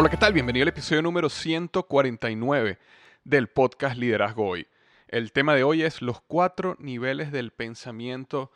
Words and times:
Hola, 0.00 0.08
¿qué 0.08 0.16
tal? 0.16 0.32
Bienvenido 0.32 0.62
al 0.62 0.70
episodio 0.70 1.02
número 1.02 1.28
149 1.28 2.78
del 3.22 3.48
podcast 3.48 3.98
Liderazgo 3.98 4.48
Hoy. 4.48 4.66
El 5.08 5.30
tema 5.30 5.54
de 5.54 5.62
hoy 5.62 5.82
es 5.82 6.00
los 6.00 6.22
cuatro 6.22 6.74
niveles 6.78 7.32
del 7.32 7.50
pensamiento 7.50 8.50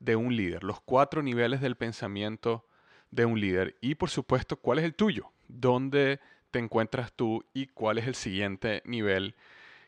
de 0.00 0.16
un 0.16 0.34
líder, 0.34 0.64
los 0.64 0.80
cuatro 0.80 1.22
niveles 1.22 1.60
del 1.60 1.76
pensamiento 1.76 2.66
de 3.10 3.26
un 3.26 3.38
líder 3.38 3.76
y 3.82 3.96
por 3.96 4.08
supuesto 4.08 4.56
cuál 4.56 4.78
es 4.78 4.86
el 4.86 4.94
tuyo, 4.94 5.30
dónde 5.46 6.20
te 6.50 6.58
encuentras 6.58 7.12
tú 7.12 7.44
y 7.52 7.66
cuál 7.66 7.98
es 7.98 8.06
el 8.06 8.14
siguiente 8.14 8.80
nivel 8.86 9.34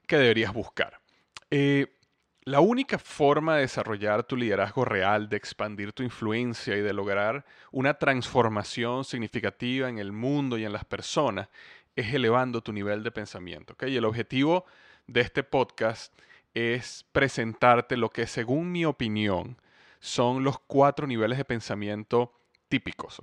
que 0.06 0.18
deberías 0.18 0.52
buscar. 0.52 1.00
Eh, 1.50 1.96
la 2.44 2.60
única 2.60 2.98
forma 2.98 3.56
de 3.56 3.62
desarrollar 3.62 4.24
tu 4.24 4.36
liderazgo 4.36 4.84
real, 4.84 5.28
de 5.28 5.36
expandir 5.36 5.92
tu 5.92 6.02
influencia 6.02 6.76
y 6.76 6.80
de 6.80 6.92
lograr 6.92 7.44
una 7.70 7.94
transformación 7.94 9.04
significativa 9.04 9.88
en 9.88 9.98
el 9.98 10.12
mundo 10.12 10.56
y 10.56 10.64
en 10.64 10.72
las 10.72 10.84
personas 10.84 11.48
es 11.96 12.14
elevando 12.14 12.62
tu 12.62 12.72
nivel 12.72 13.02
de 13.02 13.10
pensamiento. 13.10 13.76
Y 13.86 13.96
el 13.96 14.04
objetivo 14.04 14.64
de 15.06 15.20
este 15.20 15.42
podcast 15.42 16.14
es 16.54 17.04
presentarte 17.12 17.96
lo 17.96 18.10
que 18.10 18.26
según 18.26 18.72
mi 18.72 18.84
opinión 18.84 19.60
son 20.00 20.42
los 20.42 20.58
cuatro 20.60 21.06
niveles 21.06 21.36
de 21.36 21.44
pensamiento 21.44 22.32
típicos. 22.68 23.20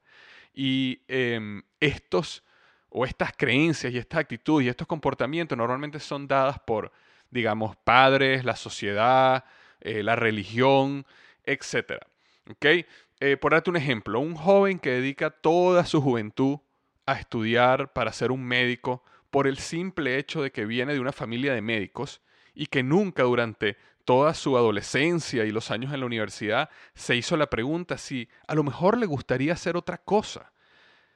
Y 0.54 1.02
em, 1.08 1.64
estos 1.80 2.44
o 2.90 3.06
estas 3.06 3.34
creencias 3.36 3.92
y 3.92 3.98
estas 3.98 4.22
actitudes 4.22 4.66
y 4.66 4.70
estos 4.70 4.88
comportamientos 4.88 5.58
normalmente 5.58 6.00
son 6.00 6.28
dadas 6.28 6.60
por, 6.60 6.92
digamos, 7.32 7.76
padres, 7.76 8.46
la 8.46 8.56
sociedad, 8.56 9.44
eh, 9.82 10.04
la 10.04 10.16
religión, 10.16 11.06
etc. 11.44 12.04
¿Okay? 12.52 12.86
Eh, 13.20 13.38
por 13.38 13.52
darte 13.52 13.70
un 13.70 13.78
ejemplo, 13.78 14.20
un 14.20 14.36
joven 14.36 14.80
que 14.80 14.92
dedica 14.92 15.30
toda 15.30 15.86
su 15.86 16.02
juventud 16.02 16.60
a 17.06 17.14
estudiar 17.14 17.92
para 17.92 18.14
ser 18.14 18.32
un 18.32 18.44
médico 18.44 19.04
por 19.30 19.48
el 19.48 19.58
simple 19.58 20.18
hecho 20.18 20.42
de 20.42 20.52
que 20.52 20.66
viene 20.66 20.94
de 20.94 21.00
una 21.00 21.12
familia 21.12 21.54
de 21.54 21.62
médicos 21.62 22.22
y 22.54 22.68
que 22.68 22.84
nunca 22.84 23.24
durante 23.24 23.78
toda 24.06 24.34
su 24.34 24.58
adolescencia 24.58 25.46
y 25.46 25.52
los 25.52 25.72
años 25.72 25.94
en 25.94 26.02
la 26.02 26.06
universidad 26.06 26.70
se 26.94 27.16
hizo 27.16 27.38
la 27.38 27.50
pregunta 27.50 27.98
si 27.98 28.28
a 28.48 28.56
lo 28.56 28.64
mejor 28.64 28.98
le 28.98 29.06
gustaría 29.06 29.54
hacer 29.54 29.78
otra 29.78 29.98
cosa, 29.98 30.52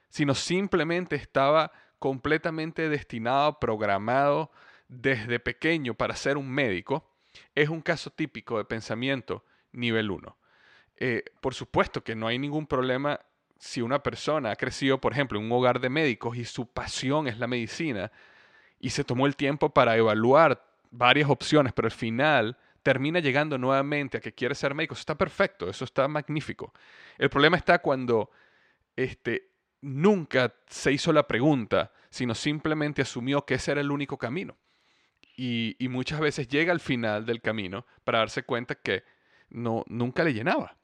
sino 0.08 0.34
simplemente 0.34 1.16
estaba 1.16 1.70
completamente 1.98 2.88
destinado, 2.88 3.58
programado 3.58 4.50
desde 4.88 5.38
pequeño 5.38 5.94
para 5.94 6.16
ser 6.16 6.36
un 6.38 6.50
médico, 6.50 7.10
es 7.54 7.68
un 7.68 7.82
caso 7.82 8.10
típico 8.10 8.58
de 8.58 8.64
pensamiento 8.64 9.44
nivel 9.72 10.10
1. 10.10 10.36
Eh, 10.96 11.24
por 11.40 11.54
supuesto 11.54 12.02
que 12.02 12.16
no 12.16 12.26
hay 12.26 12.38
ningún 12.38 12.66
problema 12.66 13.20
si 13.58 13.82
una 13.82 14.02
persona 14.02 14.52
ha 14.52 14.56
crecido, 14.56 15.00
por 15.00 15.12
ejemplo, 15.12 15.38
en 15.38 15.44
un 15.44 15.52
hogar 15.52 15.80
de 15.80 15.90
médicos 15.90 16.36
y 16.36 16.44
su 16.44 16.66
pasión 16.66 17.26
es 17.26 17.38
la 17.38 17.46
medicina 17.46 18.10
y 18.80 18.90
se 18.90 19.04
tomó 19.04 19.26
el 19.26 19.36
tiempo 19.36 19.70
para 19.70 19.96
evaluar 19.96 20.67
varias 20.90 21.28
opciones, 21.30 21.72
pero 21.72 21.86
al 21.86 21.92
final 21.92 22.56
termina 22.82 23.20
llegando 23.20 23.58
nuevamente 23.58 24.18
a 24.18 24.20
que 24.20 24.32
quiere 24.32 24.54
ser 24.54 24.74
médico, 24.74 24.94
eso 24.94 25.00
está 25.00 25.16
perfecto, 25.16 25.68
eso 25.68 25.84
está 25.84 26.08
magnífico. 26.08 26.72
El 27.18 27.28
problema 27.28 27.56
está 27.56 27.80
cuando 27.80 28.30
este, 28.96 29.50
nunca 29.80 30.54
se 30.66 30.92
hizo 30.92 31.12
la 31.12 31.26
pregunta, 31.26 31.92
sino 32.10 32.34
simplemente 32.34 33.02
asumió 33.02 33.44
que 33.44 33.54
ese 33.54 33.72
era 33.72 33.80
el 33.80 33.90
único 33.90 34.16
camino. 34.16 34.56
Y, 35.36 35.76
y 35.78 35.88
muchas 35.88 36.18
veces 36.18 36.48
llega 36.48 36.72
al 36.72 36.80
final 36.80 37.26
del 37.26 37.40
camino 37.40 37.86
para 38.04 38.18
darse 38.18 38.42
cuenta 38.42 38.74
que 38.74 39.04
no, 39.50 39.84
nunca 39.86 40.24
le 40.24 40.34
llenaba. 40.34 40.76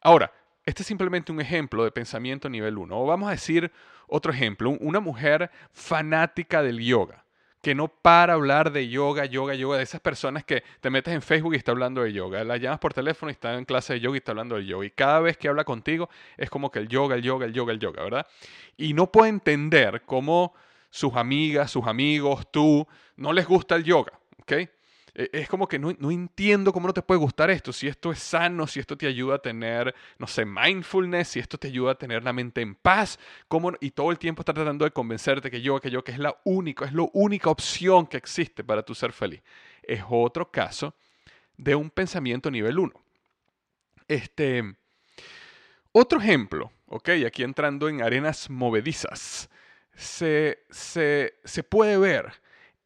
Ahora, 0.00 0.32
este 0.64 0.82
es 0.82 0.86
simplemente 0.86 1.32
un 1.32 1.40
ejemplo 1.40 1.82
de 1.82 1.90
pensamiento 1.90 2.48
nivel 2.48 2.76
1. 2.76 3.00
O 3.00 3.06
vamos 3.06 3.28
a 3.28 3.32
decir 3.32 3.72
otro 4.06 4.32
ejemplo, 4.32 4.70
una 4.80 5.00
mujer 5.00 5.50
fanática 5.72 6.62
del 6.62 6.78
yoga, 6.80 7.24
que 7.62 7.74
no 7.74 7.88
para 7.88 8.34
hablar 8.34 8.72
de 8.72 8.88
yoga, 8.88 9.24
yoga, 9.24 9.54
yoga, 9.54 9.78
de 9.78 9.82
esas 9.82 10.00
personas 10.00 10.44
que 10.44 10.62
te 10.80 10.90
metes 10.90 11.14
en 11.14 11.22
Facebook 11.22 11.54
y 11.54 11.56
está 11.56 11.72
hablando 11.72 12.02
de 12.02 12.12
yoga, 12.12 12.44
la 12.44 12.56
llamas 12.56 12.78
por 12.78 12.94
teléfono 12.94 13.30
y 13.30 13.32
está 13.32 13.54
en 13.54 13.64
clase 13.64 13.94
de 13.94 14.00
yoga 14.00 14.16
y 14.16 14.18
está 14.18 14.32
hablando 14.32 14.56
de 14.56 14.66
yoga, 14.66 14.86
y 14.86 14.90
cada 14.90 15.20
vez 15.20 15.36
que 15.36 15.48
habla 15.48 15.64
contigo 15.64 16.08
es 16.36 16.50
como 16.50 16.70
que 16.70 16.78
el 16.78 16.88
yoga, 16.88 17.16
el 17.16 17.22
yoga, 17.22 17.46
el 17.46 17.52
yoga, 17.52 17.72
el 17.72 17.80
yoga, 17.80 18.02
¿verdad? 18.02 18.26
Y 18.76 18.94
no 18.94 19.10
puede 19.10 19.30
entender 19.30 20.02
cómo 20.06 20.54
sus 20.90 21.14
amigas, 21.16 21.70
sus 21.70 21.86
amigos, 21.86 22.46
tú, 22.50 22.86
no 23.16 23.32
les 23.32 23.46
gusta 23.46 23.74
el 23.76 23.84
yoga, 23.84 24.12
¿ok? 24.40 24.52
E, 25.18 25.28
es 25.32 25.48
como 25.48 25.66
que 25.66 25.80
no, 25.80 25.90
entiendo 25.90 26.72
cómo 26.72 26.86
no 26.86 26.94
te 26.94 27.02
puede 27.02 27.18
gustar 27.18 27.50
esto, 27.50 27.72
si 27.72 27.88
esto 27.88 28.12
es 28.12 28.20
sano, 28.20 28.68
si 28.68 28.78
esto 28.78 28.96
te 28.96 29.08
ayuda 29.08 29.34
a 29.34 29.38
tener, 29.40 29.92
no 30.16 30.28
sé, 30.28 30.44
mindfulness, 30.44 31.28
si 31.28 31.40
esto 31.40 31.58
te 31.58 31.66
ayuda 31.66 31.92
a 31.92 31.94
tener 31.96 32.22
la 32.22 32.32
mente 32.32 32.60
en 32.60 32.76
paz, 32.76 33.18
cómo, 33.48 33.72
y 33.80 33.90
todo 33.90 34.12
el 34.12 34.18
tiempo 34.18 34.42
está 34.42 34.54
tratando 34.54 34.84
de 34.84 34.92
convencerte 34.92 35.50
que 35.50 35.60
yo, 35.60 35.80
que 35.80 35.90
yo, 35.90 36.04
que 36.04 36.12
es 36.12 36.20
la 36.20 36.38
única, 36.44 36.84
es 36.84 36.92
la 36.92 37.08
única 37.12 37.50
opción 37.50 38.06
que 38.06 38.16
existe 38.16 38.62
para 38.62 38.84
tu 38.84 38.94
ser 38.94 39.12
feliz. 39.12 39.42
Es 39.82 40.02
otro 40.08 40.50
caso 40.52 40.94
de 41.56 41.74
un 41.74 41.90
pensamiento 41.90 42.48
nivel 42.48 42.78
1. 42.78 42.92
Este, 44.06 44.76
otro 45.90 46.20
ejemplo, 46.20 46.70
ok, 46.86 47.08
aquí 47.26 47.42
entrando 47.42 47.88
en 47.88 48.02
arenas 48.02 48.48
movedizas, 48.48 49.50
se, 49.96 50.64
se, 50.70 51.40
se 51.44 51.64
puede 51.64 51.98
ver 51.98 52.34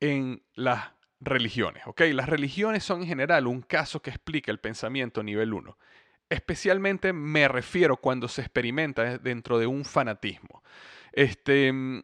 en 0.01 0.43
las 0.55 0.93
religiones. 1.23 1.85
¿ok? 1.87 2.03
Las 2.13 2.29
religiones 2.29 2.85
son 2.85 3.03
en 3.03 3.09
general 3.09 3.47
un 3.47 3.63
caso 3.63 4.03
que 4.03 4.11
explica 4.11 4.51
el 4.51 4.59
pensamiento 4.59 5.23
nivel 5.23 5.55
1. 5.55 5.79
Especialmente 6.29 7.13
me 7.13 7.49
refiero 7.49 7.97
cuando 7.97 8.29
se 8.29 8.43
experimenta 8.43 9.19
dentro 9.19 9.59
de 9.59 9.67
un 9.67 9.85
fanatismo. 9.85 10.63
Este, 11.13 11.73
mm, 11.73 12.03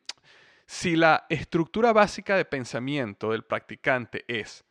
si 0.66 0.96
la 0.96 1.26
estructura 1.28 1.92
básica 1.92 2.36
de 2.36 2.44
pensamiento 2.44 3.32
del 3.32 3.44
practicante 3.44 4.24
es 4.28 4.64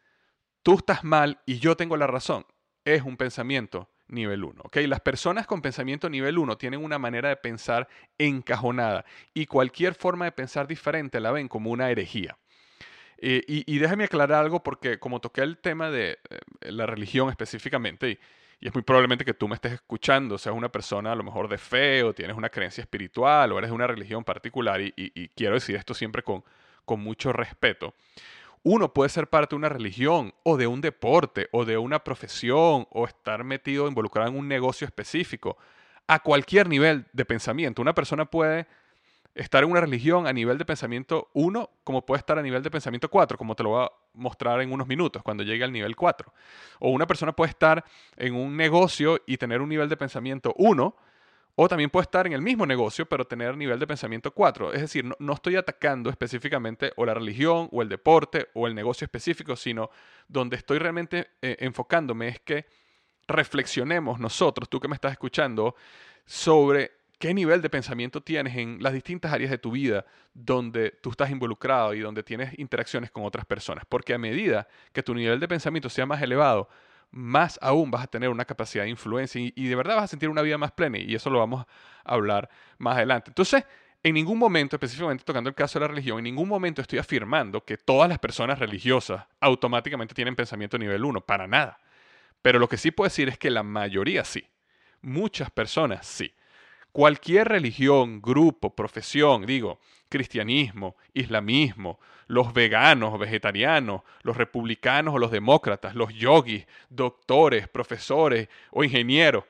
tú 0.64 0.76
estás 0.76 1.04
mal 1.04 1.42
y 1.46 1.60
yo 1.60 1.76
tengo 1.76 1.98
la 1.98 2.08
razón, 2.08 2.46
es 2.86 3.02
un 3.02 3.18
pensamiento 3.18 3.90
nivel 4.08 4.44
1. 4.44 4.62
¿ok? 4.66 4.78
Las 4.88 5.02
personas 5.02 5.48
con 5.48 5.62
pensamiento 5.62 6.10
nivel 6.10 6.38
1 6.38 6.58
tienen 6.58 6.84
una 6.84 7.00
manera 7.00 7.30
de 7.30 7.38
pensar 7.38 7.88
encajonada 8.18 9.06
y 9.34 9.46
cualquier 9.48 9.96
forma 9.96 10.26
de 10.26 10.32
pensar 10.32 10.68
diferente 10.68 11.20
la 11.20 11.32
ven 11.32 11.48
como 11.48 11.72
una 11.72 11.90
herejía. 11.90 12.38
Eh, 13.20 13.44
y, 13.48 13.80
déjame 13.80 14.04
aclarar 14.04 14.44
algo 14.44 14.62
porque 14.62 15.00
como 15.00 15.20
toqué 15.20 15.42
el 15.42 15.58
tema 15.58 15.90
de 15.90 16.20
eh, 16.30 16.72
la 16.72 16.86
religión 16.86 17.30
específicamente, 17.30 18.12
y, 18.12 18.20
es 18.68 18.74
muy 18.74 18.84
probablemente 18.84 19.26
que 19.26 19.34
tú 19.34 19.48
me 19.48 19.56
estés 19.56 19.74
escuchando, 19.74 20.38
seas 20.38 20.56
una 20.56 20.72
persona 20.72 21.12
a 21.12 21.16
lo 21.16 21.24
mejor 21.24 21.48
de 21.48 21.58
fe 21.58 22.04
o 22.04 22.14
tienes 22.14 22.36
una 22.36 22.50
creencia 22.50 22.82
espiritual 22.82 23.52
o 23.52 23.58
eres 23.58 23.70
de 23.70 23.76
una 23.76 23.88
religión 23.88 24.24
particular, 24.24 24.82
y, 24.82 25.30
quiero 25.36 25.56
decir 25.56 25.76
esto 25.76 25.94
siempre 25.94 26.24
con, 26.24 26.44
con 26.86 27.00
mucho 27.00 27.34
respeto. 27.34 27.94
Uno 28.64 28.94
puede 28.94 29.10
ser 29.10 29.28
parte 29.28 29.52
de 29.52 29.58
una 29.58 29.70
religión 29.70 30.34
o 30.44 30.58
de 30.58 30.68
un 30.68 30.82
deporte 30.82 31.48
o 31.52 31.66
de 31.66 31.78
una 31.78 32.04
profesión 32.04 32.88
o 32.92 33.06
estar 33.06 33.44
metido, 33.44 33.88
involucrado 33.88 34.30
en 34.30 34.38
un 34.38 34.48
negocio 34.48 34.86
específico 34.86 35.58
a 36.08 36.20
cualquier 36.20 36.68
nivel 36.68 37.06
de 37.14 37.26
pensamiento. 37.26 37.82
Una 37.82 37.94
persona 37.94 38.26
puede 38.26 38.68
estar 39.38 39.64
en 39.64 39.72
una 39.72 39.82
religión 39.82 40.28
a 40.28 40.34
nivel 40.34 40.58
de 40.58 40.66
pensamiento 40.66 41.30
1 41.34 41.70
como 41.84 42.06
puede 42.06 42.20
estar 42.20 42.38
a 42.40 42.42
nivel 42.42 42.64
de 42.64 42.72
pensamiento 42.72 43.10
4, 43.10 43.38
como 43.38 43.56
te 43.56 43.64
lo 43.64 43.70
voy 43.70 43.86
a 43.86 43.92
mostrar 44.14 44.62
en 44.62 44.72
unos 44.72 44.88
minutos 44.88 45.22
cuando 45.24 45.44
llegue 45.44 45.64
al 45.64 45.72
nivel 45.72 45.96
4. 45.96 46.34
O 46.80 46.90
una 46.90 47.08
persona 47.08 47.34
puede 47.34 47.52
estar 47.52 47.84
en 48.16 48.36
un 48.36 48.58
negocio 48.58 49.22
y 49.26 49.38
tener 49.38 49.62
un 49.62 49.70
nivel 49.70 49.90
de 49.90 49.98
pensamiento 49.98 50.54
1, 50.58 50.96
o 51.60 51.68
también 51.68 51.90
puede 51.90 52.04
estar 52.04 52.28
en 52.28 52.34
el 52.34 52.42
mismo 52.42 52.66
negocio 52.66 53.08
pero 53.08 53.26
tener 53.26 53.56
nivel 53.58 53.80
de 53.80 53.88
pensamiento 53.88 54.32
4. 54.32 54.74
Es 54.74 54.82
decir, 54.82 55.06
no, 55.20 55.34
estoy 55.34 55.56
atacando 55.56 56.10
específicamente 56.10 56.92
o 56.98 57.06
la 57.06 57.14
religión 57.14 57.70
o 57.72 57.82
el 57.82 57.90
deporte 57.90 58.50
o 58.54 58.68
el 58.68 58.76
negocio 58.76 59.06
específico, 59.06 59.56
sino 59.56 59.90
donde 60.28 60.56
estoy 60.56 60.78
realmente 60.80 61.32
eh, 61.42 61.58
enfocándome 61.60 62.28
es 62.28 62.40
que 62.42 62.66
reflexionemos 63.28 64.20
nosotros, 64.20 64.70
tú 64.70 64.80
que 64.80 64.88
me 64.88 64.96
estás 64.96 65.12
escuchando, 65.12 65.76
sobre 66.26 66.97
qué 67.18 67.34
nivel 67.34 67.62
de 67.62 67.70
pensamiento 67.70 68.22
tienes 68.22 68.56
en 68.56 68.78
las 68.82 68.94
distintas 68.94 69.34
áreas 69.34 69.52
de 69.52 69.58
tu 69.58 69.72
vida 69.72 70.06
donde 70.34 70.92
tú 71.02 71.10
estás 71.10 71.32
involucrado 71.32 71.94
y 71.94 72.00
donde 72.00 72.24
tienes 72.24 72.58
interacciones 72.60 73.12
con 73.12 73.26
otras 73.26 73.46
personas. 73.46 73.86
Porque 73.88 74.14
a 74.14 74.18
medida 74.18 74.68
que 74.94 75.04
tu 75.04 75.14
nivel 75.14 75.40
de 75.40 75.48
pensamiento 75.48 75.90
sea 75.90 76.06
más 76.06 76.22
elevado, 76.22 76.70
más 77.12 77.58
aún 77.62 77.90
vas 77.90 78.04
a 78.04 78.08
tener 78.08 78.30
una 78.30 78.46
capacidad 78.46 78.84
de 78.84 78.90
influencia 78.90 79.42
y, 79.42 79.68
de 79.68 79.76
verdad 79.76 79.96
vas 79.96 80.06
a 80.06 80.08
sentir 80.08 80.30
una 80.30 80.42
vida 80.42 80.58
más 80.58 80.72
plena 80.72 80.98
y 80.98 81.16
eso 81.16 81.30
lo 81.30 81.40
vamos 81.40 81.66
a 82.04 82.14
hablar 82.14 82.50
más 82.78 82.98
adelante. 82.98 83.32
Entonces, 83.32 83.64
en 84.04 84.14
ningún 84.14 84.38
momento, 84.38 84.76
específicamente 84.76 85.24
tocando 85.24 85.50
el 85.50 85.56
caso 85.56 85.80
de 85.80 85.86
la 85.86 85.88
religión, 85.88 86.20
en 86.20 86.26
ningún 86.26 86.48
momento 86.48 86.82
estoy 86.82 87.00
afirmando 87.00 87.66
que 87.66 87.78
todas 87.78 88.08
las 88.08 88.20
personas 88.20 88.60
religiosas 88.60 89.26
automáticamente 89.40 90.14
tienen 90.14 90.36
pensamiento 90.36 90.78
nivel 90.78 91.04
1, 91.04 91.22
para 91.22 91.48
nada. 91.48 91.80
Pero 92.42 92.60
lo 92.60 92.70
que 92.70 92.78
sí 92.78 92.92
puedo 92.92 93.08
decir 93.08 93.28
es 93.30 93.38
que 93.38 93.50
la 93.50 93.64
mayoría 93.64 94.24
sí. 94.24 94.48
Muchas 95.02 95.50
personas 95.50 96.06
sí. 96.06 96.34
Cualquier 96.92 97.48
religión, 97.48 98.22
grupo, 98.22 98.76
profesión, 98.76 99.46
digo, 99.46 99.80
cristianismo, 100.10 100.96
islamismo, 101.14 102.00
los 102.28 102.54
veganos, 102.54 103.18
vegetarianos, 103.20 104.02
los 104.22 104.38
republicanos 104.38 105.14
o 105.16 105.20
los 105.20 105.32
demócratas, 105.32 105.96
los 105.96 106.14
yogis, 106.14 106.66
doctores, 106.90 107.68
profesores 107.68 108.50
o 108.72 108.84
ingenieros, 108.84 109.46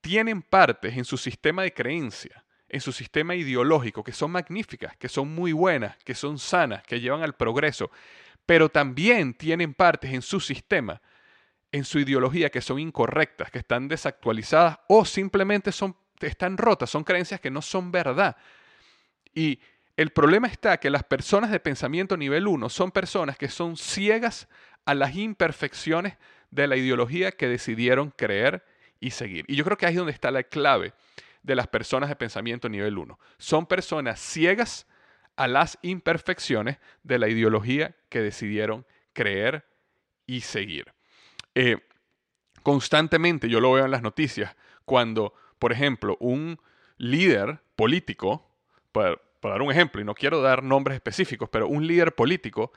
tienen 0.00 0.42
partes 0.42 0.96
en 0.96 1.04
su 1.04 1.16
sistema 1.16 1.62
de 1.62 1.72
creencia, 1.72 2.44
en 2.68 2.80
su 2.80 2.92
sistema 2.92 3.34
ideológico, 3.34 4.02
que 4.02 4.12
son 4.12 4.32
magníficas, 4.32 4.96
que 4.96 5.08
son 5.08 5.34
muy 5.34 5.52
buenas, 5.52 5.96
que 6.04 6.14
son 6.14 6.38
sanas, 6.38 6.82
que 6.82 7.00
llevan 7.00 7.22
al 7.22 7.34
progreso, 7.34 7.90
pero 8.44 8.68
también 8.68 9.34
tienen 9.34 9.72
partes 9.72 10.12
en 10.12 10.22
su 10.22 10.40
sistema, 10.40 11.00
en 11.70 11.84
su 11.84 11.98
ideología, 11.98 12.50
que 12.50 12.60
son 12.60 12.78
incorrectas, 12.78 13.50
que 13.50 13.58
están 13.58 13.88
desactualizadas 13.88 14.78
o 14.88 15.04
simplemente 15.04 15.72
son 15.72 15.96
están 16.26 16.56
rotas, 16.56 16.90
son 16.90 17.04
creencias 17.04 17.40
que 17.40 17.50
no 17.50 17.62
son 17.62 17.90
verdad. 17.92 18.36
Y 19.34 19.60
el 19.96 20.10
problema 20.10 20.48
está 20.48 20.78
que 20.78 20.90
las 20.90 21.04
personas 21.04 21.50
de 21.50 21.60
pensamiento 21.60 22.16
nivel 22.16 22.46
1 22.46 22.68
son 22.68 22.90
personas 22.90 23.36
que 23.36 23.48
son 23.48 23.76
ciegas 23.76 24.48
a 24.84 24.94
las 24.94 25.14
imperfecciones 25.14 26.16
de 26.50 26.66
la 26.66 26.76
ideología 26.76 27.32
que 27.32 27.48
decidieron 27.48 28.10
creer 28.10 28.64
y 29.00 29.10
seguir. 29.10 29.44
Y 29.48 29.56
yo 29.56 29.64
creo 29.64 29.76
que 29.76 29.86
ahí 29.86 29.92
es 29.92 29.98
donde 29.98 30.12
está 30.12 30.30
la 30.30 30.44
clave 30.44 30.94
de 31.42 31.54
las 31.56 31.66
personas 31.66 32.08
de 32.08 32.16
pensamiento 32.16 32.68
nivel 32.68 32.98
1. 32.98 33.18
Son 33.38 33.66
personas 33.66 34.20
ciegas 34.20 34.86
a 35.36 35.48
las 35.48 35.78
imperfecciones 35.82 36.78
de 37.02 37.18
la 37.18 37.28
ideología 37.28 37.96
que 38.08 38.20
decidieron 38.20 38.86
creer 39.12 39.66
y 40.26 40.42
seguir. 40.42 40.92
Eh, 41.54 41.78
constantemente 42.62 43.48
yo 43.48 43.60
lo 43.60 43.72
veo 43.72 43.84
en 43.84 43.90
las 43.90 44.02
noticias 44.02 44.54
cuando 44.84 45.34
por 45.62 45.70
ejemplo, 45.70 46.16
un 46.18 46.58
líder 46.96 47.60
político, 47.76 48.50
para, 48.90 49.20
dar 49.40 49.62
un 49.62 49.70
ejemplo, 49.70 50.00
y 50.00 50.04
no 50.04 50.12
quiero 50.12 50.42
dar 50.42 50.64
nombres 50.64 50.96
específicos, 50.96 51.48
pero 51.52 51.68
un 51.68 51.86
líder 51.86 52.16
político 52.16 52.72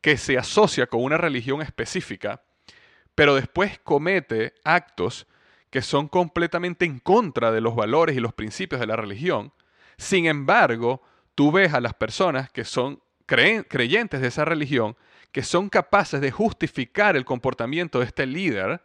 que 0.00 0.16
se 0.16 0.36
asocia 0.36 0.88
con 0.88 1.04
una 1.04 1.16
religión 1.16 1.62
específica, 1.62 2.42
pero 3.14 3.36
después 3.36 3.78
comete 3.78 4.52
actos 4.64 5.28
que 5.70 5.80
son 5.80 6.08
completamente 6.08 6.84
en 6.84 6.98
contra 6.98 7.52
de 7.52 7.60
los 7.60 7.76
valores 7.76 8.16
y 8.16 8.20
los 8.20 8.34
principios 8.34 8.80
de 8.80 8.88
la 8.88 8.96
religión, 8.96 9.52
sin 9.96 10.26
embargo, 10.26 11.02
tú 11.36 11.52
ves 11.52 11.72
a 11.72 11.80
las 11.80 11.94
personas 11.94 12.50
que 12.50 12.64
son 12.64 13.00
creyentes 13.26 14.20
de 14.20 14.26
esa 14.26 14.44
religión 14.44 14.96
que 15.30 15.44
son 15.44 15.68
capaces 15.68 16.20
de 16.20 16.32
justificar 16.32 17.14
el 17.14 17.24
comportamiento 17.24 18.00
de 18.00 18.06
este 18.06 18.26
líder 18.26 18.82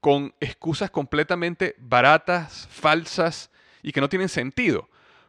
con 0.00 0.34
excusas 0.40 0.90
completamente 0.90 1.74
baratas, 1.78 2.66
falsas 2.70 3.50
y 3.82 3.92
que 3.92 4.00
no 4.00 4.08
tienen 4.08 4.28
sentido. 4.28 4.88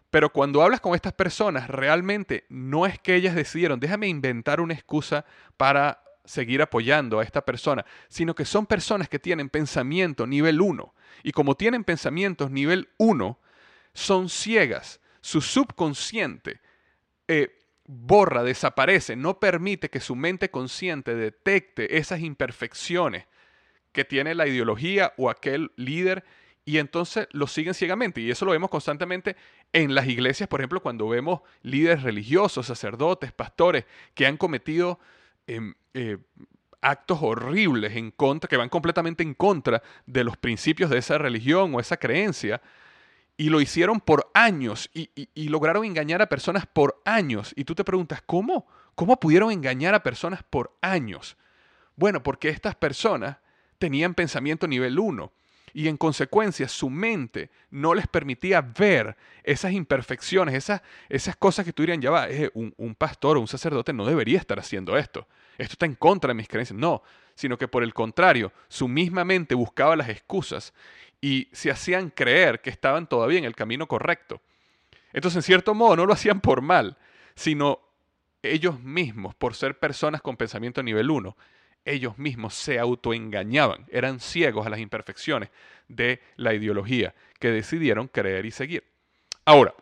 Pero 0.09 0.31
cuando 0.31 0.61
hablas 0.61 0.81
con 0.81 0.95
estas 0.95 1.13
personas, 1.13 1.69
realmente 1.69 2.45
no 2.49 2.85
es 2.85 2.99
que 2.99 3.15
ellas 3.15 3.35
decidieron, 3.35 3.79
déjame 3.79 4.07
inventar 4.07 4.59
una 4.59 4.73
excusa 4.73 5.25
para 5.57 6.03
seguir 6.25 6.61
apoyando 6.61 7.19
a 7.19 7.23
esta 7.23 7.43
persona, 7.43 7.85
sino 8.07 8.35
que 8.35 8.45
son 8.45 8.65
personas 8.65 9.09
que 9.09 9.19
tienen 9.19 9.49
pensamiento 9.49 10.27
nivel 10.27 10.61
1. 10.61 10.93
Y 11.23 11.31
como 11.31 11.55
tienen 11.55 11.83
pensamientos 11.83 12.51
nivel 12.51 12.89
1, 12.97 13.39
son 13.93 14.29
ciegas. 14.29 14.99
Su 15.21 15.41
subconsciente 15.41 16.61
eh, 17.27 17.57
borra, 17.85 18.43
desaparece, 18.43 19.15
no 19.15 19.39
permite 19.39 19.89
que 19.89 19.99
su 19.99 20.15
mente 20.15 20.49
consciente 20.49 21.15
detecte 21.15 21.97
esas 21.97 22.21
imperfecciones 22.21 23.25
que 23.91 24.05
tiene 24.05 24.35
la 24.35 24.47
ideología 24.47 25.13
o 25.17 25.29
aquel 25.29 25.71
líder 25.75 26.23
y 26.63 26.77
entonces 26.77 27.27
lo 27.31 27.47
siguen 27.47 27.73
ciegamente. 27.73 28.21
Y 28.21 28.31
eso 28.31 28.45
lo 28.45 28.51
vemos 28.51 28.69
constantemente 28.69 29.35
en 29.73 29.95
las 29.95 30.07
iglesias, 30.07 30.47
por 30.47 30.59
ejemplo, 30.59 30.81
cuando 30.81 31.07
vemos 31.07 31.41
líderes 31.63 32.03
religiosos, 32.03 32.67
sacerdotes, 32.67 33.31
pastores 33.31 33.85
que 34.13 34.27
han 34.27 34.37
cometido 34.37 34.99
em, 35.47 35.73
eh, 35.93 36.17
actos 36.81 37.19
horribles 37.21 37.95
en 37.95 38.11
contra, 38.11 38.47
que 38.47 38.57
van 38.57 38.69
completamente 38.69 39.23
en 39.23 39.33
contra 39.33 39.81
de 40.05 40.23
los 40.23 40.37
principios 40.37 40.89
de 40.89 40.99
esa 40.99 41.17
religión 41.17 41.73
o 41.73 41.79
esa 41.79 41.97
creencia. 41.97 42.61
Y 43.37 43.49
lo 43.49 43.59
hicieron 43.59 43.99
por 43.99 44.29
años 44.35 44.89
y, 44.93 45.09
y 45.15 45.49
lograron 45.49 45.83
engañar 45.83 46.21
a 46.21 46.29
personas 46.29 46.67
por 46.67 47.01
años. 47.05 47.53
Y 47.55 47.63
tú 47.63 47.73
te 47.73 47.83
preguntas, 47.83 48.21
¿cómo? 48.23 48.67
¿Cómo 48.93 49.19
pudieron 49.19 49.51
engañar 49.51 49.95
a 49.95 50.03
personas 50.03 50.43
por 50.43 50.77
años? 50.81 51.37
Bueno, 51.95 52.21
porque 52.21 52.49
estas 52.49 52.75
personas 52.75 53.37
tenían 53.81 54.13
pensamiento 54.13 54.67
nivel 54.67 54.99
1 54.99 55.31
y 55.73 55.87
en 55.87 55.97
consecuencia 55.97 56.67
su 56.67 56.91
mente 56.91 57.49
no 57.71 57.95
les 57.95 58.07
permitía 58.07 58.61
ver 58.61 59.17
esas 59.43 59.71
imperfecciones, 59.71 60.53
esas, 60.53 60.83
esas 61.09 61.35
cosas 61.35 61.65
que 61.65 61.73
tú 61.73 61.81
dirían, 61.81 61.99
ya 61.99 62.11
va, 62.11 62.27
un, 62.53 62.73
un 62.77 62.93
pastor 62.93 63.37
o 63.37 63.41
un 63.41 63.47
sacerdote 63.47 63.91
no 63.91 64.05
debería 64.05 64.37
estar 64.37 64.59
haciendo 64.59 64.97
esto, 64.97 65.27
esto 65.57 65.73
está 65.73 65.87
en 65.87 65.95
contra 65.95 66.27
de 66.27 66.35
mis 66.35 66.47
creencias, 66.47 66.77
no, 66.77 67.01
sino 67.33 67.57
que 67.57 67.67
por 67.67 67.81
el 67.81 67.93
contrario, 67.93 68.51
su 68.67 68.87
misma 68.87 69.25
mente 69.25 69.55
buscaba 69.55 69.95
las 69.95 70.09
excusas 70.09 70.73
y 71.19 71.47
se 71.51 71.71
hacían 71.71 72.11
creer 72.11 72.61
que 72.61 72.69
estaban 72.69 73.07
todavía 73.07 73.39
en 73.39 73.45
el 73.45 73.55
camino 73.55 73.87
correcto. 73.87 74.41
Entonces, 75.11 75.37
en 75.37 75.43
cierto 75.43 75.73
modo, 75.73 75.95
no 75.95 76.05
lo 76.05 76.13
hacían 76.13 76.39
por 76.39 76.61
mal, 76.61 76.97
sino 77.33 77.79
ellos 78.43 78.79
mismos, 78.79 79.33
por 79.33 79.55
ser 79.55 79.79
personas 79.79 80.21
con 80.21 80.37
pensamiento 80.37 80.83
nivel 80.83 81.09
1, 81.09 81.35
ellos 81.85 82.17
mismos 82.17 82.53
se 82.53 82.79
autoengañaban, 82.79 83.85
eran 83.91 84.19
ciegos 84.19 84.65
a 84.65 84.69
las 84.69 84.79
imperfecciones 84.79 85.49
de 85.87 86.21
la 86.35 86.53
ideología 86.53 87.13
que 87.39 87.51
decidieron 87.51 88.07
creer 88.07 88.45
y 88.45 88.51
seguir. 88.51 88.83
Ahora, 89.45 89.73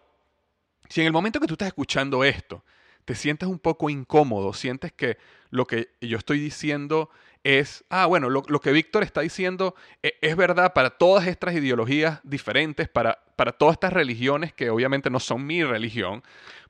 si 0.88 1.02
en 1.02 1.08
el 1.08 1.14
momento 1.14 1.40
que 1.40 1.48
tú 1.48 1.54
estás 1.54 1.68
escuchando 1.68 2.24
esto, 2.24 2.64
te 3.06 3.16
sientes 3.16 3.50
un 3.50 3.60
poco 3.60 3.90
incómodo, 3.90 4.54
sientes 4.54 4.92
que 4.92 5.18
lo 5.50 5.66
que 5.66 5.90
yo 6.02 6.18
estoy 6.18 6.40
diciendo 6.40 7.10
es, 7.44 7.84
ah, 7.90 8.06
bueno, 8.06 8.30
lo, 8.30 8.44
que 8.44 8.72
Víctor 8.72 9.04
está 9.04 9.22
diciendo 9.22 9.76
es, 10.02 10.14
es, 10.22 10.36
verdad 10.36 10.74
para 10.74 10.92
todas 10.92 11.26
estas 11.26 11.56
ideologías 11.56 12.20
diferentes, 12.24 12.90
para, 12.90 13.20
para 13.36 13.54
todas 13.54 13.74
estas 13.74 13.94
religiones 13.94 14.54
que 14.54 14.70
obviamente 14.70 15.10
no 15.10 15.20
son 15.20 15.46
mi 15.46 15.64
religión, 15.64 16.22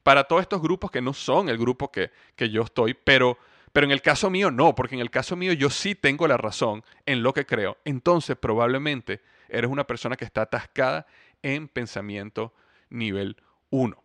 para 0.03 0.25
todos 0.25 0.41
estos 0.41 0.62
grupos 0.62 0.91
que 0.91 1.01
no 1.01 1.13
son 1.13 1.50
el 1.50 1.57
grupo 1.57 1.91
que, 1.91 2.12
que 2.36 2.50
yo 2.50 2.62
estoy, 2.62 2.93
pero 2.93 3.38
pero 3.71 3.85
en 3.85 3.91
el 3.91 4.01
caso 4.01 4.29
mío 4.29 4.51
no, 4.51 4.75
porque 4.75 4.95
en 4.95 5.01
el 5.01 5.11
caso 5.11 5.35
mío 5.35 5.53
yo 5.53 5.69
sí 5.69 5.95
tengo 5.95 6.27
la 6.27 6.38
razón 6.38 6.83
en 7.05 7.23
lo 7.23 7.33
que 7.33 7.45
creo. 7.45 7.77
Entonces 7.85 8.35
probablemente 8.38 9.21
eres 9.47 9.69
una 9.69 9.85
persona 9.85 10.15
que 10.15 10.25
está 10.25 10.43
atascada 10.43 11.05
en 11.41 11.67
pensamiento 11.67 12.53
nivel 12.89 13.38
1. 13.69 14.03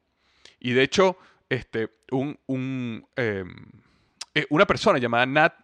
Y 0.60 0.72
de 0.72 0.82
hecho, 0.82 1.18
este, 1.48 1.90
un, 2.10 2.38
em, 3.16 3.66
eh, 4.34 4.46
una 4.50 4.66
persona 4.66 4.98
llamada 4.98 5.26
Nat 5.26 5.54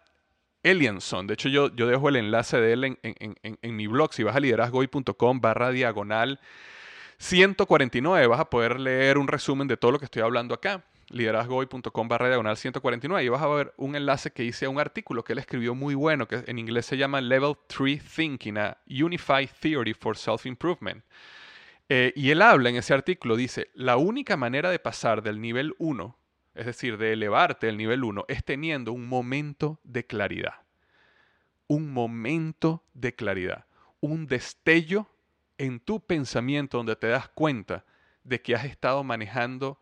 Elianson, 0.63 1.25
de 1.25 1.33
hecho 1.33 1.49
yo, 1.49 1.75
yo 1.75 1.87
dejo 1.87 2.09
el 2.09 2.17
enlace 2.17 2.57
de 2.57 2.73
él 2.73 2.83
en, 2.83 2.97
en 3.01 3.75
mi 3.75 3.87
blog, 3.87 4.13
si 4.13 4.21
vas 4.21 4.35
a 4.35 4.39
liderazgoy.com 4.39 5.41
barra 5.41 5.71
diagonal 5.71 6.39
149, 7.17 8.27
vas 8.27 8.39
a 8.39 8.49
poder 8.49 8.79
leer 8.79 9.17
un 9.17 9.27
resumen 9.27 9.67
de 9.67 9.77
todo 9.77 9.91
lo 9.91 9.99
que 9.99 10.05
estoy 10.05 10.21
hablando 10.21 10.53
acá 10.53 10.83
liderazgohoy.com 11.11 12.07
barra 12.07 12.27
diagonal 12.27 12.57
149 12.57 13.23
y 13.23 13.29
vas 13.29 13.41
a 13.41 13.47
ver 13.47 13.73
un 13.77 13.95
enlace 13.95 14.31
que 14.31 14.43
hice 14.43 14.65
a 14.65 14.69
un 14.69 14.79
artículo 14.79 15.23
que 15.23 15.33
él 15.33 15.39
escribió 15.39 15.75
muy 15.75 15.93
bueno, 15.93 16.27
que 16.27 16.43
en 16.47 16.57
inglés 16.57 16.85
se 16.85 16.97
llama 16.97 17.21
Level 17.21 17.55
3 17.67 18.03
Thinking, 18.03 18.57
a 18.57 18.77
Unified 18.87 19.49
Theory 19.59 19.93
for 19.93 20.17
Self-Improvement. 20.17 21.03
Eh, 21.89 22.13
y 22.15 22.29
él 22.29 22.41
habla 22.41 22.69
en 22.69 22.77
ese 22.77 22.93
artículo, 22.93 23.35
dice, 23.35 23.69
la 23.73 23.97
única 23.97 24.37
manera 24.37 24.69
de 24.69 24.79
pasar 24.79 25.21
del 25.21 25.41
nivel 25.41 25.75
1, 25.77 26.17
es 26.55 26.65
decir, 26.65 26.97
de 26.97 27.13
elevarte 27.13 27.67
del 27.67 27.77
nivel 27.77 28.03
1, 28.03 28.25
es 28.29 28.45
teniendo 28.45 28.93
un 28.93 29.07
momento 29.07 29.79
de 29.83 30.05
claridad. 30.05 30.55
Un 31.67 31.91
momento 31.91 32.85
de 32.93 33.13
claridad. 33.13 33.65
Un 33.99 34.27
destello 34.27 35.07
en 35.57 35.79
tu 35.79 35.99
pensamiento 35.99 36.77
donde 36.77 36.95
te 36.95 37.07
das 37.07 37.27
cuenta 37.29 37.83
de 38.23 38.41
que 38.41 38.55
has 38.55 38.65
estado 38.65 39.03
manejando 39.03 39.80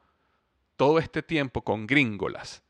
todo 0.80 0.98
este 0.98 1.22
tiempo 1.22 1.62
con 1.62 1.86
gringolas 1.88 2.64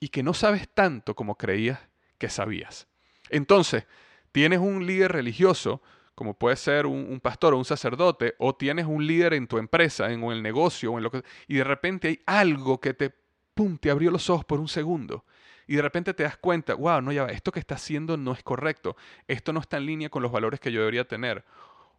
y 0.00 0.08
que 0.08 0.22
no 0.22 0.32
sabes 0.32 0.66
tanto 0.66 1.14
como 1.14 1.36
creías 1.36 1.78
que 2.16 2.30
sabías. 2.30 2.88
Entonces, 3.28 3.84
tienes 4.32 4.60
un 4.60 4.86
líder 4.86 5.12
religioso, 5.12 5.82
como 6.14 6.32
puede 6.38 6.56
ser 6.56 6.86
un, 6.86 7.20
pastor 7.20 7.52
o 7.52 7.58
un 7.58 7.66
sacerdote, 7.66 8.34
o 8.38 8.54
tienes 8.54 8.86
un 8.86 9.06
líder 9.06 9.34
en 9.34 9.46
tu 9.46 9.58
empresa, 9.58 10.10
en, 10.10 10.22
el 10.22 10.42
negocio, 10.42 10.92
o 10.92 10.96
en 10.96 11.04
lo 11.04 11.10
que, 11.10 11.22
y 11.46 11.56
de 11.56 11.64
repente 11.64 12.08
hay 12.08 12.20
algo 12.24 12.80
que 12.80 12.94
te, 12.94 13.12
pum, 13.52 13.76
te 13.76 13.90
abrió 13.90 14.10
los 14.10 14.30
ojos 14.30 14.46
por 14.46 14.58
un 14.58 14.68
segundo. 14.68 15.26
Y 15.66 15.76
de 15.76 15.82
repente 15.82 16.14
te 16.14 16.22
das 16.22 16.38
cuenta, 16.38 16.72
wow, 16.72 17.02
no, 17.02 17.12
ya 17.12 17.26
esto 17.26 17.52
que 17.52 17.60
está 17.60 17.74
haciendo 17.74 18.16
no 18.16 18.32
es 18.32 18.42
correcto, 18.42 18.96
esto 19.28 19.52
no 19.52 19.60
está 19.60 19.76
en 19.76 19.84
línea 19.84 20.08
con 20.08 20.22
los 20.22 20.32
valores 20.32 20.60
que 20.60 20.72
yo 20.72 20.80
debería 20.80 21.06
tener. 21.06 21.44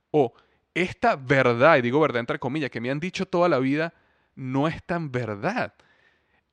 O 0.10 0.34
esta 0.74 1.16
verdad, 1.16 1.78
y 1.78 1.84
digo 1.84 2.00
verdad 2.00 2.22
entre 2.22 2.40
comillas, 2.40 2.72
que 2.72 2.82
me 2.82 2.90
han 2.90 3.00
dicho 3.00 3.28
toda 3.28 3.48
la 3.48 3.60
vida, 3.60 3.94
no 4.36 4.68
es 4.68 4.84
tan 4.84 5.12
verdad. 5.12 5.74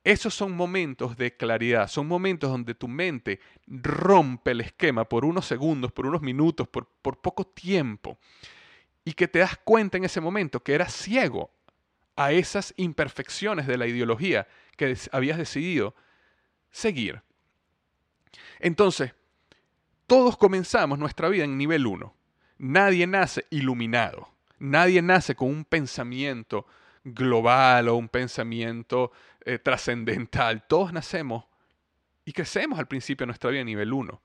Esos 0.05 0.35
son 0.35 0.53
momentos 0.53 1.17
de 1.17 1.37
claridad, 1.37 1.89
son 1.89 2.09
momentos 2.09 2.51
donde 2.51 2.75
tu 2.75 2.89
mente 2.89 3.41
rompe 3.67 4.51
el 4.51 4.63
esquema 4.63 5.05
por 5.09 5.25
unos 5.25 5.47
segundos, 5.47 5.93
por 5.93 6.07
unos 6.07 6.23
minutos, 6.23 6.67
por, 6.67 6.89
por 7.03 7.21
poco 7.21 7.45
tiempo, 7.45 8.19
y 9.05 9.13
que 9.13 9.29
te 9.29 9.39
das 9.41 9.59
cuenta 9.63 9.99
en 9.99 10.05
ese 10.05 10.21
momento 10.21 10.63
que 10.63 10.75
eras 10.75 10.93
ciego 10.93 11.51
a 12.17 12.33
esas 12.33 12.75
imperfecciones 12.77 13.67
de 13.67 13.77
la 13.79 13.87
ideología 13.87 14.49
que 14.77 14.97
habías 15.13 15.39
decidido 15.39 15.95
seguir. 16.71 17.23
Entonces, 18.59 19.15
todos 20.07 20.37
comenzamos 20.37 20.99
nuestra 20.99 21.29
vida 21.29 21.45
en 21.45 21.57
nivel 21.57 21.87
1. 21.87 22.15
Nadie 22.59 23.07
nace 23.07 23.47
iluminado. 23.51 24.29
Nadie 24.59 25.03
nace 25.03 25.35
con 25.35 25.49
un 25.49 25.65
pensamiento 25.65 26.67
global 27.05 27.89
o 27.89 27.97
un 27.97 28.09
pensamiento 28.09 29.13
eh, 29.45 29.59
trascendental. 29.59 30.67
Todos 30.67 30.93
nacemos 30.93 31.45
y 32.25 32.33
crecemos 32.33 32.79
al 32.79 32.89
principio 32.89 33.25
de 33.25 33.29
nuestra 33.29 33.51
vida 33.51 33.65
nivel 33.65 33.93
1. 33.93 34.23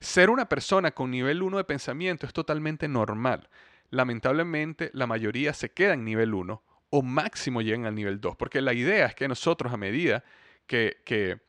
Ser 0.00 0.30
una 0.30 0.48
persona 0.48 0.90
con 0.92 1.10
nivel 1.10 1.42
1 1.42 1.56
de 1.56 1.64
pensamiento 1.64 2.26
es 2.26 2.32
totalmente 2.32 2.88
normal. 2.88 3.48
Lamentablemente, 3.90 4.90
la 4.92 5.06
mayoría 5.06 5.52
se 5.52 5.72
queda 5.72 5.94
en 5.94 6.04
nivel 6.04 6.34
1 6.34 6.62
o 6.90 7.02
máximo 7.02 7.62
llegan 7.62 7.86
al 7.86 7.94
nivel 7.94 8.20
2, 8.20 8.36
porque 8.36 8.60
la 8.60 8.72
idea 8.72 9.06
es 9.06 9.14
que 9.14 9.26
nosotros 9.26 9.72
a 9.72 9.76
medida 9.76 10.22
que, 10.66 10.98
que, 11.04 11.40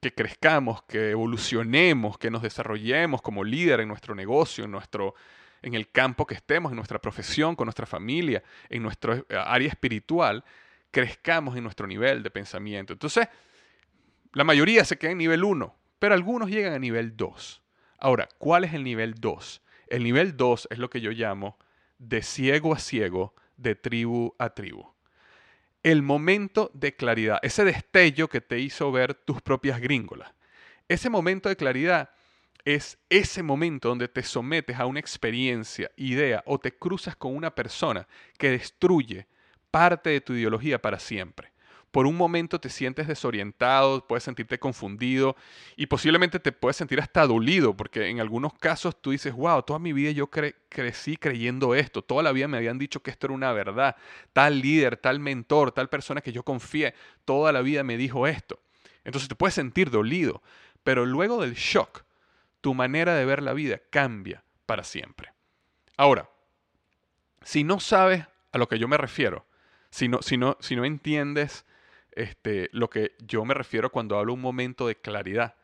que 0.00 0.14
crezcamos, 0.14 0.82
que 0.84 1.10
evolucionemos, 1.10 2.18
que 2.18 2.30
nos 2.30 2.42
desarrollemos 2.42 3.20
como 3.22 3.42
líder 3.42 3.80
en 3.80 3.88
nuestro 3.88 4.14
negocio, 4.14 4.64
en 4.64 4.70
nuestro, 4.70 5.14
en 5.62 5.74
el 5.74 5.90
campo 5.90 6.26
que 6.26 6.34
estemos, 6.34 6.72
en 6.72 6.76
nuestra 6.76 7.00
profesión, 7.00 7.56
con 7.56 7.66
nuestra 7.66 7.86
familia, 7.86 8.42
en 8.68 8.82
nuestra 8.82 9.16
eh, 9.16 9.36
área 9.36 9.68
espiritual, 9.68 10.44
crezcamos 10.90 11.56
en 11.56 11.62
nuestro 11.62 11.86
nivel 11.86 12.22
de 12.22 12.30
pensamiento. 12.30 12.92
Entonces, 12.92 13.28
la 14.32 14.44
mayoría 14.44 14.84
se 14.84 14.98
queda 14.98 15.12
en 15.12 15.18
nivel 15.18 15.44
1, 15.44 15.74
pero 15.98 16.14
algunos 16.14 16.50
llegan 16.50 16.72
a 16.72 16.78
nivel 16.78 17.16
2. 17.16 17.62
Ahora, 17.98 18.28
¿cuál 18.38 18.64
es 18.64 18.74
el 18.74 18.82
nivel 18.82 19.14
2? 19.14 19.62
El 19.88 20.04
nivel 20.04 20.36
2 20.36 20.68
es 20.70 20.78
lo 20.78 20.90
que 20.90 21.00
yo 21.00 21.10
llamo 21.12 21.58
de 21.98 22.22
ciego 22.22 22.74
a 22.74 22.78
ciego, 22.78 23.34
de 23.56 23.74
tribu 23.74 24.34
a 24.38 24.50
tribu. 24.50 24.92
El 25.82 26.02
momento 26.02 26.70
de 26.74 26.94
claridad, 26.94 27.38
ese 27.42 27.64
destello 27.64 28.28
que 28.28 28.40
te 28.40 28.58
hizo 28.58 28.90
ver 28.90 29.14
tus 29.14 29.40
propias 29.42 29.80
gringolas. 29.80 30.32
Ese 30.88 31.10
momento 31.10 31.48
de 31.48 31.56
claridad 31.56 32.10
es 32.64 32.98
ese 33.08 33.42
momento 33.42 33.88
donde 33.88 34.08
te 34.08 34.22
sometes 34.22 34.78
a 34.78 34.86
una 34.86 35.00
experiencia, 35.00 35.90
idea 35.96 36.42
o 36.46 36.58
te 36.58 36.76
cruzas 36.76 37.16
con 37.16 37.34
una 37.34 37.54
persona 37.54 38.06
que 38.38 38.50
destruye 38.50 39.26
parte 39.70 40.10
de 40.10 40.20
tu 40.20 40.34
ideología 40.34 40.80
para 40.80 40.98
siempre. 40.98 41.52
por 41.92 42.06
un 42.06 42.16
momento 42.16 42.58
te 42.58 42.70
sientes 42.70 43.06
desorientado, 43.06 44.06
puedes 44.06 44.24
sentirte 44.24 44.58
confundido 44.58 45.36
y 45.76 45.86
posiblemente 45.86 46.40
te 46.40 46.50
puedes 46.50 46.76
sentir 46.76 46.98
hasta 46.98 47.26
dolido, 47.26 47.76
porque 47.76 48.08
en 48.08 48.18
algunos 48.18 48.54
casos 48.54 49.00
tú 49.00 49.10
dices, 49.10 49.34
wow, 49.34 49.62
toda 49.62 49.78
mi 49.78 49.92
vida 49.92 50.10
yo 50.10 50.28
crecí 50.30 51.18
creyendo 51.18 51.74
esto, 51.74 52.02
toda 52.02 52.22
la 52.22 52.32
vida 52.32 52.48
me 52.48 52.56
habían 52.56 52.78
dicho 52.78 53.02
que 53.02 53.10
esto 53.10 53.26
era 53.26 53.34
una 53.34 53.52
verdad, 53.52 53.94
tal 54.32 54.60
líder, 54.60 54.96
tal 54.96 55.20
mentor, 55.20 55.70
tal 55.72 55.90
persona 55.90 56.22
que 56.22 56.32
yo 56.32 56.42
confié, 56.42 56.94
toda 57.26 57.52
la 57.52 57.60
vida 57.60 57.84
me 57.84 57.98
dijo 57.98 58.26
esto. 58.26 58.58
Entonces 59.04 59.28
te 59.28 59.34
puedes 59.34 59.54
sentir 59.54 59.90
dolido, 59.90 60.42
pero 60.82 61.04
luego 61.04 61.42
del 61.42 61.54
shock, 61.54 62.04
tu 62.62 62.72
manera 62.72 63.14
de 63.14 63.26
ver 63.26 63.42
la 63.42 63.52
vida 63.52 63.80
cambia 63.90 64.42
para 64.64 64.84
siempre. 64.84 65.34
Ahora, 65.98 66.30
si 67.42 67.64
no 67.64 67.78
sabes 67.80 68.24
a 68.52 68.58
lo 68.58 68.68
que 68.68 68.78
yo 68.78 68.88
me 68.88 68.96
refiero, 68.96 69.44
si 69.90 70.08
no, 70.08 70.22
si 70.22 70.38
no, 70.38 70.56
si 70.60 70.74
no 70.74 70.86
entiendes 70.86 71.66
este, 72.12 72.70
lo 72.72 72.88
que 72.88 73.14
yo 73.18 73.44
me 73.44 73.52
refiero 73.52 73.90
cuando 73.90 74.18
hablo 74.18 74.32
un 74.32 74.40
momento 74.40 74.86
de 74.86 74.96
claridad, 74.96 75.56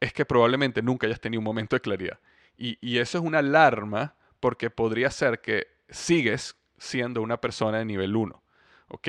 es 0.00 0.12
que 0.12 0.24
probablemente 0.24 0.82
nunca 0.82 1.06
hayas 1.06 1.20
tenido 1.20 1.40
un 1.40 1.44
momento 1.44 1.76
de 1.76 1.80
claridad. 1.80 2.18
Y, 2.56 2.98
eso 2.98 3.18
es 3.18 3.24
una 3.24 3.38
alarma 3.38 4.16
porque 4.40 4.68
podría 4.68 5.10
ser 5.10 5.40
que 5.40 5.68
sigues 5.88 6.56
siendo 6.76 7.22
una 7.22 7.40
persona 7.40 7.78
de 7.78 7.84
nivel 7.84 8.16
1. 8.16 8.42
¿Ok? 8.88 9.08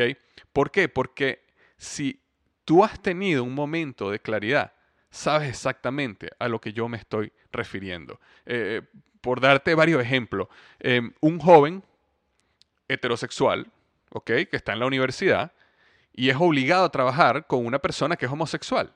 ¿Por 0.53 0.69
qué? 0.69 0.87
Porque 0.87 1.47
si 1.77 2.21
tú 2.63 2.83
has 2.83 3.01
tenido 3.01 3.43
un 3.43 3.55
momento 3.55 4.11
de 4.11 4.19
claridad, 4.19 4.73
sabes 5.09 5.49
exactamente 5.49 6.29
a 6.39 6.47
lo 6.47 6.59
que 6.59 6.73
yo 6.73 6.87
me 6.87 6.97
estoy 6.97 7.31
refiriendo. 7.51 8.19
Eh, 8.45 8.81
por 9.21 9.41
darte 9.41 9.75
varios 9.75 10.01
ejemplos, 10.01 10.47
em, 10.79 11.11
un 11.19 11.39
joven 11.39 11.83
heterosexual, 12.87 13.67
¿ok? 14.11 14.25
Que 14.25 14.49
está 14.51 14.73
en 14.73 14.79
la 14.79 14.85
universidad 14.85 15.51
y 16.13 16.29
es 16.29 16.37
obligado 16.37 16.85
a 16.85 16.91
trabajar 16.91 17.47
con 17.47 17.65
una 17.65 17.79
persona 17.79 18.15
que 18.15 18.25
es 18.25 18.31
homosexual 18.31 18.93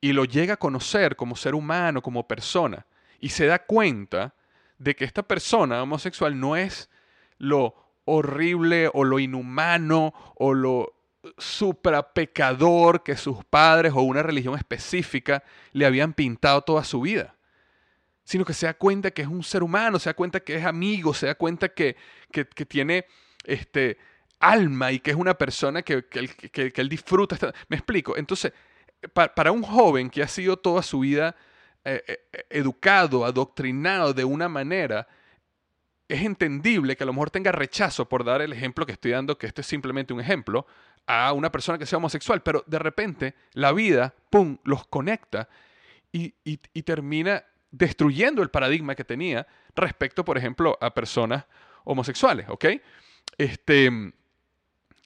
y 0.00 0.12
lo 0.12 0.24
llega 0.24 0.54
a 0.54 0.58
conocer 0.58 1.16
como 1.16 1.36
ser 1.36 1.54
humano, 1.54 2.02
como 2.02 2.26
persona, 2.26 2.86
y 3.20 3.28
se 3.28 3.46
da 3.46 3.60
cuenta 3.60 4.34
de 4.78 4.96
que 4.96 5.04
esta 5.04 5.22
persona 5.22 5.82
homosexual 5.82 6.38
no 6.38 6.56
es 6.56 6.90
lo 7.38 7.76
horrible 8.04 8.90
o 8.92 9.04
lo 9.04 9.20
inhumano 9.20 10.12
o 10.34 10.54
lo 10.54 10.92
pecador 12.14 13.02
que 13.02 13.16
sus 13.16 13.44
padres 13.44 13.92
o 13.94 14.02
una 14.02 14.22
religión 14.22 14.56
específica 14.56 15.42
le 15.72 15.86
habían 15.86 16.12
pintado 16.12 16.62
toda 16.62 16.84
su 16.84 17.00
vida. 17.00 17.36
Sino 18.24 18.44
que 18.44 18.54
se 18.54 18.66
da 18.66 18.74
cuenta 18.74 19.10
que 19.10 19.22
es 19.22 19.28
un 19.28 19.42
ser 19.42 19.62
humano, 19.62 19.98
se 19.98 20.10
da 20.10 20.14
cuenta 20.14 20.40
que 20.40 20.56
es 20.56 20.64
amigo, 20.64 21.14
se 21.14 21.26
da 21.26 21.34
cuenta 21.34 21.68
que, 21.68 21.96
tiene 22.68 23.06
este, 23.44 23.98
alma 24.38 24.92
y 24.92 25.00
que 25.00 25.10
es 25.10 25.16
una 25.16 25.34
persona 25.34 25.82
que, 25.82 26.04
él 26.74 26.88
disfruta. 26.88 27.36
Me 27.68 27.76
explico. 27.76 28.16
Entonces, 28.16 28.52
para 29.12 29.52
un 29.52 29.62
joven 29.62 30.10
que 30.10 30.22
ha 30.22 30.28
sido 30.28 30.56
toda 30.56 30.82
su 30.82 31.00
vida 31.00 31.34
eh, 31.84 32.02
eh, 32.06 32.46
educado, 32.50 33.24
adoctrinado 33.24 34.14
de 34.14 34.24
una 34.24 34.48
manera, 34.48 35.08
es 36.06 36.22
entendible 36.22 36.94
que 36.94 37.02
a 37.02 37.06
lo 37.06 37.12
mejor 37.12 37.30
tenga 37.30 37.50
rechazo 37.50 38.08
por 38.08 38.22
dar 38.22 38.40
el 38.40 38.52
ejemplo 38.52 38.86
que 38.86 38.92
estoy 38.92 39.10
dando, 39.10 39.36
que 39.36 39.46
este 39.46 39.62
es 39.62 39.66
simplemente 39.66 40.12
un 40.12 40.20
ejemplo, 40.20 40.66
a 41.06 41.32
una 41.32 41.50
persona 41.50 41.78
que 41.78 41.86
sea 41.86 41.98
homosexual, 41.98 42.42
pero 42.42 42.64
de 42.66 42.78
repente 42.78 43.34
la 43.52 43.72
vida, 43.72 44.14
¡pum!, 44.30 44.58
los 44.64 44.86
conecta 44.86 45.48
y, 46.12 46.32
termina 46.82 47.44
destruyendo 47.70 48.42
el 48.42 48.50
paradigma 48.50 48.94
que 48.94 49.04
tenía 49.04 49.46
respecto, 49.74 50.24
por 50.24 50.36
ejemplo, 50.36 50.76
a 50.80 50.92
personas 50.92 51.46
homosexuales, 51.84 52.46
¿ok? 52.48 52.66
Este, 53.38 53.90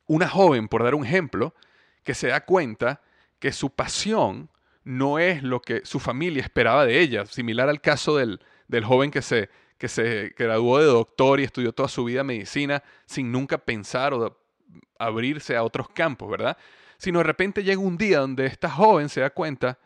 una 0.06 0.28
joven, 0.28 0.68
por 0.68 0.82
dar 0.82 0.94
un 0.94 1.04
ejemplo, 1.04 1.54
que 2.02 2.14
se 2.14 2.28
da 2.28 2.44
cuenta 2.44 3.00
que 3.38 3.52
su 3.52 3.70
pasión 3.70 4.50
no 4.84 5.18
es 5.18 5.42
lo 5.42 5.60
que 5.60 5.82
su 5.84 6.00
familia 6.00 6.42
esperaba 6.42 6.86
de 6.86 7.00
ella, 7.00 7.26
similar 7.26 7.68
al 7.68 7.80
caso 7.80 8.16
del, 8.16 8.40
del 8.68 8.84
joven 8.84 9.10
que 9.10 9.22
se, 9.22 9.48
que 9.78 9.88
se 9.88 10.34
graduó 10.36 10.78
de 10.78 10.86
doctor 10.86 11.40
y 11.40 11.44
estudió 11.44 11.72
toda 11.72 11.88
su 11.88 12.04
vida 12.04 12.24
medicina 12.24 12.82
sin 13.04 13.30
nunca 13.32 13.58
pensar 13.58 14.14
o 14.14 14.38
abrirse 14.98 15.56
a 15.56 15.62
otros 15.62 15.88
campos, 15.90 16.30
¿verdad? 16.30 16.56
Sino 16.98 17.18
de 17.18 17.24
repente 17.24 17.62
llega 17.62 17.80
un 17.80 17.96
día 17.96 18.20
donde 18.20 18.46
esta 18.46 18.70
joven 18.70 19.08
se 19.08 19.20
da 19.20 19.30
cuenta, 19.30 19.78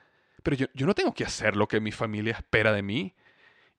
pero 0.42 0.56
yo, 0.56 0.66
yo 0.74 0.86
no 0.86 0.94
tengo 0.94 1.12
que 1.12 1.24
hacer 1.24 1.56
lo 1.56 1.68
que 1.68 1.80
mi 1.80 1.92
familia 1.92 2.34
espera 2.34 2.72
de 2.72 2.82
mí. 2.82 3.14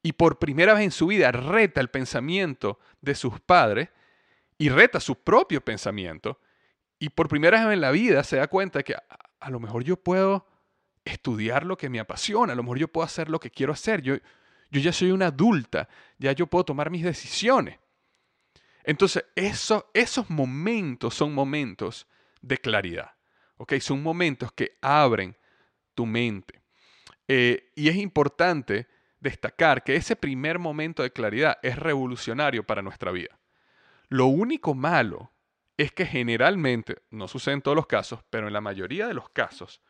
Y 0.04 0.14
por 0.14 0.40
primera 0.40 0.74
vez 0.74 0.84
en 0.84 0.92
su 0.92 1.08
vida 1.08 1.32
reta 1.32 1.80
el 1.80 1.90
pensamiento 1.90 2.80
de 3.02 3.16
sus 3.16 3.40
padres 3.40 3.90
y 4.58 4.70
reta 4.70 5.00
su 5.00 5.16
propio 5.16 5.62
pensamiento. 5.62 6.40
Y 7.00 7.10
por 7.10 7.28
primera 7.28 7.66
vez 7.66 7.74
en 7.74 7.82
la 7.82 7.90
vida 7.92 8.24
se 8.24 8.38
da 8.38 8.48
cuenta 8.48 8.84
que 8.84 8.96
a, 8.96 9.50
lo 9.50 9.60
mejor 9.60 9.84
yo 9.84 9.98
puedo 9.98 10.46
estudiar 11.04 11.66
lo 11.66 11.78
que 11.78 11.90
me 11.90 12.00
apasiona, 12.00 12.54
a 12.54 12.56
lo 12.56 12.62
mejor 12.62 12.78
yo 12.78 12.88
puedo 12.88 13.06
hacer 13.06 13.28
lo 13.28 13.40
que 13.40 13.50
quiero 13.50 13.74
hacer. 13.74 14.04
Yo, 14.04 14.18
yo 14.70 14.80
ya 14.80 14.94
soy 14.94 15.12
una 15.12 15.28
adulta, 15.28 15.90
ya 16.20 16.32
yo 16.34 16.46
puedo 16.46 16.64
tomar 16.64 16.92
mis 16.92 17.04
decisiones. 17.04 17.80
Entonces, 18.84 19.26
esos 19.36 20.30
momentos 20.30 21.14
son 21.14 21.34
momentos 21.34 22.08
de 22.42 22.58
claridad. 22.58 23.12
¿ok? 23.62 23.74
Son 23.80 24.02
momentos 24.02 24.52
que 24.52 24.78
abren 24.82 25.38
tu 25.94 26.08
mente. 26.08 26.62
Eh, 27.28 27.72
y 27.76 27.90
es 27.90 27.96
importante 27.96 28.88
destacar 29.20 29.84
que 29.84 29.96
ese 29.96 30.16
primer 30.16 30.58
momento 30.58 31.04
de 31.04 31.12
claridad 31.12 31.60
es 31.62 31.78
revolucionario 31.78 32.66
para 32.66 32.82
nuestra 32.82 33.12
vida. 33.12 33.40
Lo 34.10 34.26
único 34.26 34.74
malo 34.74 35.32
es 35.78 35.92
que 35.92 36.08
generalmente, 36.08 37.04
no 37.12 37.28
sucede 37.28 37.54
en 37.54 37.62
todos 37.62 37.76
los 37.76 37.86
casos, 37.86 38.22
pero 38.32 38.48
en 38.48 38.54
la 38.54 38.62
mayoría 38.62 39.08
de 39.08 39.14
los 39.14 39.30
casos, 39.30 39.82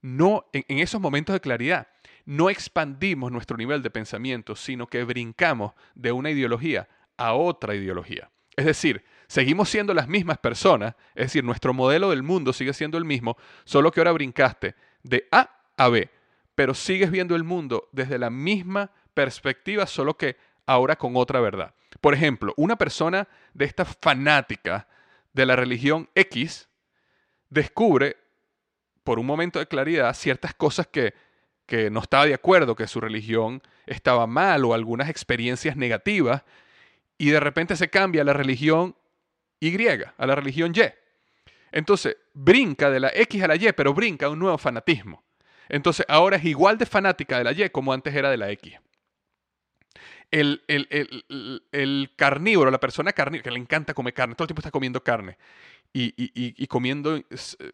no, 0.00 0.48
en 0.52 0.78
esos 0.78 1.00
momentos 1.00 1.32
de 1.32 1.40
claridad, 1.40 1.88
no 2.24 2.50
expandimos 2.50 3.32
nuestro 3.32 3.56
nivel 3.56 3.82
de 3.82 3.90
pensamiento, 3.90 4.54
sino 4.54 4.86
que 4.86 5.02
brincamos 5.02 5.72
de 5.96 6.12
una 6.12 6.30
ideología 6.30 6.88
a 7.18 7.34
otra 7.34 7.74
ideología. 7.74 8.30
Es 8.56 8.64
decir, 8.64 9.04
seguimos 9.26 9.68
siendo 9.68 9.92
las 9.92 10.08
mismas 10.08 10.38
personas, 10.38 10.94
es 11.14 11.26
decir, 11.26 11.44
nuestro 11.44 11.74
modelo 11.74 12.10
del 12.10 12.22
mundo 12.22 12.52
sigue 12.52 12.72
siendo 12.72 12.96
el 12.96 13.04
mismo, 13.04 13.36
solo 13.64 13.92
que 13.92 14.00
ahora 14.00 14.12
brincaste 14.12 14.74
de 15.02 15.28
A 15.30 15.50
a 15.76 15.88
B, 15.88 16.10
pero 16.54 16.74
sigues 16.74 17.10
viendo 17.10 17.36
el 17.36 17.44
mundo 17.44 17.88
desde 17.92 18.18
la 18.18 18.30
misma 18.30 18.90
perspectiva, 19.14 19.86
solo 19.86 20.16
que 20.16 20.36
ahora 20.66 20.96
con 20.96 21.16
otra 21.16 21.40
verdad. 21.40 21.74
Por 22.00 22.14
ejemplo, 22.14 22.52
una 22.56 22.76
persona 22.76 23.28
de 23.54 23.64
esta 23.64 23.84
fanática 23.84 24.88
de 25.32 25.46
la 25.46 25.56
religión 25.56 26.08
X 26.14 26.68
descubre 27.48 28.16
por 29.04 29.18
un 29.18 29.26
momento 29.26 29.58
de 29.58 29.66
claridad 29.66 30.12
ciertas 30.14 30.52
cosas 30.54 30.86
que, 30.86 31.14
que 31.64 31.90
no 31.90 32.00
estaba 32.00 32.26
de 32.26 32.34
acuerdo, 32.34 32.74
que 32.76 32.86
su 32.86 33.00
religión 33.00 33.62
estaba 33.86 34.26
mal 34.26 34.64
o 34.64 34.74
algunas 34.74 35.08
experiencias 35.08 35.76
negativas 35.76 36.42
y 37.18 37.30
de 37.30 37.40
repente 37.40 37.76
se 37.76 37.90
cambia 37.90 38.22
a 38.22 38.24
la 38.24 38.32
religión 38.32 38.96
Y, 39.60 39.86
a 39.88 40.26
la 40.26 40.34
religión 40.36 40.72
Y. 40.74 40.82
Entonces, 41.72 42.16
brinca 42.32 42.90
de 42.90 43.00
la 43.00 43.10
X 43.12 43.42
a 43.42 43.48
la 43.48 43.56
Y, 43.56 43.72
pero 43.72 43.92
brinca 43.92 44.28
un 44.28 44.38
nuevo 44.38 44.56
fanatismo. 44.56 45.24
Entonces, 45.68 46.06
ahora 46.08 46.36
es 46.36 46.44
igual 46.44 46.78
de 46.78 46.86
fanática 46.86 47.38
de 47.38 47.44
la 47.44 47.52
Y 47.52 47.68
como 47.70 47.92
antes 47.92 48.14
era 48.14 48.30
de 48.30 48.36
la 48.36 48.50
X. 48.52 48.74
El, 50.30 50.62
el, 50.68 52.10
carnívoro, 52.14 52.70
la 52.70 52.78
persona 52.78 53.12
carnívora, 53.12 53.44
que 53.44 53.50
le 53.50 53.58
encanta 53.58 53.94
comer 53.94 54.14
carne, 54.14 54.34
todo 54.34 54.44
el 54.44 54.48
tiempo 54.48 54.60
está 54.60 54.70
comiendo 54.70 55.02
carne 55.02 55.38
y, 55.92 56.12
y 56.14 56.66
comiendo 56.66 57.18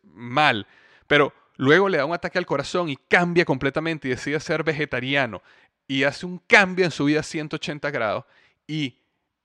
mal, 0.05 0.65
pero 1.09 1.33
luego 1.57 1.89
le 1.89 1.99
da 1.99 2.05
un 2.05 2.15
ataque 2.15 2.39
al 2.39 2.47
corazón 2.47 2.89
y 2.89 2.97
cambia 2.97 3.45
completamente 3.45 4.07
y 4.07 4.13
decide 4.13 4.39
ser 4.39 4.63
vegetariano 4.63 5.43
y 5.89 6.05
hace 6.05 6.27
un 6.27 6.39
cambio 6.39 6.85
en 6.85 6.93
su 6.93 7.07
vida 7.07 7.21
a 7.21 7.25
180 7.25 7.91
grados 7.91 8.25
y 8.69 8.99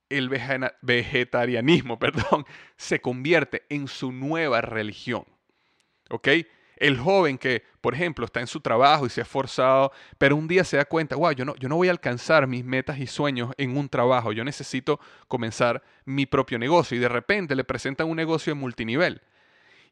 el 0.09 0.29
vegetarianismo, 0.81 1.99
perdón, 1.99 2.45
se 2.75 2.99
convierte 2.99 3.63
en 3.69 3.87
su 3.87 4.11
nueva 4.11 4.61
religión. 4.61 5.25
¿Ok? 6.09 6.27
El 6.77 6.97
joven 6.97 7.37
que, 7.37 7.63
por 7.81 7.93
ejemplo, 7.93 8.25
está 8.25 8.39
en 8.39 8.47
su 8.47 8.61
trabajo 8.61 9.05
y 9.05 9.09
se 9.09 9.19
ha 9.19 9.23
esforzado, 9.23 9.91
pero 10.17 10.37
un 10.37 10.47
día 10.47 10.63
se 10.63 10.77
da 10.77 10.85
cuenta, 10.85 11.17
wow, 11.17 11.33
yo 11.33 11.43
no, 11.43 11.55
yo 11.57 11.67
no 11.67 11.75
voy 11.75 11.89
a 11.89 11.91
alcanzar 11.91 12.47
mis 12.47 12.63
metas 12.63 12.97
y 12.99 13.05
sueños 13.05 13.51
en 13.57 13.77
un 13.77 13.89
trabajo, 13.89 14.31
yo 14.31 14.45
necesito 14.45 14.99
comenzar 15.27 15.83
mi 16.05 16.25
propio 16.25 16.57
negocio 16.57 16.95
y 16.95 17.01
de 17.01 17.09
repente 17.09 17.53
le 17.53 17.65
presentan 17.65 18.07
un 18.07 18.15
negocio 18.15 18.53
de 18.53 18.59
multinivel. 18.59 19.21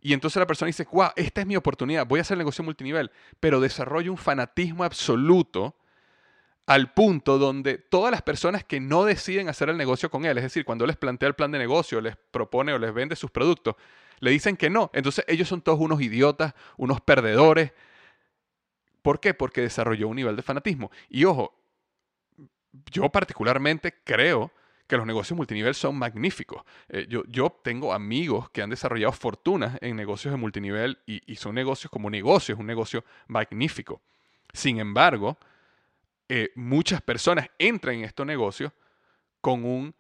Y 0.01 0.13
entonces 0.13 0.39
la 0.39 0.47
persona 0.47 0.67
dice, 0.67 0.88
wow, 0.89 1.10
esta 1.17 1.41
es 1.41 1.47
mi 1.47 1.58
oportunidad, 1.58 2.08
voy 2.08 2.19
a 2.19 2.21
hacer 2.21 2.38
negocio 2.38 2.63
multinivel, 2.63 3.12
pero 3.41 3.60
desarrolla 3.60 4.10
un 4.10 4.17
fanatismo 4.17 4.86
absoluto 4.86 5.75
al 6.67 6.93
punto 6.93 7.38
donde 7.38 7.77
todas 7.77 8.12
las 8.12 8.21
personas 8.21 8.63
que 8.65 8.82
no 8.82 9.06
deciden 9.06 9.47
hacer 9.47 9.69
el 9.69 9.77
negocio 9.77 10.12
con 10.12 10.25
él, 10.25 10.38
es 10.38 10.43
decir, 10.43 10.65
cuando 10.65 10.86
les 10.86 10.97
plantea 10.97 11.30
el 11.30 11.34
plan 11.34 11.49
de 11.49 11.58
negocio, 11.58 12.01
les 12.01 12.17
propone 12.17 12.73
o 12.73 12.77
les 12.77 12.93
vende 12.93 13.15
sus 13.15 13.32
productos, 13.32 13.75
le 14.19 14.32
dicen 14.32 14.58
que 14.58 14.69
no. 14.69 14.91
Entonces 14.93 15.23
ellos 15.30 15.47
son 15.47 15.62
todos 15.62 15.80
unos 15.80 16.01
idiotas, 16.01 16.53
unos 16.75 16.99
perdedores. 16.99 17.71
¿Por 19.01 19.21
qué? 19.21 19.34
Porque 19.34 19.62
desarrolló 19.62 20.10
un 20.10 20.17
nivel 20.17 20.36
de 20.36 20.41
fanatismo. 20.41 20.91
Y 21.10 21.23
ojo, 21.23 21.58
yo 22.91 23.08
particularmente 23.10 23.95
creo 24.03 24.51
que 24.88 24.97
los 24.97 25.06
negocios 25.06 25.38
multinivel 25.38 25.73
son 25.73 25.97
magníficos. 25.97 26.63
Eh, 26.89 27.06
yo, 27.08 27.23
yo, 27.27 27.49
tengo 27.63 27.93
amigos 27.93 28.49
que 28.49 28.62
han 28.62 28.69
desarrollado 28.69 29.13
fortunas 29.13 29.77
en 29.80 29.95
negocios 29.95 30.34
de 30.34 30.38
multinivel 30.38 30.99
y, 31.06 31.21
y 31.32 31.38
son 31.38 31.56
negocios 31.56 31.89
como 31.89 32.10
negocios, 32.10 32.60
un 32.60 32.65
negocio 32.65 33.06
magnífico. 33.27 34.01
Sin 34.53 34.80
embargo, 34.80 35.38
eh, 36.30 36.52
muchas 36.56 37.02
personas 37.02 37.50
entran 37.58 37.96
en 37.96 38.04
estos 38.04 38.26
negocios 38.26 38.72
con 39.42 39.63
un 39.63 39.96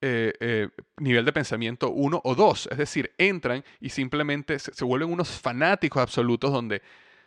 eh, 0.00 0.32
eh, 0.40 0.68
nivel 0.98 1.24
de 1.24 1.32
pensamiento 1.32 1.90
uno 1.90 2.20
o 2.24 2.34
dos. 2.34 2.68
Es 2.70 2.78
decir, 2.78 3.12
entran 3.18 3.64
y 3.80 3.88
simplemente 3.90 4.58
se, 4.58 4.84
vuelven 4.84 5.10
unos 5.10 5.28
fanáticos 5.28 6.02
absolutos 6.02 6.52
donde 6.52 6.82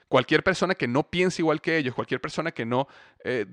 cualquier 0.08 0.44
persona 0.44 0.76
que 0.76 0.88
no 0.88 1.04
piense 1.04 1.42
igual 1.42 1.62
que 1.62 1.78
ellos, 1.78 1.96
cualquier 1.96 2.22
persona 2.22 2.52
que 2.52 2.66
no 2.66 2.88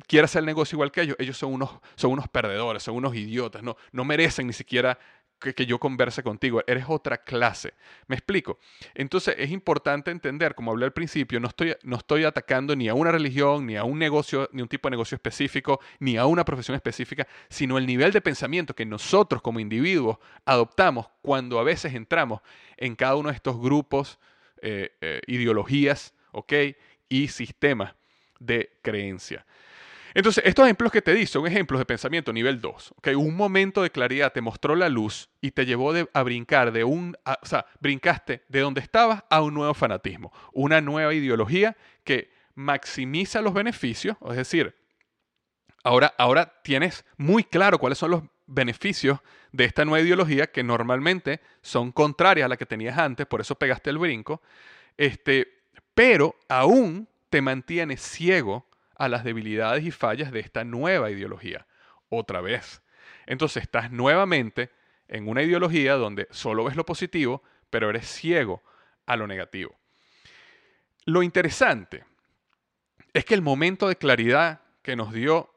quiera 0.07 0.27
hacer 0.27 0.41
el 0.41 0.47
negocio 0.47 0.77
igual 0.77 0.93
que 0.93 1.01
ellos, 1.01 1.17
ellos 1.19 1.39
son 1.39 1.55
unos, 1.55 1.71
son 1.97 2.13
unos 2.13 2.29
perdedores, 2.29 2.83
son 2.83 2.95
unos 2.95 3.15
idiotas, 3.15 3.63
no, 3.63 3.77
no 3.91 4.05
merecen 4.05 4.47
ni 4.47 4.53
siquiera 4.53 4.99
que, 5.43 5.67
yo 5.67 5.79
converse 5.79 6.23
contigo, 6.23 6.63
eres 6.67 6.85
otra 6.89 7.19
clase. 7.19 7.75
¿Me 8.07 8.17
explico? 8.17 8.59
Entonces 8.95 9.35
es 9.39 9.51
importante 9.51 10.11
entender, 10.11 10.55
como 10.55 10.71
hablé 10.71 10.85
al 10.85 10.93
principio, 10.93 11.41
no 11.41 11.49
estoy, 11.49 11.77
no 11.83 11.97
estoy 11.97 12.25
atacando 12.25 12.77
ni 12.77 12.89
a 12.89 12.95
una 12.95 13.11
religión, 13.11 13.67
ni 13.67 13.77
a 13.77 13.85
un 13.85 13.99
negocio, 13.99 14.49
ni 14.53 14.63
un 14.63 14.69
tipo 14.69 14.89
de 14.89 14.93
negocio 14.93 15.17
específico, 15.17 15.81
ni 15.99 16.17
a 16.17 16.27
una 16.27 16.45
profesión 16.45 16.75
específica, 16.75 17.27
sino 17.49 17.79
el 17.79 17.87
nivel 17.87 18.13
de 18.13 18.21
pensamiento 18.21 18.75
que 18.75 18.87
nosotros 18.87 19.43
como 19.43 19.61
individuos 19.61 20.19
adoptamos 20.45 21.09
cuando 21.21 21.59
a 21.59 21.65
veces 21.65 21.95
entramos 21.95 22.41
en 22.77 22.95
cada 22.95 23.17
uno 23.17 23.29
de 23.29 23.35
estos 23.35 23.61
grupos, 23.61 24.19
eh, 24.61 24.93
eh, 25.01 25.21
ideologías, 25.27 26.15
¿ok? 26.31 26.53
Y 27.09 27.29
sistemas 27.29 27.95
de 28.39 28.79
creencia. 28.83 29.45
Entonces, 30.15 30.45
estos 30.47 30.65
ejemplos 30.65 30.93
que 30.93 31.03
te 31.03 31.15
di 31.15 31.27
son 31.27 31.47
ejemplos 31.47 31.79
de 31.79 31.87
pensamiento 31.87 32.33
nivel 32.33 32.61
2. 32.61 32.95
¿okay? 32.99 33.15
Un 33.15 33.35
momento 33.35 33.83
de 33.83 33.91
claridad 33.91 34.33
te 34.33 34.41
mostró 34.41 34.75
la 34.75 34.89
luz 34.89 35.31
y 35.41 35.53
te 35.53 35.65
llevó 35.65 35.93
a 36.13 36.23
brincar 36.23 36.73
de 36.73 36.85
un, 36.85 37.17
o 37.25 37.47
sea, 37.47 37.67
brincaste 37.81 38.45
de 38.49 38.61
donde 38.61 38.81
estabas 38.81 39.25
a 39.31 39.43
un 39.43 39.55
nuevo 39.55 39.75
fanatismo, 39.75 40.33
una 40.53 40.81
nueva 40.81 41.15
ideología 41.15 41.77
que 42.05 42.31
maximiza 42.55 43.41
los 43.41 43.55
beneficios, 43.55 44.17
es 44.29 44.37
decir, 44.37 44.75
ahora, 45.83 46.15
ahora 46.19 46.61
tienes 46.63 47.05
muy 47.17 47.45
claro 47.45 47.79
cuáles 47.79 47.99
son 47.99 48.11
los 48.11 48.23
beneficios 48.47 49.21
de 49.53 49.65
esta 49.65 49.85
nueva 49.85 50.05
ideología 50.05 50.47
que 50.49 50.63
normalmente 50.63 51.41
son 51.63 51.93
contrarias 51.93 52.47
a 52.47 52.49
la 52.49 52.57
que 52.57 52.67
tenías 52.67 52.99
antes, 52.99 53.27
por 53.27 53.41
eso 53.41 53.55
pegaste 53.55 53.91
el 53.91 53.99
brinco, 53.99 54.43
este, 54.97 55.63
pero 55.95 56.37
aún 56.49 57.09
te 57.31 57.41
mantiene 57.41 57.97
ciego 57.97 58.67
a 58.97 59.09
las 59.09 59.25
debilidades 59.25 59.85
y 59.85 59.91
fallas 59.91 60.33
de 60.33 60.41
esta 60.41 60.65
nueva 60.65 61.11
ideología. 61.11 61.67
Otra 62.09 62.41
vez. 62.41 62.83
Entonces 63.27 63.63
estás 63.63 63.91
nuevamente 63.91 64.71
en 65.09 65.29
una 65.29 65.43
ideología 65.43 65.95
donde 65.95 66.29
solo 66.31 66.65
ves 66.65 66.77
lo 66.77 66.85
positivo, 66.85 67.43
pero 67.71 67.91
eres 67.91 68.07
ciego 68.07 68.63
a 69.07 69.17
lo 69.17 69.27
negativo. 69.27 69.77
Lo 71.05 71.23
interesante 71.23 72.05
es 73.13 73.25
que 73.25 73.35
el 73.35 73.43
momento 73.43 73.89
de 73.89 73.97
claridad 73.97 74.63
que 74.83 74.97
nos 74.97 75.13
dio 75.13 75.53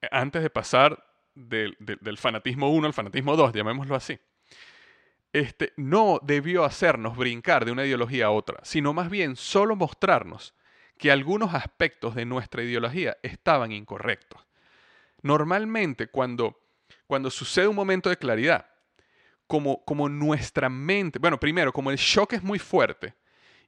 eh, 0.00 0.08
antes 0.10 0.42
de 0.42 0.50
pasar 0.50 1.04
del, 1.34 1.76
fanatismo 2.16 2.70
1 2.70 2.86
al 2.86 2.94
fanatismo 2.94 3.36
2, 3.36 3.52
llamémoslo 3.52 3.94
así, 3.94 4.18
este, 5.32 5.72
no 5.76 6.18
debió 6.22 6.64
hacernos 6.64 7.16
brincar 7.16 7.64
de 7.64 7.72
una 7.72 7.84
ideología 7.84 8.26
a 8.26 8.30
otra, 8.30 8.60
sino 8.62 8.94
más 8.94 9.10
bien 9.10 9.36
solo 9.36 9.76
mostrarnos 9.76 10.54
que 10.98 11.10
algunos 11.10 11.54
aspectos 11.54 12.14
de 12.14 12.24
nuestra 12.24 12.62
ideología 12.62 13.16
estaban 13.22 13.72
incorrectos. 13.72 14.40
Normalmente 15.22 16.08
cuando, 16.08 16.60
cuando 17.06 17.30
sucede 17.30 17.68
un 17.68 17.76
momento 17.76 18.08
de 18.08 18.16
claridad, 18.16 18.66
como, 19.46 19.84
como 19.84 20.08
nuestra 20.08 20.68
mente, 20.68 21.18
bueno, 21.18 21.38
primero, 21.38 21.72
como 21.72 21.90
el 21.90 21.96
shock 21.96 22.32
es 22.34 22.42
muy 22.42 22.58
fuerte 22.58 23.14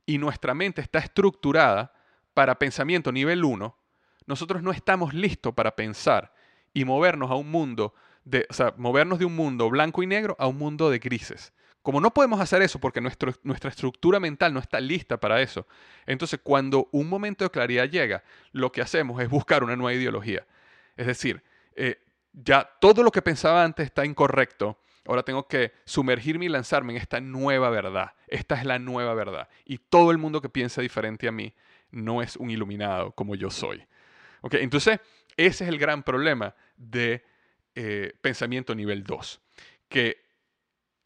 y 0.06 0.18
nuestra 0.18 0.54
mente 0.54 0.80
está 0.80 0.98
estructurada 0.98 1.92
para 2.34 2.58
pensamiento 2.58 3.12
nivel 3.12 3.44
1, 3.44 3.76
nosotros 4.26 4.62
no 4.62 4.72
estamos 4.72 5.14
listos 5.14 5.54
para 5.54 5.74
pensar 5.74 6.32
y 6.74 6.84
movernos 6.84 7.30
a 7.30 7.34
un 7.34 7.50
mundo 7.50 7.94
de, 8.24 8.46
o 8.50 8.52
sea, 8.52 8.74
movernos 8.76 9.18
de 9.18 9.24
un 9.24 9.34
mundo 9.34 9.70
blanco 9.70 10.02
y 10.02 10.06
negro 10.06 10.36
a 10.38 10.46
un 10.46 10.58
mundo 10.58 10.90
de 10.90 10.98
grises. 10.98 11.52
Como 11.82 12.00
no 12.00 12.12
podemos 12.12 12.40
hacer 12.40 12.60
eso 12.62 12.78
porque 12.78 13.00
nuestra 13.00 13.70
estructura 13.70 14.20
mental 14.20 14.52
no 14.52 14.60
está 14.60 14.80
lista 14.80 15.18
para 15.18 15.40
eso, 15.40 15.66
entonces 16.06 16.40
cuando 16.42 16.88
un 16.92 17.08
momento 17.08 17.44
de 17.44 17.50
claridad 17.50 17.88
llega, 17.88 18.24
lo 18.52 18.72
que 18.72 18.82
hacemos 18.82 19.22
es 19.22 19.28
buscar 19.28 19.64
una 19.64 19.76
nueva 19.76 19.98
ideología. 19.98 20.46
Es 20.96 21.06
decir, 21.06 21.42
eh, 21.76 22.02
ya 22.32 22.68
todo 22.80 23.02
lo 23.02 23.10
que 23.10 23.22
pensaba 23.22 23.64
antes 23.64 23.86
está 23.86 24.04
incorrecto, 24.04 24.78
ahora 25.06 25.22
tengo 25.22 25.48
que 25.48 25.72
sumergirme 25.84 26.44
y 26.44 26.48
lanzarme 26.48 26.92
en 26.92 26.98
esta 26.98 27.20
nueva 27.20 27.70
verdad. 27.70 28.12
Esta 28.26 28.56
es 28.56 28.64
la 28.64 28.78
nueva 28.78 29.14
verdad. 29.14 29.48
Y 29.64 29.78
todo 29.78 30.10
el 30.10 30.18
mundo 30.18 30.42
que 30.42 30.48
piensa 30.48 30.82
diferente 30.82 31.28
a 31.28 31.32
mí 31.32 31.54
no 31.90 32.20
es 32.20 32.36
un 32.36 32.50
iluminado 32.50 33.12
como 33.12 33.34
yo 33.34 33.50
soy. 33.50 33.86
¿Okay? 34.42 34.62
Entonces, 34.62 35.00
ese 35.36 35.64
es 35.64 35.70
el 35.70 35.78
gran 35.78 36.02
problema 36.02 36.54
de 36.76 37.24
eh, 37.74 38.12
pensamiento 38.20 38.74
nivel 38.74 39.04
2, 39.04 39.40
que 39.88 40.27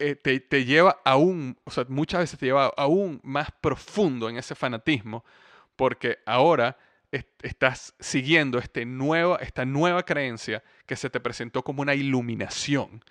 eh, 0.05 0.15
te, 0.15 0.65
lleva 0.65 0.99
aún, 1.05 1.57
o 1.63 1.71
sea, 1.71 1.85
muchas 1.87 2.19
veces 2.19 2.37
te 2.37 2.47
lleva 2.47 2.73
aún 2.75 3.21
más 3.23 3.49
profundo 3.61 4.29
en 4.29 4.37
ese 4.37 4.53
fanatismo, 4.53 5.23
porque 5.77 6.19
ahora 6.25 6.77
estás 7.41 7.95
siguiendo 7.99 8.57
este 8.57 8.85
nuevo, 8.85 9.39
esta 9.39 9.65
nueva 9.65 10.03
creencia 10.03 10.61
que 10.85 10.95
se 10.95 11.09
te 11.09 11.19
presentó 11.19 11.63
como 11.63 11.81
una 11.81 11.95
iluminación. 11.95 13.03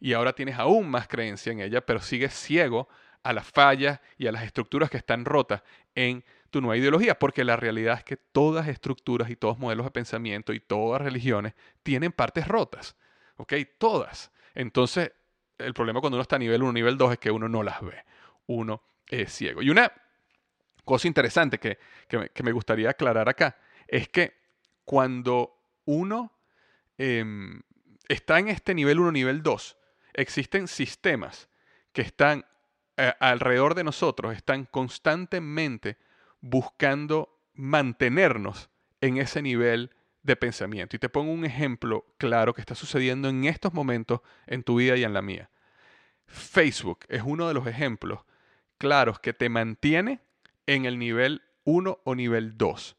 Y 0.00 0.14
ahora 0.14 0.32
tienes 0.32 0.58
aún 0.58 0.88
más 0.88 1.06
creencia 1.06 1.52
en 1.52 1.60
ella, 1.60 1.84
pero 1.84 2.00
sigues 2.00 2.34
ciego 2.34 2.88
a 3.22 3.32
las 3.32 3.46
fallas 3.46 4.00
y 4.18 4.26
a 4.26 4.32
las 4.32 4.42
estructuras 4.42 4.90
que 4.90 4.96
están 4.96 5.24
rotas 5.24 5.62
en 5.94 6.24
tu 6.50 6.60
nueva 6.60 6.78
ideología, 6.78 7.16
porque 7.16 7.44
la 7.44 7.56
realidad 7.56 7.98
es 7.98 8.04
que 8.04 8.16
todas 8.16 8.66
estructuras 8.66 9.30
y 9.30 9.36
todos 9.36 9.58
modelos 9.58 9.86
de 9.86 9.92
pensamiento 9.92 10.52
y 10.52 10.58
todas 10.58 11.00
religiones 11.00 11.54
tienen 11.82 12.10
partes 12.10 12.48
rotas, 12.48 12.96
¿ok? 13.36 13.52
Todas. 13.78 14.32
Entonces, 14.54 15.12
el 15.60 15.74
problema 15.74 16.00
cuando 16.00 16.16
uno 16.16 16.22
está 16.22 16.36
a 16.36 16.40
nivel 16.40 16.62
1, 16.62 16.72
nivel 16.72 16.96
2 16.96 17.12
es 17.12 17.18
que 17.18 17.30
uno 17.30 17.48
no 17.48 17.62
las 17.62 17.80
ve. 17.80 18.04
Uno 18.46 18.82
es 19.06 19.32
ciego. 19.32 19.62
Y 19.62 19.70
una 19.70 19.92
cosa 20.84 21.08
interesante 21.08 21.58
que, 21.58 21.78
me, 22.42 22.52
gustaría 22.52 22.90
aclarar 22.90 23.28
acá 23.28 23.56
es 23.86 24.08
que 24.08 24.34
cuando 24.84 25.56
uno 25.84 26.32
em, 26.98 27.62
está 28.08 28.38
en 28.38 28.48
este 28.48 28.74
nivel 28.74 28.98
1, 28.98 29.12
nivel 29.12 29.42
2, 29.42 29.76
existen 30.14 30.68
sistemas 30.68 31.48
que 31.92 32.02
están 32.02 32.44
eh, 32.96 33.12
alrededor 33.20 33.74
de 33.74 33.84
nosotros, 33.84 34.34
están 34.34 34.64
constantemente 34.66 35.96
buscando 36.40 37.40
mantenernos 37.54 38.70
en 39.00 39.18
ese 39.18 39.42
nivel 39.42 39.90
de 40.22 40.36
pensamiento. 40.36 40.96
Y 40.96 40.98
te 40.98 41.08
pongo 41.08 41.32
un 41.32 41.44
ejemplo 41.44 42.04
claro 42.18 42.54
que 42.54 42.60
está 42.60 42.74
sucediendo 42.74 43.28
en 43.28 43.44
estos 43.44 43.72
momentos 43.72 44.20
en 44.46 44.62
tu 44.62 44.76
vida 44.76 44.96
y 44.96 45.04
en 45.04 45.14
la 45.14 45.22
mía. 45.22 45.50
Facebook 46.26 47.00
es 47.08 47.22
uno 47.24 47.48
de 47.48 47.54
los 47.54 47.66
ejemplos 47.66 48.20
claros 48.78 49.18
que 49.18 49.32
te 49.32 49.48
mantiene 49.48 50.20
en 50.66 50.84
el 50.84 50.98
nivel 50.98 51.42
1 51.64 52.00
o 52.04 52.14
nivel 52.14 52.56
2. 52.56 52.96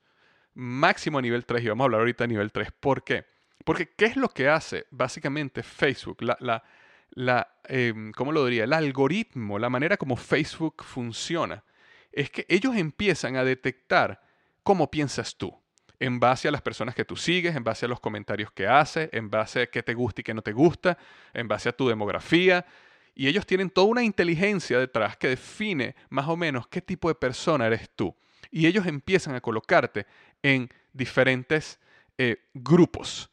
Máximo 0.53 1.21
nivel 1.21 1.45
3, 1.45 1.63
y 1.63 1.69
vamos 1.69 1.83
a 1.83 1.85
hablar 1.85 2.01
ahorita 2.01 2.25
de 2.25 2.29
nivel 2.29 2.51
3. 2.51 2.71
¿Por 2.79 3.03
qué? 3.03 3.25
Porque 3.63 3.93
¿qué 3.95 4.05
es 4.05 4.17
lo 4.17 4.29
que 4.29 4.49
hace 4.49 4.85
básicamente 4.91 5.63
Facebook? 5.63 6.21
La, 6.21 6.63
la, 7.11 7.59
em, 7.65 8.11
¿cómo 8.11 8.31
lo 8.31 8.45
diría? 8.45 8.65
El 8.65 8.73
algoritmo, 8.73 9.59
la 9.59 9.69
manera 9.69 9.97
como 9.97 10.17
Facebook 10.17 10.83
funciona, 10.83 11.63
es 12.11 12.29
que 12.29 12.45
ellos 12.49 12.75
empiezan 12.75 13.37
a 13.37 13.45
detectar 13.45 14.21
cómo 14.63 14.91
piensas 14.91 15.37
tú 15.37 15.60
en 16.01 16.19
base 16.19 16.47
a 16.47 16.51
las 16.51 16.63
personas 16.63 16.95
que 16.95 17.05
tú 17.05 17.15
sigues, 17.15 17.55
en 17.55 17.63
base 17.63 17.85
a 17.85 17.89
los 17.89 17.99
comentarios 17.99 18.51
que 18.51 18.65
haces, 18.65 19.07
en 19.11 19.29
base 19.29 19.61
a 19.61 19.67
qué 19.67 19.83
te 19.83 19.93
gusta 19.93 20.21
y 20.21 20.23
qué 20.23 20.33
no 20.33 20.41
te 20.41 20.51
gusta, 20.51 20.97
en 21.31 21.47
base 21.47 21.69
a 21.69 21.73
tu 21.73 21.87
demografía. 21.87 22.65
Y 23.13 23.27
ellos 23.27 23.45
tienen 23.45 23.69
toda 23.69 23.85
una 23.85 24.01
inteligencia 24.01 24.79
detrás 24.79 25.15
que 25.15 25.27
define 25.27 25.95
más 26.09 26.27
o 26.27 26.35
menos 26.35 26.67
qué 26.67 26.81
tipo 26.81 27.07
de 27.07 27.13
persona 27.13 27.67
eres 27.67 27.87
tú. 27.95 28.15
Y 28.49 28.65
ellos 28.65 28.87
empiezan 28.87 29.35
a 29.35 29.41
colocarte 29.41 30.07
en 30.41 30.71
diferentes 30.91 31.79
eh, 32.17 32.47
grupos. 32.55 33.29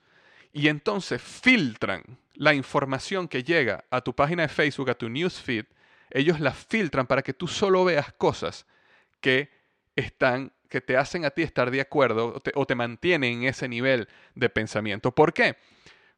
Y 0.53 0.69
entonces 0.69 1.23
filtran 1.23 2.19
la 2.35 2.53
información 2.53 3.29
que 3.29 3.43
llega 3.43 3.83
a 3.89 4.03
tu 4.03 4.15
página 4.15 4.43
de 4.43 4.49
Facebook, 4.49 4.91
a 4.91 4.95
tu 4.95 5.09
newsfeed. 5.09 5.65
Ellos 6.11 6.39
la 6.39 6.53
filtran 6.53 7.07
para 7.07 7.23
que 7.23 7.33
tú 7.33 7.49
solo 7.49 7.87
veas 7.87 8.13
cosas 8.13 8.67
que 9.23 9.51
están 9.97 10.53
que 10.69 10.81
te 10.81 10.97
hacen 10.97 11.25
a 11.25 11.31
ti 11.31 11.43
estar 11.43 11.71
de 11.71 11.81
acuerdo 11.81 12.35
o 12.35 12.41
te, 12.41 12.53
o 12.55 12.67
mantienen 12.77 13.43
en 13.43 13.45
ese 13.45 13.69
nivel 13.69 14.09
de 14.35 14.49
pensamiento. 14.49 15.15
¿Por 15.15 15.33
qué? 15.33 15.57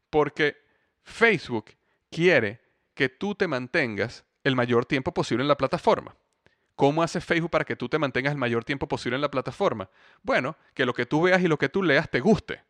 Porque 0.09 0.57
Facebook 1.03 1.71
quiere 2.09 2.59
que 2.93 3.09
tú 3.09 3.33
te 3.35 3.47
mantengas 3.47 4.25
el 4.43 4.55
mayor 4.55 4.85
tiempo 4.85 5.13
posible 5.13 5.43
en 5.43 5.47
la 5.47 5.57
plataforma. 5.57 6.15
¿Cómo 6.75 7.03
hace 7.03 7.21
Facebook 7.21 7.51
para 7.51 7.65
que 7.65 7.75
tú 7.75 7.87
te 7.89 7.99
mantengas 7.99 8.31
el 8.31 8.39
mayor 8.39 8.63
tiempo 8.63 8.87
posible 8.87 9.15
en 9.15 9.21
la 9.21 9.31
plataforma? 9.31 9.89
Bueno, 10.23 10.57
que 10.73 10.85
lo 10.85 10.93
que 10.93 11.05
tú 11.05 11.21
veas 11.21 11.41
y 11.41 11.47
lo 11.47 11.57
que 11.57 11.69
tú 11.69 11.83
leas 11.83 12.09
te 12.09 12.19
guste. 12.19 12.63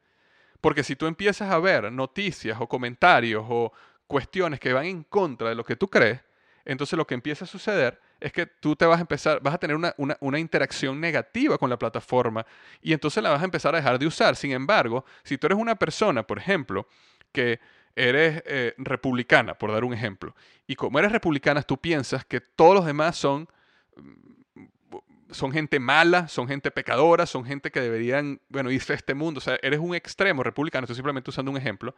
Porque 0.60 0.84
si 0.84 0.96
tú 0.96 1.08
empiezas 1.08 1.50
a 1.50 1.60
ver 1.60 1.92
noticias 1.92 2.58
o 2.60 2.68
comentarios 2.68 3.46
o 3.48 3.72
cuestiones 4.08 4.60
que 4.60 4.74
van 4.74 4.86
en 4.86 5.04
contra 5.04 5.50
de 5.50 5.56
lo 5.56 5.64
que 5.64 5.76
tú 5.76 5.88
crees, 5.88 6.20
entonces 6.66 6.98
lo 6.98 7.08
que 7.08 7.16
empieza 7.16 7.46
a 7.46 7.48
suceder 7.48 8.00
es 8.22 8.32
que 8.32 8.46
tú 8.46 8.76
te 8.76 8.86
vas 8.86 9.00
a 9.00 9.02
empezar, 9.02 9.42
vas 9.42 9.56
a 9.56 9.58
tener 9.58 9.76
una, 9.76 9.94
una, 9.98 10.40
interacción 10.40 11.02
negativa 11.02 11.58
con 11.58 11.70
la 11.70 11.78
plataforma 11.78 12.46
y 12.82 12.94
entonces 12.94 13.22
la 13.22 13.32
vas 13.32 13.42
a 13.42 13.46
empezar 13.46 13.74
a 13.74 13.80
dejar 13.80 13.98
de 13.98 14.06
usar. 14.06 14.36
Sin 14.36 14.52
embargo, 14.52 15.04
si 15.24 15.38
tú 15.38 15.48
eres 15.48 15.58
una 15.58 15.76
persona, 15.76 16.24
por 16.24 16.38
ejemplo, 16.38 16.88
que 17.32 17.60
eres 17.96 18.44
eh, 18.46 18.76
republicana, 18.78 19.56
por 19.56 19.72
dar 19.72 19.84
un 19.84 19.94
ejemplo, 19.94 20.36
y 20.68 20.76
como 20.76 21.00
eres 21.00 21.12
republicana, 21.12 21.64
tú 21.64 21.78
piensas 21.78 22.24
que 22.24 22.40
todos 22.40 22.76
los 22.76 22.86
demás 22.86 23.18
son, 23.18 23.50
mm, 23.98 24.96
son 25.32 25.52
gente 25.52 25.80
mala, 25.80 26.28
son 26.28 26.48
gente 26.48 26.70
pecadora, 26.70 27.26
son 27.26 27.44
gente 27.44 27.72
que 27.72 27.82
deberían, 27.82 28.40
bueno, 28.50 28.70
irse 28.70 28.94
a 28.94 28.96
este 28.96 29.16
mundo. 29.16 29.40
O 29.40 29.42
sea, 29.42 29.58
eres 29.64 29.80
un 29.80 29.96
extremo 29.96 30.44
republicano, 30.44 30.86
estoy 30.86 30.96
simplemente 30.96 31.32
usando 31.32 31.50
un 31.50 31.58
ejemplo. 31.58 31.96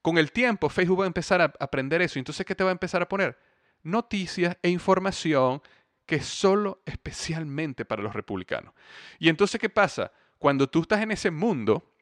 Con 0.00 0.16
el 0.16 0.32
tiempo, 0.32 0.68
Facebook 0.70 1.00
va 1.00 1.04
a 1.04 1.08
empezar 1.08 1.42
a 1.42 1.52
aprender 1.60 2.00
eso. 2.00 2.18
Entonces, 2.18 2.46
¿qué 2.46 2.54
te 2.54 2.64
va 2.64 2.70
a 2.70 2.72
empezar 2.72 3.02
a 3.02 3.08
poner? 3.08 3.36
Noticias 3.82 4.56
e 4.62 4.68
información 4.68 5.62
que 6.06 6.16
es 6.16 6.26
solo 6.26 6.82
especialmente 6.86 7.84
para 7.84 8.02
los 8.02 8.14
republicanos. 8.14 8.72
Y 9.18 9.28
entonces, 9.28 9.60
¿qué 9.60 9.68
pasa? 9.68 10.10
Cuando 10.38 10.68
tú 10.68 10.82
estás 10.82 11.02
en 11.02 11.10
ese 11.10 11.30
mundo, 11.30 11.92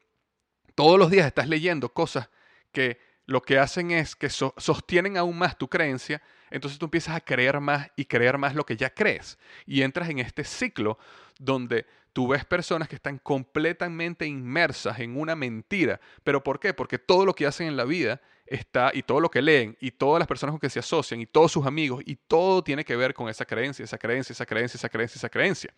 todos 0.75 0.97
los 0.97 1.11
días 1.11 1.27
estás 1.27 1.49
leyendo 1.49 1.89
cosas 1.93 2.29
que 2.71 2.99
lo 3.25 3.41
que 3.41 3.59
hacen 3.59 3.91
es 3.91 4.15
que 4.15 4.29
sostienen 4.29 5.17
aún 5.17 5.37
más 5.37 5.57
tu 5.57 5.67
creencia, 5.67 6.21
entonces 6.49 6.79
tú 6.79 6.85
empiezas 6.85 7.15
a 7.15 7.19
creer 7.19 7.59
más 7.59 7.91
y 7.97 8.05
creer 8.05 8.37
más 8.37 8.55
lo 8.55 8.65
que 8.65 8.77
ya 8.77 8.93
crees. 8.93 9.37
Y 9.65 9.81
entras 9.81 10.09
en 10.09 10.19
este 10.19 10.45
ciclo 10.45 10.97
donde 11.37 11.85
tú 12.13 12.29
ves 12.29 12.45
personas 12.45 12.87
que 12.87 12.95
están 12.95 13.17
completamente 13.17 14.25
inmersas 14.25 14.99
en 14.99 15.17
una 15.17 15.35
mentira. 15.35 15.99
¿Pero 16.23 16.41
por 16.43 16.59
qué? 16.59 16.73
Porque 16.73 16.97
todo 16.97 17.25
lo 17.25 17.35
que 17.35 17.45
hacen 17.45 17.67
en 17.67 17.75
la 17.75 17.83
vida 17.83 18.21
está, 18.49 18.91
y 18.93 19.03
todo 19.03 19.19
lo 19.19 19.29
que 19.29 19.41
leen, 19.41 19.77
y 19.79 19.91
todas 19.91 20.19
las 20.19 20.27
personas 20.27 20.53
con 20.53 20.59
que 20.59 20.69
se 20.69 20.79
asocian, 20.79 21.21
y 21.21 21.25
todos 21.25 21.51
sus 21.51 21.65
amigos, 21.65 22.03
y 22.05 22.15
todo 22.15 22.63
tiene 22.63 22.83
que 22.83 22.95
ver 22.95 23.13
con 23.13 23.29
esa 23.29 23.45
creencia, 23.45 23.83
esa 23.83 23.97
creencia, 23.97 24.33
esa 24.33 24.45
creencia, 24.45 24.77
esa 24.77 24.89
creencia, 24.89 25.17
esa 25.17 25.29
creencia. 25.29 25.73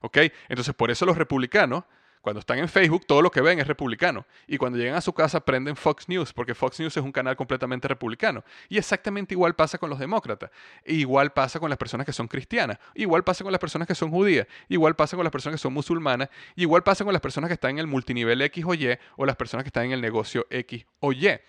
¿Ok? 0.00 0.18
Entonces, 0.48 0.74
por 0.74 0.90
eso 0.90 1.04
los 1.04 1.16
republicanos 1.16 1.84
cuando 2.20 2.40
están 2.40 2.58
en 2.58 2.68
Facebook, 2.68 3.06
todo 3.06 3.22
lo 3.22 3.30
que 3.30 3.40
ven 3.40 3.60
es 3.60 3.66
republicano. 3.66 4.26
Y 4.46 4.58
cuando 4.58 4.78
llegan 4.78 4.94
a 4.94 5.00
su 5.00 5.12
casa, 5.12 5.40
prenden 5.40 5.74
Fox 5.74 6.08
News, 6.08 6.32
porque 6.32 6.54
Fox 6.54 6.78
News 6.78 6.96
es 6.96 7.02
un 7.02 7.12
canal 7.12 7.34
completamente 7.34 7.88
republicano. 7.88 8.44
Y 8.68 8.76
exactamente 8.76 9.34
igual 9.34 9.54
pasa 9.54 9.78
con 9.78 9.88
los 9.88 9.98
demócratas. 9.98 10.50
igual 10.84 11.32
pasa 11.32 11.58
con 11.58 11.70
las 11.70 11.78
personas 11.78 12.04
que 12.04 12.12
son 12.12 12.28
cristianas. 12.28 12.78
Igual 12.94 13.24
pasa 13.24 13.42
con 13.42 13.52
las 13.52 13.60
personas 13.60 13.88
que 13.88 13.94
son 13.94 14.10
judías. 14.10 14.46
Igual 14.68 14.96
pasa 14.96 15.16
con 15.16 15.24
las 15.24 15.32
personas 15.32 15.58
que 15.58 15.62
son 15.62 15.72
musulmanas. 15.72 16.28
Igual 16.56 16.82
pasa 16.82 17.04
con 17.04 17.12
las 17.14 17.22
personas 17.22 17.48
que 17.48 17.54
están 17.54 17.70
en 17.72 17.78
el 17.78 17.86
multinivel 17.86 18.42
X 18.42 18.64
o 18.66 18.74
Y 18.74 18.98
o 19.16 19.24
las 19.24 19.36
personas 19.36 19.64
que 19.64 19.68
están 19.68 19.86
en 19.86 19.92
el 19.92 20.00
negocio 20.02 20.46
X 20.50 20.84
o 21.00 21.12
Y. 21.12 21.40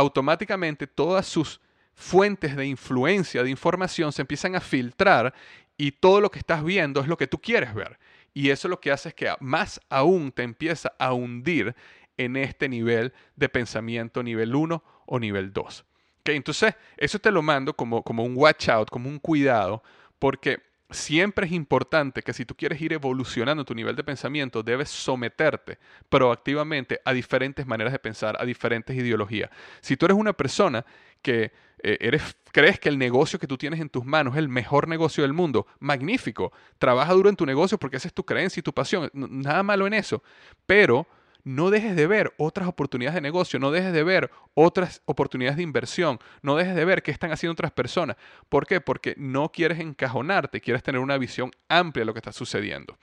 Automáticamente 0.00 0.86
todas 0.86 1.26
sus 1.26 1.60
fuentes 1.94 2.56
de 2.56 2.64
influencia, 2.64 3.42
de 3.42 3.50
información, 3.50 4.12
se 4.12 4.22
empiezan 4.22 4.56
a 4.56 4.60
filtrar 4.60 5.34
y 5.76 5.92
todo 5.92 6.22
lo 6.22 6.30
que 6.30 6.38
estás 6.38 6.64
viendo 6.64 7.02
es 7.02 7.06
lo 7.06 7.18
que 7.18 7.26
tú 7.26 7.38
quieres 7.38 7.74
ver. 7.74 7.98
Y 8.32 8.48
eso 8.48 8.66
lo 8.66 8.80
que 8.80 8.92
hace 8.92 9.10
es 9.10 9.14
que 9.14 9.30
más 9.40 9.78
aún 9.90 10.32
te 10.32 10.42
empieza 10.42 10.94
a 10.98 11.12
hundir 11.12 11.76
en 12.16 12.36
este 12.36 12.66
nivel 12.66 13.12
de 13.36 13.50
pensamiento 13.50 14.22
nivel 14.22 14.54
1 14.54 14.82
o 15.04 15.18
nivel 15.18 15.52
2. 15.52 15.84
Entonces, 16.24 16.74
eso 16.96 17.18
te 17.18 17.30
lo 17.30 17.42
mando 17.42 17.74
como, 17.76 18.02
como 18.02 18.24
un 18.24 18.32
watch 18.34 18.70
out, 18.70 18.88
como 18.88 19.06
un 19.06 19.18
cuidado, 19.18 19.82
porque 20.18 20.62
siempre 20.90 21.46
es 21.46 21.52
importante 21.52 22.22
que 22.22 22.32
si 22.32 22.44
tú 22.44 22.54
quieres 22.54 22.80
ir 22.80 22.92
evolucionando 22.92 23.64
tu 23.64 23.74
nivel 23.74 23.96
de 23.96 24.04
pensamiento, 24.04 24.62
debes 24.62 24.88
someterte 24.88 25.78
proactivamente 26.08 27.00
a 27.04 27.12
diferentes 27.12 27.66
maneras 27.66 27.92
de 27.92 27.98
pensar, 27.98 28.36
a 28.40 28.44
diferentes 28.44 28.96
ideologías. 28.96 29.50
Si 29.80 29.96
tú 29.96 30.06
eres 30.06 30.16
una 30.16 30.32
persona 30.32 30.84
que 31.22 31.52
eh, 31.82 31.98
eres, 32.00 32.36
crees 32.52 32.78
que 32.78 32.88
el 32.88 32.98
negocio 32.98 33.38
que 33.38 33.46
tú 33.46 33.56
tienes 33.56 33.80
en 33.80 33.88
tus 33.88 34.04
manos 34.04 34.34
es 34.34 34.38
el 34.38 34.48
mejor 34.48 34.88
negocio 34.88 35.22
del 35.22 35.32
mundo, 35.32 35.66
magnífico. 35.78 36.52
Trabaja 36.78 37.12
duro 37.12 37.28
en 37.28 37.36
tu 37.36 37.46
negocio 37.46 37.78
porque 37.78 37.96
esa 37.96 38.08
es 38.08 38.14
tu 38.14 38.24
creencia 38.24 38.60
y 38.60 38.62
tu 38.62 38.72
pasión. 38.72 39.10
Nada 39.12 39.62
malo 39.62 39.86
en 39.86 39.94
eso. 39.94 40.22
Pero 40.66 41.06
no 41.44 41.70
dejes 41.70 41.96
de 41.96 42.06
ver 42.06 42.32
otras 42.36 42.68
oportunidades 42.68 43.14
de 43.14 43.20
negocio, 43.20 43.58
no 43.58 43.70
dejes 43.70 43.92
de 43.92 44.02
ver 44.02 44.30
otras 44.54 45.02
oportunidades 45.04 45.56
de 45.56 45.62
inversión, 45.62 46.18
no 46.42 46.56
dejes 46.56 46.74
de 46.74 46.84
ver 46.84 47.02
qué 47.02 47.10
están 47.10 47.32
haciendo 47.32 47.52
otras 47.52 47.72
personas. 47.72 48.16
¿Por 48.48 48.66
qué? 48.66 48.80
Porque 48.80 49.14
no 49.16 49.50
quieres 49.50 49.80
encajonarte, 49.80 50.60
quieres 50.60 50.82
tener 50.82 51.00
una 51.00 51.18
visión 51.18 51.50
amplia 51.68 52.02
de 52.02 52.06
lo 52.06 52.14
que 52.14 52.20
está 52.20 52.32
sucediendo. 52.32 52.98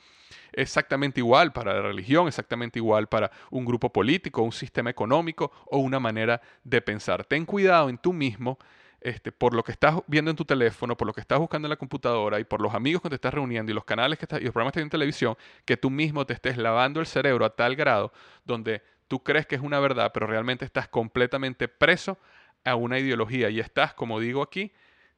Exactamente 0.53 1.19
igual 1.19 1.53
para 1.53 1.73
la 1.73 1.81
religión, 1.81 2.27
exactamente 2.27 2.79
igual 2.79 3.07
para 3.07 3.31
un 3.51 3.65
grupo 3.65 3.91
político, 3.91 4.41
un 4.41 4.51
sistema 4.51 4.89
económico 4.89 5.51
o 5.65 5.79
una 5.79 5.99
manera 5.99 6.41
de 6.63 6.81
pensar. 6.81 7.25
Ten 7.25 7.45
cuidado 7.45 7.89
en 7.89 7.97
tú 7.97 8.13
mismo 8.13 8.57
este, 9.01 9.31
por 9.31 9.53
lo 9.53 9.63
que 9.63 9.71
estás 9.71 9.95
viendo 10.07 10.31
en 10.31 10.37
tu 10.37 10.45
teléfono, 10.45 10.97
por 10.97 11.07
lo 11.07 11.13
que 11.13 11.21
estás 11.21 11.39
buscando 11.39 11.67
en 11.67 11.69
la 11.69 11.75
computadora 11.75 12.39
y 12.39 12.43
por 12.43 12.61
los 12.61 12.73
amigos 12.73 13.01
que 13.01 13.09
te 13.09 13.15
estás 13.15 13.33
reuniendo 13.33 13.71
y 13.71 13.75
los 13.75 13.85
canales 13.85 14.17
que 14.17 14.25
estás, 14.25 14.41
y 14.41 14.45
los 14.45 14.53
programas 14.53 14.73
que 14.73 14.79
estás 14.79 14.87
en 14.87 14.89
televisión, 14.89 15.37
que 15.65 15.77
tú 15.77 15.89
mismo 15.89 16.25
te 16.25 16.33
estés 16.33 16.57
lavando 16.57 16.99
el 16.99 17.05
cerebro 17.05 17.45
a 17.45 17.55
tal 17.55 17.75
grado 17.75 18.11
donde 18.43 18.81
tú 19.07 19.23
crees 19.23 19.45
que 19.45 19.55
es 19.55 19.61
una 19.61 19.79
verdad, 19.79 20.11
pero 20.13 20.27
realmente 20.27 20.65
estás 20.65 20.87
completamente 20.87 21.67
preso 21.67 22.17
a 22.63 22.75
una 22.75 22.99
ideología 22.99 23.49
y 23.49 23.59
estás, 23.59 23.93
como 23.93 24.19
digo 24.19 24.41
aquí, 24.41 24.71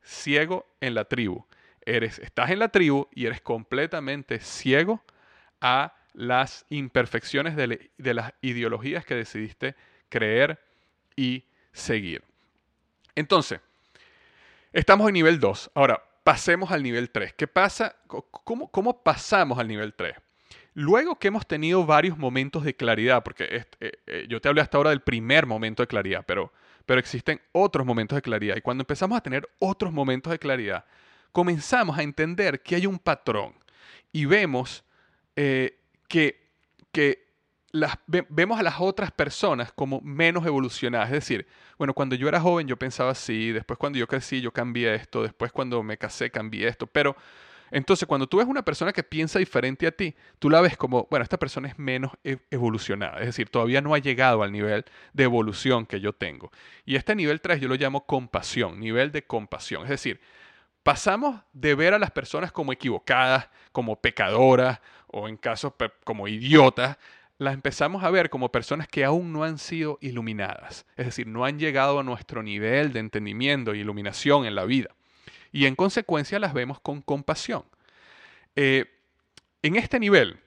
ciego 0.03 0.67
en 0.81 0.93
la 0.93 1.05
tribu. 1.05 1.45
Eres, 1.85 2.19
estás 2.19 2.51
en 2.51 2.59
la 2.59 2.69
tribu 2.69 3.07
y 3.13 3.25
eres 3.25 3.41
completamente 3.41 4.39
ciego 4.39 5.01
a 5.61 5.95
las 6.13 6.65
imperfecciones 6.69 7.55
de, 7.55 7.91
de 7.97 8.13
las 8.13 8.33
ideologías 8.41 9.05
que 9.05 9.15
decidiste 9.15 9.75
creer 10.09 10.59
y 11.15 11.45
seguir. 11.71 12.23
Entonces, 13.15 13.61
Estamos 14.71 15.08
en 15.08 15.13
nivel 15.13 15.39
2. 15.39 15.71
Ahora, 15.73 16.01
pasemos 16.23 16.71
al 16.71 16.84
nivel 16.84 17.10
3. 17.10 17.34
¿Qué 17.34 17.47
pasa? 17.47 17.95
¿Cómo, 18.08 19.03
pasamos 19.03 19.58
al 19.58 19.67
nivel 19.67 19.95
3? 19.95 20.15
Luego 20.75 21.17
que 21.17 21.29
hemos 21.29 21.47
tenido 21.47 21.86
varios 21.86 22.17
momentos 22.19 22.63
de 22.63 22.75
claridad, 22.75 23.23
porque 23.23 23.65
eh, 23.79 23.91
eh, 24.05 24.25
yo 24.29 24.39
te 24.39 24.47
hablé 24.47 24.62
hasta 24.62 24.77
ahora 24.77 24.91
del 24.91 25.01
primer 25.01 25.47
momento 25.47 25.82
de 25.82 25.88
claridad, 25.88 26.23
pero, 26.25 26.53
pero 26.86 26.99
existen 26.99 27.41
otros 27.51 27.86
momentos 27.86 28.15
de 28.15 28.21
claridad. 28.21 28.55
Y 28.58 28.62
cuando 28.62 28.84
empezamos 28.84 29.17
a 29.17 29.21
tener 29.21 29.49
otros 29.58 29.91
momentos 29.91 30.29
de 30.32 30.38
claridad, 30.38 30.86
comenzamos 31.32 31.97
a 31.97 32.03
entender 32.03 32.62
que 32.62 32.75
hay 32.75 32.86
un 32.86 32.99
patrón 32.99 33.55
y 34.12 34.25
vemos 34.25 34.84
eh, 35.36 35.79
que, 36.08 36.47
que 36.91 37.27
vemos 38.29 38.60
a 38.60 38.63
las 38.63 38.79
otras 38.79 39.12
personas 39.12 39.71
como 39.71 39.99
menos 40.01 40.45
evolucionadas. 40.45 41.08
Es 41.08 41.13
decir, 41.13 41.47
bueno, 41.79 41.93
cuando 41.93 42.15
yo 42.15 42.27
era 42.27 42.41
joven 42.41 42.67
yo 42.67 42.77
pensaba 42.77 43.11
así, 43.11 43.53
después 43.53 43.79
cuando 43.79 43.97
yo 43.97 44.05
crecí 44.05 44.41
yo 44.41 44.51
cambié 44.51 44.93
esto, 44.93 45.23
después 45.23 45.51
cuando 45.53 45.81
me 45.81 45.97
casé 45.97 46.29
cambié 46.29 46.67
esto, 46.67 46.85
pero 46.85 47.15
entonces 47.71 48.05
cuando 48.05 48.27
tú 48.27 48.37
ves 48.37 48.47
una 48.47 48.63
persona 48.65 48.91
que 48.91 49.01
piensa 49.01 49.39
diferente 49.39 49.87
a 49.87 49.91
ti, 49.91 50.13
tú 50.39 50.49
la 50.49 50.59
ves 50.59 50.75
como, 50.75 51.07
bueno, 51.09 51.23
esta 51.23 51.37
persona 51.37 51.69
es 51.69 51.79
menos 51.79 52.11
e, 52.23 52.37
evolucionada, 52.51 53.19
es 53.19 53.27
decir, 53.27 53.49
todavía 53.49 53.79
no 53.79 53.93
ha 53.93 53.99
llegado 53.99 54.43
al 54.43 54.51
nivel 54.51 54.83
de 55.13 55.23
evolución 55.23 55.85
que 55.85 56.01
yo 56.01 56.11
tengo. 56.11 56.51
Y 56.85 56.97
este 56.97 57.15
nivel 57.15 57.39
3 57.39 57.61
yo 57.61 57.69
lo 57.69 57.75
llamo 57.75 58.05
compasión, 58.05 58.79
nivel 58.79 59.13
de 59.13 59.23
compasión, 59.23 59.83
es 59.83 59.89
decir, 59.89 60.19
pasamos 60.83 61.39
de 61.53 61.75
ver 61.75 61.93
a 61.93 61.99
las 61.99 62.11
personas 62.11 62.51
como 62.51 62.73
equivocadas, 62.73 63.47
como 63.71 64.01
pecadoras 64.01 64.81
o 65.07 65.29
en 65.29 65.37
casos 65.37 65.73
como 66.03 66.27
idiotas, 66.27 66.97
las 67.39 67.54
empezamos 67.54 68.04
a 68.04 68.12
ver 68.12 68.30
como 68.30 68.52
personas 68.52 68.88
que 68.88 69.06
aún 69.06 69.32
no 69.32 69.45
han 69.45 69.58
sido 69.58 69.97
iluminadas, 70.02 70.86
es 70.97 71.06
decir, 71.06 71.25
no 71.25 71.45
han 71.45 71.58
llegado 71.58 71.99
a 71.99 72.04
nuestro 72.04 72.43
nivel 72.43 72.91
de 72.91 72.99
entendimiento 72.99 73.71
e 73.71 73.78
iluminación 73.78 74.45
en 74.45 74.56
la 74.56 74.65
vida. 74.65 74.93
Y 75.54 75.65
en 75.65 75.75
consecuencia 75.75 76.38
las 76.38 76.54
vemos 76.54 76.82
con 76.82 77.02
compasión. 77.02 77.63
Eh, 78.58 78.86
en 79.63 79.78
este 79.78 80.02
nivel, 80.02 80.38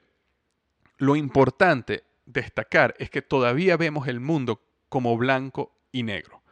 lo 0.99 1.17
importante 1.17 2.05
destacar 2.27 2.95
es 2.99 3.09
que 3.09 3.23
todavía 3.23 3.79
vemos 3.79 4.07
el 4.07 4.21
mundo 4.21 4.61
como 4.91 5.17
blanco 5.17 5.73
y 5.93 6.03
negro. 6.03 6.43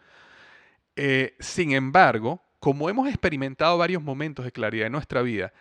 Eh, 0.96 1.36
sin 1.38 1.72
embargo, 1.72 2.42
como 2.60 2.88
hemos 2.88 3.08
experimentado 3.08 3.76
varios 3.76 4.02
momentos 4.02 4.46
de 4.46 4.52
claridad 4.52 4.86
en 4.86 4.92
nuestra 4.92 5.20
vida, 5.20 5.52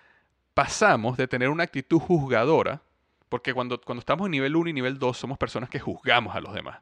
pasamos 0.53 1.17
de 1.17 1.27
tener 1.27 1.49
una 1.49 1.63
actitud 1.63 1.99
juzgadora 1.99 2.81
porque 3.29 3.53
cuando, 3.53 3.79
cuando 3.79 3.99
estamos 3.99 4.25
en 4.25 4.31
nivel 4.31 4.55
1 4.55 4.69
y 4.71 4.73
nivel 4.73 4.99
2 4.99 5.17
somos 5.17 5.37
personas 5.37 5.69
que 5.69 5.79
juzgamos 5.79 6.35
a 6.35 6.41
los 6.41 6.53
demás. 6.53 6.81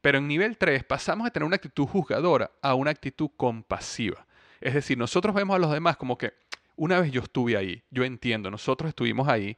Pero 0.00 0.18
en 0.18 0.28
nivel 0.28 0.58
3 0.58 0.84
pasamos 0.84 1.24
de 1.24 1.30
tener 1.30 1.46
una 1.46 1.56
actitud 1.56 1.86
juzgadora 1.86 2.50
a 2.62 2.74
una 2.74 2.90
actitud 2.90 3.30
compasiva. 3.36 4.26
Es 4.60 4.74
decir, 4.74 4.98
nosotros 4.98 5.34
vemos 5.34 5.56
a 5.56 5.58
los 5.58 5.72
demás 5.72 5.96
como 5.96 6.18
que 6.18 6.34
una 6.76 7.00
vez 7.00 7.10
yo 7.10 7.22
estuve 7.22 7.56
ahí, 7.56 7.82
yo 7.90 8.04
entiendo, 8.04 8.50
nosotros 8.50 8.88
estuvimos 8.90 9.28
ahí, 9.28 9.56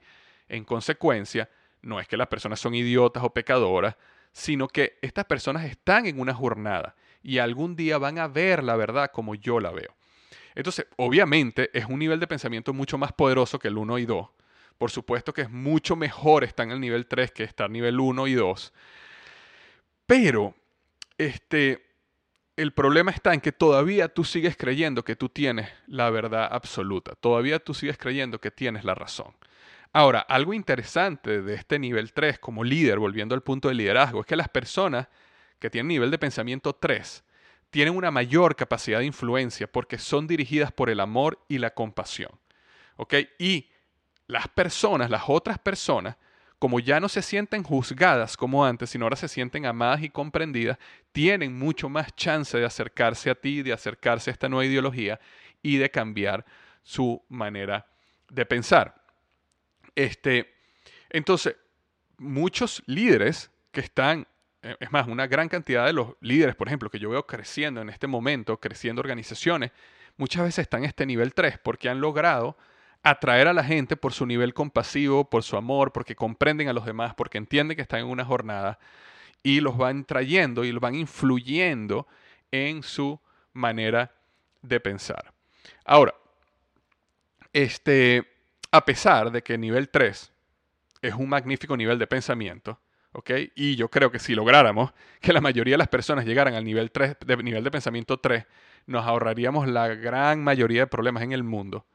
en 0.48 0.64
consecuencia, 0.64 1.50
no 1.82 2.00
es 2.00 2.08
que 2.08 2.16
las 2.16 2.28
personas 2.28 2.60
son 2.60 2.74
idiotas 2.74 3.22
o 3.22 3.30
pecadoras, 3.30 3.96
sino 4.32 4.68
que 4.68 4.98
estas 5.02 5.24
personas 5.24 5.64
están 5.64 6.06
en 6.06 6.20
una 6.20 6.34
jornada 6.34 6.96
y 7.22 7.38
algún 7.38 7.76
día 7.76 7.98
van 7.98 8.18
a 8.18 8.28
ver 8.28 8.62
la 8.62 8.76
verdad 8.76 9.10
como 9.12 9.34
yo 9.34 9.60
la 9.60 9.70
veo. 9.70 9.94
Entonces, 10.54 10.86
obviamente, 10.96 11.70
es 11.78 11.86
un 11.86 11.98
nivel 11.98 12.20
de 12.20 12.26
pensamiento 12.26 12.72
mucho 12.72 12.98
más 12.98 13.12
poderoso 13.12 13.58
que 13.58 13.68
el 13.68 13.78
1 13.78 13.98
y 13.98 14.06
2, 14.06 14.28
por 14.80 14.90
supuesto 14.90 15.34
que 15.34 15.42
es 15.42 15.50
mucho 15.50 15.94
mejor 15.94 16.42
estar 16.42 16.64
en 16.64 16.72
el 16.72 16.80
nivel 16.80 17.06
3 17.06 17.32
que 17.32 17.44
estar 17.44 17.68
nivel 17.68 18.00
1 18.00 18.26
y 18.28 18.32
2. 18.32 18.72
Pero, 20.06 20.54
este, 21.18 21.86
el 22.56 22.72
problema 22.72 23.10
está 23.10 23.34
en 23.34 23.42
que 23.42 23.52
todavía 23.52 24.08
tú 24.08 24.24
sigues 24.24 24.56
creyendo 24.56 25.04
que 25.04 25.16
tú 25.16 25.28
tienes 25.28 25.68
la 25.86 26.08
verdad 26.08 26.48
absoluta, 26.50 27.14
todavía 27.14 27.58
tú 27.58 27.74
sigues 27.74 27.98
creyendo 27.98 28.40
que 28.40 28.50
tienes 28.50 28.82
la 28.84 28.94
razón. 28.94 29.34
Ahora, 29.92 30.20
algo 30.20 30.54
interesante 30.54 31.42
de 31.42 31.54
este 31.56 31.78
nivel 31.78 32.14
3 32.14 32.38
como 32.38 32.64
líder, 32.64 32.98
volviendo 32.98 33.34
al 33.34 33.42
punto 33.42 33.68
de 33.68 33.74
liderazgo, 33.74 34.20
es 34.20 34.26
que 34.26 34.34
las 34.34 34.48
personas 34.48 35.08
que 35.58 35.68
tienen 35.68 35.88
nivel 35.88 36.10
de 36.10 36.16
pensamiento 36.16 36.72
3 36.72 37.22
tienen 37.68 37.94
una 37.94 38.10
mayor 38.10 38.56
capacidad 38.56 39.00
de 39.00 39.04
influencia 39.04 39.70
porque 39.70 39.98
son 39.98 40.26
dirigidas 40.26 40.72
por 40.72 40.88
el 40.88 41.00
amor 41.00 41.38
y 41.48 41.58
la 41.58 41.74
compasión. 41.74 42.30
¿Ok? 42.96 43.16
Y 43.38 43.68
las 44.30 44.48
personas, 44.48 45.10
las 45.10 45.24
otras 45.26 45.58
personas, 45.58 46.16
como 46.58 46.78
ya 46.78 47.00
no 47.00 47.08
se 47.08 47.22
sienten 47.22 47.62
juzgadas 47.62 48.36
como 48.36 48.64
antes, 48.64 48.90
sino 48.90 49.06
ahora 49.06 49.16
se 49.16 49.28
sienten 49.28 49.66
amadas 49.66 50.02
y 50.02 50.10
comprendidas, 50.10 50.78
tienen 51.12 51.58
mucho 51.58 51.88
más 51.88 52.14
chance 52.14 52.56
de 52.56 52.64
acercarse 52.64 53.30
a 53.30 53.34
ti, 53.34 53.62
de 53.62 53.72
acercarse 53.72 54.30
a 54.30 54.32
esta 54.32 54.48
nueva 54.48 54.66
ideología 54.66 55.18
y 55.62 55.78
de 55.78 55.90
cambiar 55.90 56.44
su 56.82 57.22
manera 57.28 57.86
de 58.28 58.46
pensar. 58.46 59.02
Este, 59.94 60.54
entonces, 61.08 61.56
muchos 62.18 62.82
líderes 62.86 63.50
que 63.72 63.80
están, 63.80 64.26
eh, 64.62 64.76
es 64.78 64.92
más, 64.92 65.08
una 65.08 65.26
gran 65.26 65.48
cantidad 65.48 65.86
de 65.86 65.92
los 65.92 66.14
líderes, 66.20 66.54
por 66.54 66.68
ejemplo, 66.68 66.90
que 66.90 66.98
yo 66.98 67.10
veo 67.10 67.26
creciendo 67.26 67.80
en 67.80 67.88
este 67.88 68.06
momento, 68.06 68.58
creciendo 68.60 69.00
organizaciones, 69.00 69.72
muchas 70.16 70.44
veces 70.44 70.64
están 70.64 70.82
en 70.82 70.90
este 70.90 71.06
nivel 71.06 71.34
3 71.34 71.58
porque 71.58 71.88
han 71.88 72.00
logrado 72.00 72.56
atraer 73.02 73.48
a 73.48 73.52
la 73.52 73.64
gente 73.64 73.96
por 73.96 74.12
su 74.12 74.26
nivel 74.26 74.54
compasivo, 74.54 75.28
por 75.28 75.42
su 75.42 75.56
amor, 75.56 75.92
porque 75.92 76.14
comprenden 76.14 76.68
a 76.68 76.72
los 76.72 76.84
demás, 76.84 77.14
porque 77.14 77.38
entienden 77.38 77.76
que 77.76 77.82
están 77.82 78.00
en 78.00 78.06
una 78.06 78.24
jornada 78.24 78.78
y 79.42 79.60
los 79.60 79.76
van 79.76 80.04
trayendo 80.04 80.64
y 80.64 80.72
los 80.72 80.80
van 80.80 80.94
influyendo 80.94 82.06
en 82.50 82.82
su 82.82 83.20
manera 83.52 84.12
de 84.62 84.80
pensar. 84.80 85.32
Ahora, 85.84 86.14
este, 87.52 88.28
a 88.70 88.84
pesar 88.84 89.30
de 89.30 89.42
que 89.42 89.56
nivel 89.56 89.88
3 89.88 90.32
es 91.02 91.14
un 91.14 91.28
magnífico 91.28 91.76
nivel 91.76 91.98
de 91.98 92.06
pensamiento, 92.06 92.78
¿ok? 93.12 93.30
Y 93.54 93.76
yo 93.76 93.88
creo 93.88 94.10
que 94.10 94.18
si 94.18 94.34
lográramos 94.34 94.92
que 95.20 95.32
la 95.32 95.40
mayoría 95.40 95.74
de 95.74 95.78
las 95.78 95.88
personas 95.88 96.26
llegaran 96.26 96.54
al 96.54 96.64
nivel 96.64 96.90
3, 96.90 97.16
de 97.24 97.36
nivel 97.38 97.64
de 97.64 97.70
pensamiento 97.70 98.18
3, 98.18 98.44
nos 98.86 99.06
ahorraríamos 99.06 99.68
la 99.68 99.88
gran 99.88 100.44
mayoría 100.44 100.82
de 100.82 100.86
problemas 100.86 101.22
en 101.22 101.32
el 101.32 101.42
mundo 101.42 101.86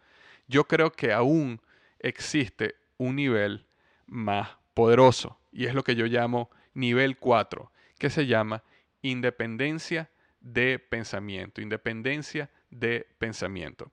yo 0.48 0.66
creo 0.66 0.92
que 0.92 1.14
aún 1.14 1.62
existe 2.00 2.76
un 2.98 3.16
nivel 3.16 3.66
más 4.08 4.50
poderoso 4.74 5.40
y 5.52 5.66
es 5.66 5.74
lo 5.74 5.84
que 5.84 5.96
yo 5.96 6.06
llamo 6.06 6.50
nivel 6.74 7.18
4, 7.18 7.72
que 7.98 8.10
se 8.10 8.28
llama 8.28 8.64
independencia 9.02 10.10
de 10.42 10.80
pensamiento, 10.80 11.62
independencia 11.62 12.50
de 12.70 13.08
pensamiento. 13.18 13.92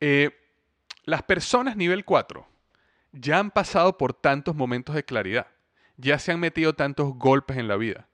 Eh, 0.00 0.30
las 1.04 1.22
personas 1.22 1.76
nivel 1.76 2.04
4 2.04 2.46
ya 3.12 3.38
han 3.38 3.50
pasado 3.50 3.96
por 3.96 4.12
tantos 4.12 4.54
momentos 4.54 4.94
de 4.94 5.04
claridad, 5.04 5.46
ya 5.96 6.18
se 6.18 6.32
han 6.32 6.40
metido 6.40 6.74
tantos 6.74 7.14
golpes 7.14 7.56
en 7.56 7.68
la 7.68 7.76
vida, 7.76 8.08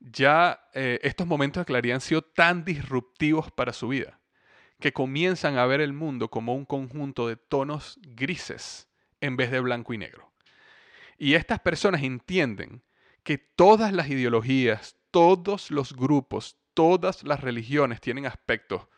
ya 0.00 0.68
eh, 0.74 0.98
estos 1.02 1.26
momentos 1.26 1.60
de 1.60 1.64
claridad 1.66 1.96
han 1.96 2.00
sido 2.00 2.22
tan 2.22 2.64
disruptivos 2.64 3.50
para 3.50 3.72
su 3.72 3.88
vida, 3.88 4.18
que 4.82 4.92
comienzan 4.92 5.58
a 5.58 5.64
ver 5.64 5.80
el 5.80 5.92
mundo 5.92 6.28
como 6.28 6.56
un 6.56 6.64
conjunto 6.64 7.28
de 7.28 7.36
tonos 7.36 8.00
grises 8.02 8.88
en 9.20 9.36
vez 9.36 9.52
de 9.52 9.60
blanco 9.60 9.94
y 9.94 9.98
negro. 9.98 10.32
Y 11.16 11.34
estas 11.34 11.60
personas 11.60 12.02
entienden 12.02 12.82
que 13.22 13.38
todas 13.38 13.92
las 13.92 14.08
ideologías, 14.10 14.96
todos 15.12 15.70
los 15.70 15.94
grupos, 15.94 16.58
todas 16.74 17.22
las 17.22 17.42
religiones 17.42 18.00
tienen 18.00 18.26
aspectos 18.26 18.88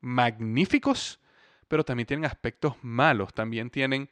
magníficos, 0.00 1.20
pero 1.68 1.84
también 1.84 2.08
tienen 2.08 2.24
aspectos 2.24 2.74
malos, 2.82 3.32
también 3.32 3.70
tienen 3.70 4.10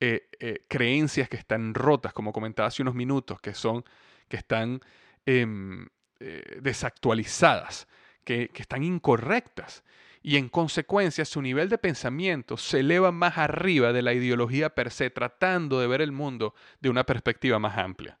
eh, 0.00 0.28
eh, 0.38 0.66
creencias 0.68 1.30
que 1.30 1.38
están 1.38 1.72
rotas, 1.72 2.12
como 2.12 2.30
comentaba 2.30 2.66
hace 2.66 2.82
unos 2.82 2.94
minutos, 2.94 3.40
que 3.40 3.54
son, 3.54 3.86
que 4.28 4.36
están 4.36 4.80
em, 5.24 5.88
eh, 6.20 6.58
desactualizadas, 6.60 7.88
que, 8.22 8.50
que 8.50 8.60
están 8.60 8.84
incorrectas 8.84 9.82
y 10.22 10.36
en 10.36 10.48
consecuencia 10.48 11.24
su 11.24 11.40
nivel 11.42 11.68
de 11.68 11.78
pensamiento 11.78 12.56
se 12.56 12.80
eleva 12.80 13.12
más 13.12 13.38
arriba 13.38 13.92
de 13.92 14.02
la 14.02 14.12
ideología 14.12 14.74
per 14.74 14.90
se, 14.90 15.10
tratando 15.10 15.80
de 15.80 15.86
ver 15.86 16.00
el 16.00 16.12
mundo 16.12 16.54
de 16.80 16.90
una 16.90 17.04
perspectiva 17.04 17.58
más 17.58 17.78
amplia. 17.78 18.18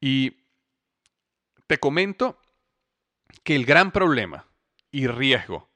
Y 0.00 0.36
te 1.66 1.78
comento 1.78 2.38
que 3.42 3.56
el 3.56 3.64
gran 3.64 3.90
problema 3.90 4.46
y 4.90 5.06
riesgo 5.06 5.70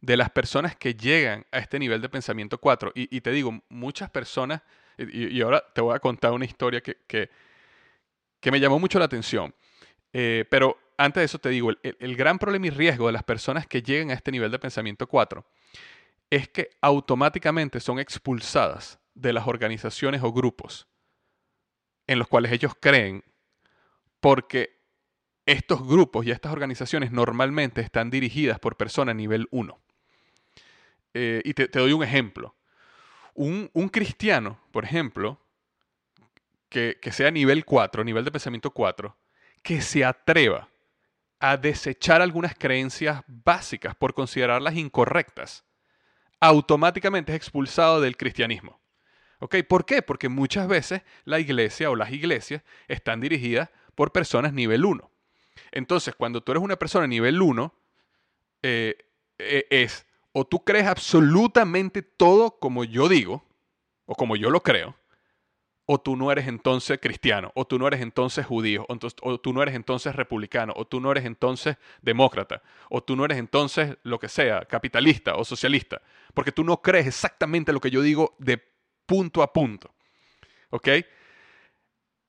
de 0.00 0.16
las 0.16 0.30
personas 0.30 0.76
que 0.76 0.94
llegan 0.94 1.46
a 1.52 1.58
este 1.58 1.78
nivel 1.78 2.00
de 2.00 2.08
pensamiento 2.08 2.58
4, 2.58 2.92
y, 2.94 3.20
te 3.20 3.30
digo, 3.30 3.62
muchas 3.68 4.10
personas, 4.10 4.62
y, 4.98 5.40
ahora 5.40 5.62
te 5.72 5.80
voy 5.80 5.94
a 5.94 6.00
contar 6.00 6.32
una 6.32 6.44
historia 6.44 6.80
que, 6.80 6.98
que, 7.06 8.50
me 8.50 8.58
llamó 8.58 8.80
mucho 8.80 8.98
la 8.98 9.04
atención, 9.04 9.54
eh, 10.12 10.44
pero 10.50 10.76
antes 11.04 11.20
de 11.20 11.24
eso 11.24 11.38
te 11.38 11.48
digo, 11.48 11.70
el, 11.82 12.16
gran 12.16 12.38
problema 12.38 12.66
y 12.66 12.70
riesgo 12.70 13.06
de 13.06 13.12
las 13.12 13.24
personas 13.24 13.66
que 13.66 13.82
llegan 13.82 14.10
a 14.10 14.14
este 14.14 14.30
nivel 14.30 14.50
de 14.50 14.58
pensamiento 14.58 15.06
4 15.06 15.44
es 16.30 16.48
que 16.48 16.70
automáticamente 16.80 17.80
son 17.80 17.98
expulsadas 17.98 18.98
de 19.14 19.32
las 19.32 19.46
organizaciones 19.46 20.22
o 20.22 20.32
grupos 20.32 20.88
en 22.06 22.18
los 22.18 22.28
cuales 22.28 22.52
ellos 22.52 22.72
creen 22.80 23.24
porque 24.20 24.80
estos 25.44 25.86
grupos 25.86 26.24
y 26.24 26.30
estas 26.30 26.52
organizaciones 26.52 27.10
normalmente 27.10 27.80
están 27.80 28.10
dirigidas 28.10 28.60
por 28.60 28.76
personas 28.76 29.16
nivel 29.16 29.48
1. 29.50 29.78
Eh, 31.14 31.42
y 31.44 31.54
te, 31.54 31.66
doy 31.66 31.92
un 31.92 32.04
ejemplo. 32.04 32.54
Un, 33.34 33.68
cristiano, 33.90 34.60
por 34.70 34.84
ejemplo, 34.84 35.40
que, 36.68 36.98
que 37.02 37.10
sea 37.10 37.30
nivel 37.30 37.64
4, 37.64 38.04
nivel 38.04 38.24
de 38.24 38.30
pensamiento 38.30 38.70
4, 38.70 39.16
que 39.62 39.80
se 39.80 40.04
atreva 40.04 40.71
a 41.42 41.56
desechar 41.56 42.22
algunas 42.22 42.54
creencias 42.54 43.24
básicas 43.26 43.96
por 43.96 44.14
considerarlas 44.14 44.76
incorrectas, 44.76 45.64
automáticamente 46.38 47.32
es 47.32 47.36
expulsado 47.36 48.00
del 48.00 48.16
cristianismo. 48.16 48.80
¿Ok? 49.40 49.56
¿Por 49.68 49.84
qué? 49.84 50.02
Porque 50.02 50.28
muchas 50.28 50.68
veces 50.68 51.02
la 51.24 51.40
iglesia 51.40 51.90
o 51.90 51.96
las 51.96 52.12
iglesias 52.12 52.62
están 52.86 53.20
dirigidas 53.20 53.70
por 53.96 54.12
personas 54.12 54.52
nivel 54.52 54.84
1. 54.84 55.10
Entonces, 55.72 56.14
cuando 56.14 56.44
tú 56.44 56.52
eres 56.52 56.62
una 56.62 56.76
persona 56.76 57.08
nivel 57.08 57.42
1, 57.42 57.74
eh, 58.62 58.96
eh, 59.38 59.66
es 59.68 60.06
o 60.30 60.46
tú 60.46 60.62
crees 60.62 60.86
absolutamente 60.86 62.02
todo 62.02 62.56
como 62.60 62.84
yo 62.84 63.08
digo, 63.08 63.44
o 64.06 64.14
como 64.14 64.36
yo 64.36 64.48
lo 64.48 64.62
creo, 64.62 64.94
o 65.86 66.00
tú 66.00 66.16
no 66.16 66.30
eres 66.30 66.46
entonces 66.46 66.98
cristiano, 67.00 67.50
o 67.54 67.66
tú 67.66 67.78
no 67.78 67.86
eres 67.88 68.00
entonces 68.00 68.46
judío, 68.46 68.86
o, 68.88 69.38
tú 69.38 69.52
no 69.52 69.62
eres 69.62 69.74
entonces 69.74 70.14
republicano, 70.14 70.72
o 70.76 70.86
tú 70.86 71.00
no 71.00 71.10
eres 71.10 71.24
entonces 71.24 71.76
demócrata, 72.00 72.62
o 72.88 73.02
tú 73.02 73.16
no 73.16 73.24
eres 73.24 73.38
entonces 73.38 73.96
lo 74.02 74.18
que 74.18 74.28
sea, 74.28 74.64
capitalista 74.64 75.34
o 75.34 75.44
socialista, 75.44 76.00
porque 76.34 76.52
tú 76.52 76.64
no 76.64 76.80
crees 76.80 77.06
exactamente 77.06 77.72
lo 77.72 77.80
que 77.80 77.90
yo 77.90 78.00
digo 78.00 78.36
de 78.38 78.62
punto 79.06 79.42
a 79.42 79.52
punto. 79.52 79.92
¿Ok? 80.70 80.88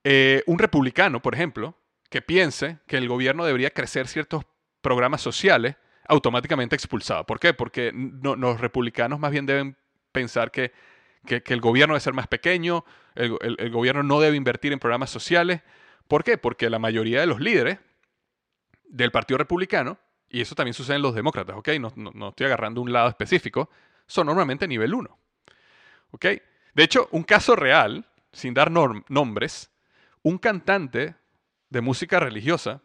Eh, 0.04 0.44
un 0.48 0.60
republicano, 0.60 1.22
por 1.22 1.34
ejemplo, 1.34 1.78
que 2.10 2.22
piense 2.22 2.80
que 2.88 2.98
el 2.98 3.08
gobierno 3.08 3.46
debería 3.46 3.70
crecer 3.70 4.08
ciertos 4.08 4.44
programas 4.82 5.22
sociales, 5.22 5.76
automáticamente 6.08 6.76
expulsado. 6.76 7.26
¿Por 7.26 7.40
qué? 7.40 7.54
Porque 7.54 7.92
los 7.94 8.60
republicanos 8.60 9.20
más 9.20 9.32
bien 9.32 9.46
deben 9.46 9.78
pensar 10.12 10.52
que 10.52 10.74
que, 11.26 11.44
el 11.46 11.62
gobierno 11.62 11.94
debe 11.94 12.02
ser 12.02 12.14
más 12.14 12.28
pequeño, 12.28 12.86
el, 13.16 13.72
gobierno 13.72 14.04
no 14.04 14.20
debe 14.20 14.38
invertir 14.38 14.74
en 14.74 14.80
programas 14.80 15.10
sociales. 15.10 15.62
¿Por 16.08 16.24
qué? 16.24 16.38
Porque 16.38 16.70
la 16.70 16.80
mayoría 16.80 17.22
de 17.22 17.28
los 17.28 17.40
líderes 17.40 17.80
del 18.86 19.12
Partido 19.12 19.38
Republicano, 19.38 19.98
y 20.30 20.42
eso 20.42 20.56
también 20.56 20.74
sucede 20.74 20.98
en 20.98 21.02
los 21.02 21.16
demócratas, 21.16 21.56
¿ok? 21.56 21.70
No, 21.80 22.30
estoy 22.30 22.48
agarrando 22.48 22.82
un 22.82 22.92
lado 22.92 23.10
específico, 23.10 23.70
son 24.08 24.28
normalmente 24.28 24.68
nivel 24.68 24.94
1. 24.94 25.18
¿Ok? 26.12 26.26
De 26.74 26.84
hecho, 26.84 27.08
un 27.12 27.24
caso 27.24 27.56
real, 27.56 28.06
sin 28.32 28.54
dar 28.54 28.72
nombres, 28.72 29.72
un 30.22 30.38
cantante 30.38 31.16
de 31.70 31.82
música 31.82 32.20
religiosa 32.20 32.82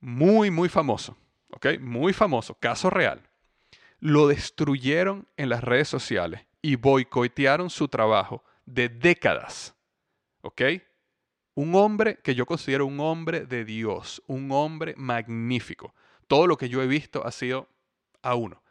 muy, 0.00 0.50
muy 0.50 0.68
famoso, 0.68 1.18
¿ok? 1.50 1.78
Muy 1.80 2.12
famoso, 2.12 2.54
caso 2.54 2.90
real, 2.90 3.28
lo 4.00 4.28
destruyeron 4.28 5.26
en 5.36 5.48
las 5.48 5.64
redes 5.64 5.88
sociales 5.88 6.47
y 6.62 6.76
boicotearon 6.76 7.70
su 7.70 7.88
trabajo 7.88 8.44
de 8.66 8.88
décadas. 8.88 9.74
¿Ok? 10.42 10.62
Un 11.54 11.74
hombre 11.74 12.18
que 12.22 12.34
yo 12.34 12.46
considero 12.46 12.86
un 12.86 13.00
hombre 13.00 13.46
de 13.46 13.64
Dios, 13.64 14.22
un 14.26 14.50
hombre 14.52 14.94
magnífico. 14.96 15.94
Todo 16.26 16.46
lo 16.46 16.56
que 16.56 16.68
yo 16.68 16.82
he 16.82 16.86
visto 16.86 17.26
ha 17.26 17.32
sido 17.32 17.68
a 18.22 18.34
uno. 18.34 18.62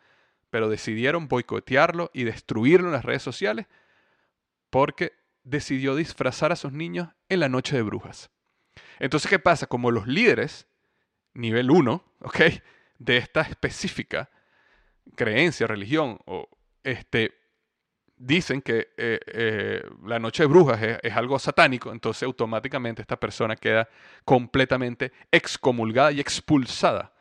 Pero 0.49 0.69
decidieron 0.69 1.27
boicotearlo 1.27 2.09
y 2.13 2.23
destruirlo 2.23 2.87
en 2.87 2.93
las 2.93 3.05
redes 3.05 3.23
sociales 3.23 3.67
porque 4.69 5.13
decidió 5.43 5.95
disfrazar 5.95 6.51
a 6.51 6.55
sus 6.55 6.71
niños 6.71 7.09
en 7.29 7.39
la 7.39 7.49
noche 7.49 7.75
de 7.75 7.81
brujas. 7.81 8.29
Entonces, 8.99 9.29
¿qué 9.29 9.39
pasa? 9.39 9.67
Como 9.67 9.91
los 9.91 10.07
líderes, 10.07 10.67
nivel 11.33 11.71
1, 11.71 12.03
¿ok? 12.21 12.39
de 12.99 13.17
esta 13.17 13.41
específica 13.41 14.29
creencia, 15.15 15.67
religión, 15.67 16.19
o 16.25 16.49
este, 16.83 17.36
dicen 18.17 18.61
que 18.61 18.89
eh, 18.97 19.19
eh, 19.27 19.83
la 20.05 20.19
noche 20.19 20.43
de 20.43 20.47
brujas 20.47 20.79
es, 21.01 21.15
algo 21.15 21.37
satánico, 21.39 21.91
entonces 21.91 22.23
automáticamente 22.23 23.01
esta 23.01 23.19
persona 23.19 23.55
queda 23.55 23.87
completamente 24.25 25.11
excomulgada 25.31 26.11
y 26.11 26.19
expulsada 26.19 27.13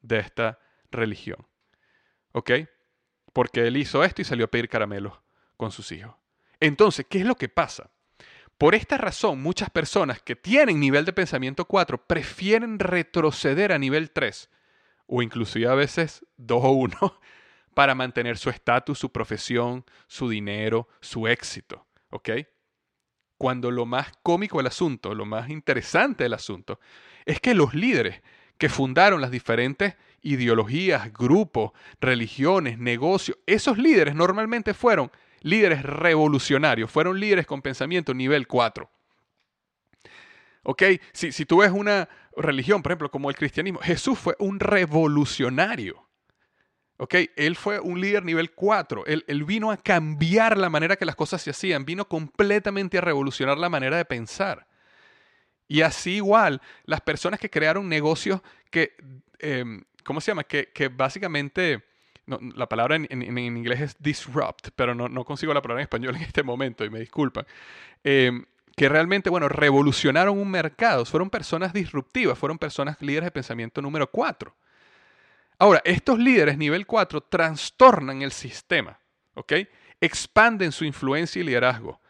de 0.00 0.18
esta 0.18 0.58
religión. 0.90 1.46
¿Ok? 2.32 2.50
Porque 3.32 3.66
él 3.66 3.76
hizo 3.76 4.04
esto 4.04 4.22
y 4.22 4.24
salió 4.24 4.44
a 4.44 4.48
pedir 4.48 4.68
caramelos 4.68 5.14
con 5.56 5.70
sus 5.70 5.90
hijos. 5.92 6.14
Entonces, 6.60 7.06
¿qué 7.08 7.18
es 7.18 7.26
lo 7.26 7.34
que 7.34 7.48
pasa? 7.48 7.90
Por 8.58 8.74
esta 8.74 8.96
razón, 8.98 9.42
muchas 9.42 9.70
personas 9.70 10.22
que 10.22 10.36
tienen 10.36 10.78
nivel 10.78 11.04
de 11.04 11.12
pensamiento 11.12 11.64
4 11.64 12.06
prefieren 12.06 12.78
retroceder 12.78 13.72
a 13.72 13.78
nivel 13.78 14.10
3 14.10 14.48
o 15.06 15.22
inclusive 15.22 15.66
a 15.66 15.74
veces 15.74 16.24
2 16.36 16.64
o 16.64 16.70
1 16.70 17.20
para 17.74 17.94
mantener 17.94 18.38
su 18.38 18.50
estatus, 18.50 18.98
su 18.98 19.10
profesión, 19.10 19.84
su 20.06 20.28
dinero, 20.28 20.88
su 21.00 21.26
éxito. 21.26 21.86
¿Ok? 22.10 22.30
Cuando 23.38 23.70
lo 23.70 23.86
más 23.86 24.12
cómico 24.22 24.58
del 24.58 24.68
asunto, 24.68 25.14
lo 25.14 25.24
más 25.24 25.50
interesante 25.50 26.24
del 26.24 26.34
asunto, 26.34 26.78
es 27.24 27.40
que 27.40 27.54
los 27.54 27.74
líderes 27.74 28.22
que 28.58 28.68
fundaron 28.68 29.20
las 29.20 29.30
diferentes 29.30 29.96
ideologías, 30.22 31.12
grupos, 31.12 31.72
religiones, 32.00 32.78
negocios, 32.78 33.38
esos 33.46 33.78
líderes 33.78 34.14
normalmente 34.14 34.74
fueron 34.74 35.10
líderes 35.40 35.82
revolucionarios, 35.82 36.90
fueron 36.90 37.18
líderes 37.18 37.46
con 37.46 37.62
pensamiento 37.62 38.14
nivel 38.14 38.46
4. 38.46 38.88
¿Ok? 40.64 40.82
Si, 41.12 41.32
si 41.32 41.44
tú 41.44 41.58
ves 41.58 41.72
una 41.72 42.08
religión, 42.36 42.82
por 42.82 42.92
ejemplo, 42.92 43.10
como 43.10 43.30
el 43.30 43.36
cristianismo, 43.36 43.80
Jesús 43.80 44.18
fue 44.18 44.36
un 44.38 44.60
revolucionario. 44.60 46.06
¿Ok? 47.02 47.16
Él 47.34 47.56
fue 47.56 47.80
un 47.80 48.00
líder 48.00 48.24
nivel 48.24 48.52
4. 48.52 49.06
Él, 49.06 49.44
vino 49.44 49.72
a 49.72 49.76
cambiar 49.76 50.56
la 50.56 50.70
manera 50.70 50.94
que 50.94 51.04
las 51.04 51.16
cosas 51.16 51.42
se 51.42 51.50
hacían. 51.50 51.84
Vino 51.84 52.06
completamente 52.06 52.96
a 52.96 53.00
revolucionar 53.00 53.58
la 53.58 53.68
manera 53.68 53.96
de 53.96 54.04
pensar. 54.04 54.68
Y 55.66 55.80
así 55.80 56.12
igual, 56.12 56.62
las 56.84 57.00
personas 57.00 57.40
que 57.40 57.50
crearon 57.50 57.88
negocios 57.88 58.40
que, 58.70 58.94
em, 59.40 59.82
¿cómo 60.04 60.20
se 60.20 60.30
llama? 60.30 60.44
Que, 60.44 60.92
básicamente, 60.94 61.82
la 62.54 62.68
palabra 62.68 62.94
en, 62.94 63.08
en, 63.10 63.36
inglés 63.36 63.80
es 63.80 63.96
disrupt, 63.98 64.68
pero 64.76 64.94
no, 64.94 65.08
no, 65.08 65.24
consigo 65.24 65.52
la 65.52 65.60
palabra 65.60 65.82
en 65.82 65.86
español 65.86 66.14
en 66.14 66.22
este 66.22 66.44
momento 66.44 66.84
y 66.84 66.90
me 66.90 67.00
disculpan. 67.00 67.44
Em, 68.04 68.44
que 68.76 68.88
realmente, 68.88 69.28
bueno, 69.28 69.48
revolucionaron 69.48 70.38
un 70.38 70.52
mercado. 70.52 71.04
Fueron 71.04 71.30
personas 71.30 71.72
disruptivas, 71.72 72.38
fueron 72.38 72.58
personas 72.58 73.02
líderes 73.02 73.24
de 73.24 73.32
pensamiento 73.32 73.82
número 73.82 74.08
4. 74.08 74.54
Ahora, 75.62 75.80
estos 75.84 76.18
líderes 76.18 76.58
nivel 76.58 76.88
4 76.88 77.20
trastornan 77.20 78.22
el 78.22 78.32
sistema, 78.32 78.98
¿ok? 79.34 79.52
Expanden 80.00 80.72
su 80.72 80.84
influencia 80.84 81.38
y 81.38 81.44
liderazgo. 81.44 82.00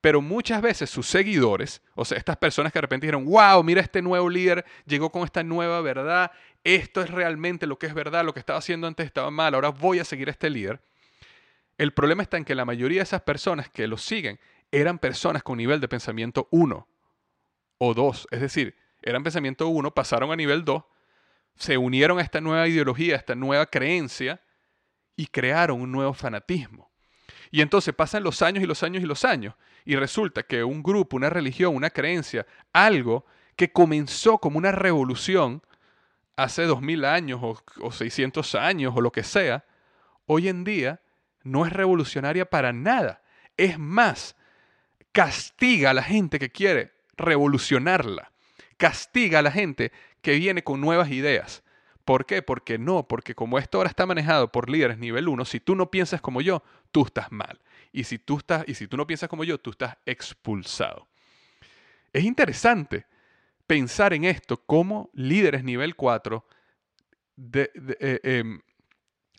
Pero 0.00 0.20
muchas 0.20 0.62
veces 0.62 0.90
sus 0.90 1.08
seguidores, 1.08 1.82
o 1.96 2.04
sea, 2.04 2.16
estas 2.18 2.36
personas 2.36 2.72
que 2.72 2.76
de 2.76 2.82
repente 2.82 3.08
dijeron, 3.08 3.24
wow, 3.24 3.64
mira 3.64 3.80
este 3.80 4.00
nuevo 4.00 4.30
líder, 4.30 4.64
llegó 4.86 5.10
con 5.10 5.24
esta 5.24 5.42
nueva 5.42 5.80
verdad, 5.80 6.30
esto 6.62 7.00
es 7.00 7.10
realmente 7.10 7.66
lo 7.66 7.80
que 7.80 7.86
es 7.86 7.94
verdad, 7.94 8.24
lo 8.24 8.32
que 8.32 8.38
estaba 8.38 8.60
haciendo 8.60 8.86
antes 8.86 9.06
estaba 9.06 9.32
mal, 9.32 9.56
ahora 9.56 9.70
voy 9.70 9.98
a 9.98 10.04
seguir 10.04 10.28
este 10.28 10.48
líder. 10.48 10.80
El 11.78 11.92
problema 11.92 12.22
está 12.22 12.36
en 12.36 12.44
que 12.44 12.54
la 12.54 12.64
mayoría 12.64 13.00
de 13.00 13.02
esas 13.02 13.22
personas 13.22 13.68
que 13.68 13.88
lo 13.88 13.98
siguen 13.98 14.38
eran 14.70 15.00
personas 15.00 15.42
con 15.42 15.58
nivel 15.58 15.80
de 15.80 15.88
pensamiento 15.88 16.46
1 16.52 16.86
o 17.78 17.92
2, 17.92 18.28
es 18.30 18.40
decir, 18.40 18.76
eran 19.02 19.24
pensamiento 19.24 19.66
1, 19.66 19.90
pasaron 19.94 20.30
a 20.30 20.36
nivel 20.36 20.64
2 20.64 20.84
se 21.56 21.76
unieron 21.76 22.18
a 22.18 22.22
esta 22.22 22.40
nueva 22.40 22.66
ideología, 22.68 23.14
a 23.14 23.18
esta 23.18 23.34
nueva 23.34 23.66
creencia 23.66 24.40
y 25.16 25.26
crearon 25.26 25.80
un 25.80 25.92
nuevo 25.92 26.14
fanatismo. 26.14 26.90
Y 27.50 27.60
entonces 27.60 27.94
pasan 27.94 28.22
los 28.22 28.42
años 28.42 28.62
y 28.62 28.66
los 28.66 28.82
años 28.82 29.02
y 29.02 29.06
los 29.06 29.24
años 29.24 29.54
y 29.84 29.96
resulta 29.96 30.42
que 30.42 30.62
un 30.64 30.82
grupo, 30.82 31.16
una 31.16 31.30
religión, 31.30 31.74
una 31.74 31.90
creencia, 31.90 32.46
algo 32.72 33.24
que 33.56 33.72
comenzó 33.72 34.38
como 34.38 34.58
una 34.58 34.72
revolución 34.72 35.62
hace 36.36 36.62
dos 36.62 36.80
mil 36.80 37.04
años 37.04 37.40
o, 37.42 37.62
o 37.80 37.92
600 37.92 38.54
años 38.54 38.92
o 38.96 39.00
lo 39.00 39.12
que 39.12 39.22
sea, 39.22 39.64
hoy 40.26 40.48
en 40.48 40.64
día 40.64 41.00
no 41.42 41.66
es 41.66 41.72
revolucionaria 41.72 42.48
para 42.48 42.72
nada. 42.72 43.22
Es 43.56 43.78
más, 43.78 44.36
castiga 45.12 45.90
a 45.90 45.94
la 45.94 46.02
gente 46.02 46.38
que 46.38 46.50
quiere 46.50 46.92
revolucionarla. 47.16 48.32
Castiga 48.76 49.40
a 49.40 49.42
la 49.42 49.52
gente 49.52 49.92
que 50.22 50.34
viene 50.34 50.62
con 50.62 50.80
nuevas 50.80 51.10
ideas. 51.10 51.62
¿Por 52.04 52.26
qué? 52.26 52.42
Porque 52.42 52.78
no, 52.78 53.06
porque 53.06 53.34
como 53.34 53.58
esto 53.58 53.78
ahora 53.78 53.90
está 53.90 54.06
manejado 54.06 54.50
por 54.50 54.68
líderes 54.68 54.98
nivel 54.98 55.28
1, 55.28 55.44
si 55.44 55.60
tú 55.60 55.76
no 55.76 55.90
piensas 55.90 56.20
como 56.20 56.40
yo, 56.40 56.62
tú 56.90 57.04
estás 57.04 57.30
mal. 57.30 57.60
Y 57.92 58.04
si 58.04 58.18
tú, 58.18 58.38
estás, 58.38 58.64
y 58.66 58.74
si 58.74 58.88
tú 58.88 58.96
no 58.96 59.06
piensas 59.06 59.28
como 59.28 59.44
yo, 59.44 59.58
tú 59.58 59.70
estás 59.70 59.96
expulsado. 60.06 61.06
Es 62.12 62.24
interesante 62.24 63.06
pensar 63.66 64.12
en 64.12 64.24
esto 64.24 64.56
como 64.56 65.10
líderes 65.12 65.62
nivel 65.62 65.94
4 65.94 66.44
de, 67.36 67.70
eh, 68.00 68.20
em, 68.24 68.60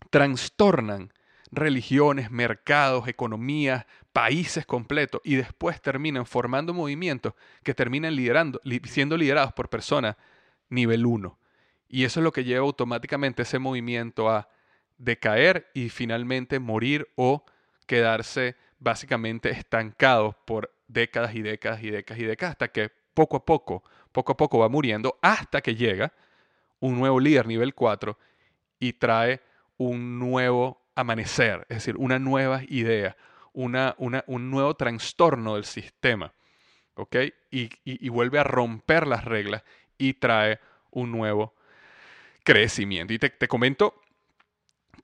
trastornan 0.09 1.11
religiones, 1.51 2.31
mercados, 2.31 3.07
economías, 3.07 3.85
países 4.13 4.65
completos 4.65 5.21
y 5.23 5.35
después 5.35 5.81
terminan 5.81 6.25
formando 6.25 6.73
movimientos 6.73 7.33
que 7.63 7.73
terminan 7.73 8.15
liderando, 8.15 8.61
siendo 8.85 9.17
liderados 9.17 9.51
por 9.53 9.69
personas 9.69 10.15
nivel 10.71 11.05
1. 11.05 11.37
Y 11.87 12.05
eso 12.05 12.19
es 12.19 12.23
lo 12.23 12.31
que 12.31 12.43
lleva 12.43 12.65
automáticamente 12.65 13.43
ese 13.43 13.59
movimiento 13.59 14.29
a 14.29 14.49
decaer 14.97 15.69
y 15.73 15.89
finalmente 15.89 16.59
morir 16.59 17.09
o 17.15 17.45
quedarse 17.85 18.55
básicamente 18.79 19.49
estancados 19.49 20.35
por 20.45 20.73
décadas 20.87 21.35
y 21.35 21.41
décadas 21.41 21.83
y 21.83 21.91
décadas 21.91 22.21
y 22.21 22.25
décadas 22.25 22.51
hasta 22.53 22.67
que 22.69 22.89
poco 23.13 23.37
a 23.37 23.45
poco, 23.45 23.83
poco 24.11 24.31
a 24.31 24.37
poco 24.37 24.59
va 24.59 24.69
muriendo 24.69 25.17
hasta 25.21 25.61
que 25.61 25.75
llega 25.75 26.13
un 26.79 26.97
nuevo 26.97 27.19
líder 27.19 27.45
nivel 27.45 27.75
4 27.75 28.17
y 28.79 28.93
trae 28.93 29.41
un 29.77 30.17
nuevo 30.19 30.81
amanecer, 30.95 31.65
es 31.69 31.77
decir, 31.77 31.95
una 31.97 32.19
nueva 32.19 32.61
idea, 32.67 33.17
una, 33.53 33.95
un 33.97 34.51
nuevo 34.51 34.75
trastorno 34.75 35.55
del 35.55 35.65
sistema. 35.65 36.33
Y, 37.49 37.71
y 37.83 38.09
vuelve 38.09 38.37
a 38.37 38.43
romper 38.43 39.07
las 39.07 39.25
reglas 39.25 39.63
y 40.01 40.15
trae 40.15 40.59
un 40.89 41.11
nuevo 41.11 41.53
crecimiento. 42.43 43.13
Y 43.13 43.19
te, 43.19 43.47
comento 43.47 44.01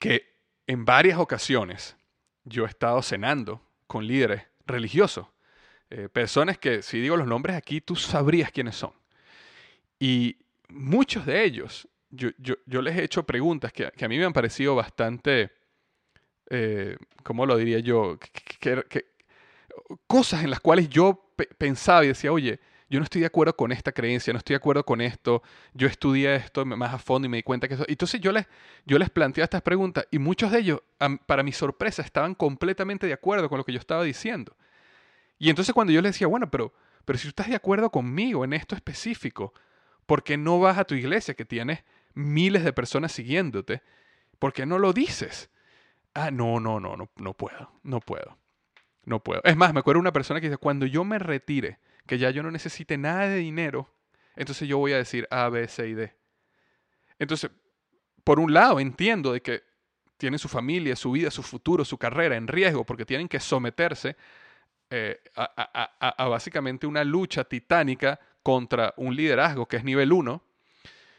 que 0.00 0.34
en 0.66 0.84
varias 0.84 1.18
ocasiones 1.18 1.96
yo 2.44 2.64
he 2.64 2.68
estado 2.68 3.00
cenando 3.00 3.62
con 3.86 4.06
líderes 4.06 4.42
religiosos, 4.66 5.26
eh, 5.90 6.08
personas 6.08 6.58
que 6.58 6.82
si 6.82 7.00
digo 7.00 7.16
los 7.16 7.26
nombres 7.26 7.56
aquí 7.56 7.80
tú 7.80 7.94
sabrías 7.94 8.50
quiénes 8.50 8.74
son. 8.74 8.92
Y 10.00 10.36
muchos 10.68 11.24
de 11.24 11.44
ellos, 11.44 11.88
yo, 12.10 12.30
yo, 12.38 12.82
les 12.82 12.96
he 12.96 13.04
hecho 13.04 13.22
preguntas 13.22 13.72
que, 13.72 13.86
a 13.86 14.08
mí 14.08 14.18
me 14.18 14.24
han 14.24 14.32
parecido 14.32 14.74
bastante, 14.74 15.52
eh, 16.50 16.96
¿cómo 17.22 17.46
lo 17.46 17.56
diría 17.56 17.78
yo? 17.78 18.18
Que, 18.60 19.06
cosas 20.06 20.42
en 20.42 20.50
las 20.50 20.60
cuales 20.60 20.88
yo 20.88 21.32
pensaba 21.56 22.04
y 22.04 22.08
decía, 22.08 22.32
oye, 22.32 22.58
yo 22.90 22.98
no 23.00 23.04
estoy 23.04 23.20
de 23.20 23.26
acuerdo 23.26 23.54
con 23.54 23.70
esta 23.70 23.92
creencia, 23.92 24.32
no 24.32 24.38
estoy 24.38 24.54
de 24.54 24.58
acuerdo 24.58 24.84
con 24.84 25.00
esto, 25.00 25.42
yo 25.74 25.86
estudié 25.86 26.36
esto 26.36 26.64
más 26.64 26.94
a 26.94 26.98
fondo 26.98 27.26
y 27.26 27.28
me 27.28 27.36
di 27.36 27.42
cuenta 27.42 27.68
que 27.68 27.74
eso... 27.74 27.84
Entonces 27.86 28.20
yo 28.20 28.32
les, 28.32 28.46
yo 28.86 28.98
les 28.98 29.10
estas 29.36 29.62
preguntas 29.62 30.06
y 30.10 30.18
muchos 30.18 30.50
de 30.52 30.60
ellos, 30.60 30.80
para 31.26 31.42
mi 31.42 31.52
sorpresa, 31.52 32.02
estaban 32.02 32.34
completamente 32.34 33.06
de 33.06 33.12
acuerdo 33.12 33.48
con 33.48 33.58
lo 33.58 33.64
que 33.64 33.72
yo 33.72 33.78
estaba 33.78 34.04
diciendo. 34.04 34.56
Y 35.38 35.50
entonces 35.50 35.74
cuando 35.74 35.92
yo 35.92 36.00
les 36.00 36.12
decía, 36.12 36.26
bueno, 36.26 36.50
pero, 36.50 36.72
pero 37.04 37.18
si 37.18 37.24
tú 37.24 37.28
estás 37.28 37.48
de 37.48 37.56
acuerdo 37.56 37.90
conmigo 37.90 38.44
en 38.44 38.54
esto 38.54 38.74
específico, 38.74 39.52
¿por 40.06 40.22
qué 40.22 40.38
no 40.38 40.58
vas 40.58 40.78
a 40.78 40.84
tu 40.84 40.94
iglesia 40.94 41.34
que 41.34 41.44
tienes 41.44 41.84
miles 42.14 42.64
de 42.64 42.72
personas 42.72 43.12
siguiéndote? 43.12 43.82
¿Por 44.38 44.52
qué 44.54 44.64
no 44.64 44.78
lo 44.78 44.94
dices? 44.94 45.50
Ah, 46.14 46.30
no, 46.30 46.58
no, 46.58 46.80
no, 46.80 46.96
no, 46.96 47.10
no 47.16 47.34
puedo, 47.34 47.70
no 47.82 48.00
puedo, 48.00 48.38
no 49.04 49.22
puedo. 49.22 49.42
Es 49.44 49.56
más, 49.56 49.74
me 49.74 49.80
acuerdo 49.80 49.98
de 49.98 50.02
una 50.02 50.12
persona 50.12 50.40
que 50.40 50.48
dice, 50.48 50.56
cuando 50.56 50.86
yo 50.86 51.04
me 51.04 51.18
retire, 51.18 51.78
que 52.08 52.18
ya 52.18 52.30
yo 52.30 52.42
no 52.42 52.50
necesite 52.50 52.98
nada 52.98 53.28
de 53.28 53.36
dinero, 53.36 53.88
entonces 54.34 54.66
yo 54.66 54.78
voy 54.78 54.92
a 54.92 54.96
decir 54.96 55.28
A, 55.30 55.48
B, 55.48 55.68
C 55.68 55.88
y 55.88 55.94
D. 55.94 56.12
Entonces, 57.18 57.50
por 58.24 58.40
un 58.40 58.52
lado, 58.52 58.80
entiendo 58.80 59.32
de 59.32 59.40
que 59.40 59.62
tienen 60.16 60.38
su 60.38 60.48
familia, 60.48 60.96
su 60.96 61.12
vida, 61.12 61.30
su 61.30 61.42
futuro, 61.42 61.84
su 61.84 61.98
carrera 61.98 62.36
en 62.36 62.48
riesgo, 62.48 62.84
porque 62.84 63.04
tienen 63.04 63.28
que 63.28 63.38
someterse 63.38 64.16
eh, 64.90 65.20
a, 65.36 66.28
básicamente 66.28 66.86
una 66.86 67.04
lucha 67.04 67.44
titánica 67.44 68.18
contra 68.42 68.94
un 68.96 69.14
liderazgo 69.14 69.66
que 69.66 69.76
es 69.76 69.84
nivel 69.84 70.12
1 70.12 70.42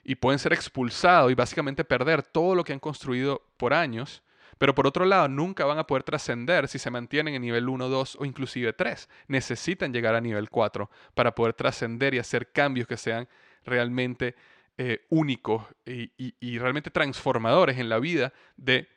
y 0.03 0.15
pueden 0.15 0.39
ser 0.39 0.53
expulsados 0.53 1.31
y 1.31 1.35
básicamente 1.35 1.85
perder 1.85 2.23
todo 2.23 2.55
lo 2.55 2.63
que 2.63 2.73
han 2.73 2.79
construido 2.79 3.43
por 3.57 3.73
años. 3.73 4.23
Pero 4.59 4.75
por 4.75 4.85
otro 4.85 5.05
lado, 5.05 5.29
nunca 5.29 5.65
van 5.65 5.79
a 5.79 5.87
poder 5.87 6.03
trascender 6.03 6.67
si 6.67 6.77
se 6.79 6.91
mantienen 6.91 7.33
en 7.33 7.41
nivel 7.41 7.69
1, 7.69 7.87
2 7.87 8.17
o 8.19 8.25
inclusive 8.25 8.73
3. 8.73 9.09
Necesitan 9.29 9.93
llegar 9.93 10.15
a 10.15 10.21
nivel 10.21 10.49
4 10.49 10.89
para 11.15 11.33
poder 11.33 11.53
trascender 11.53 12.13
y 12.13 12.19
hacer 12.19 12.51
cambios 12.51 12.85
que 12.85 12.97
sean 12.97 13.27
realmente 13.63 14.35
eh, 14.77 15.05
únicos 15.09 15.63
y, 15.85 16.59
realmente 16.59 16.91
transformadores 16.91 17.79
en 17.79 17.87
la 17.87 17.99
vida 17.99 18.33
de 18.57 18.89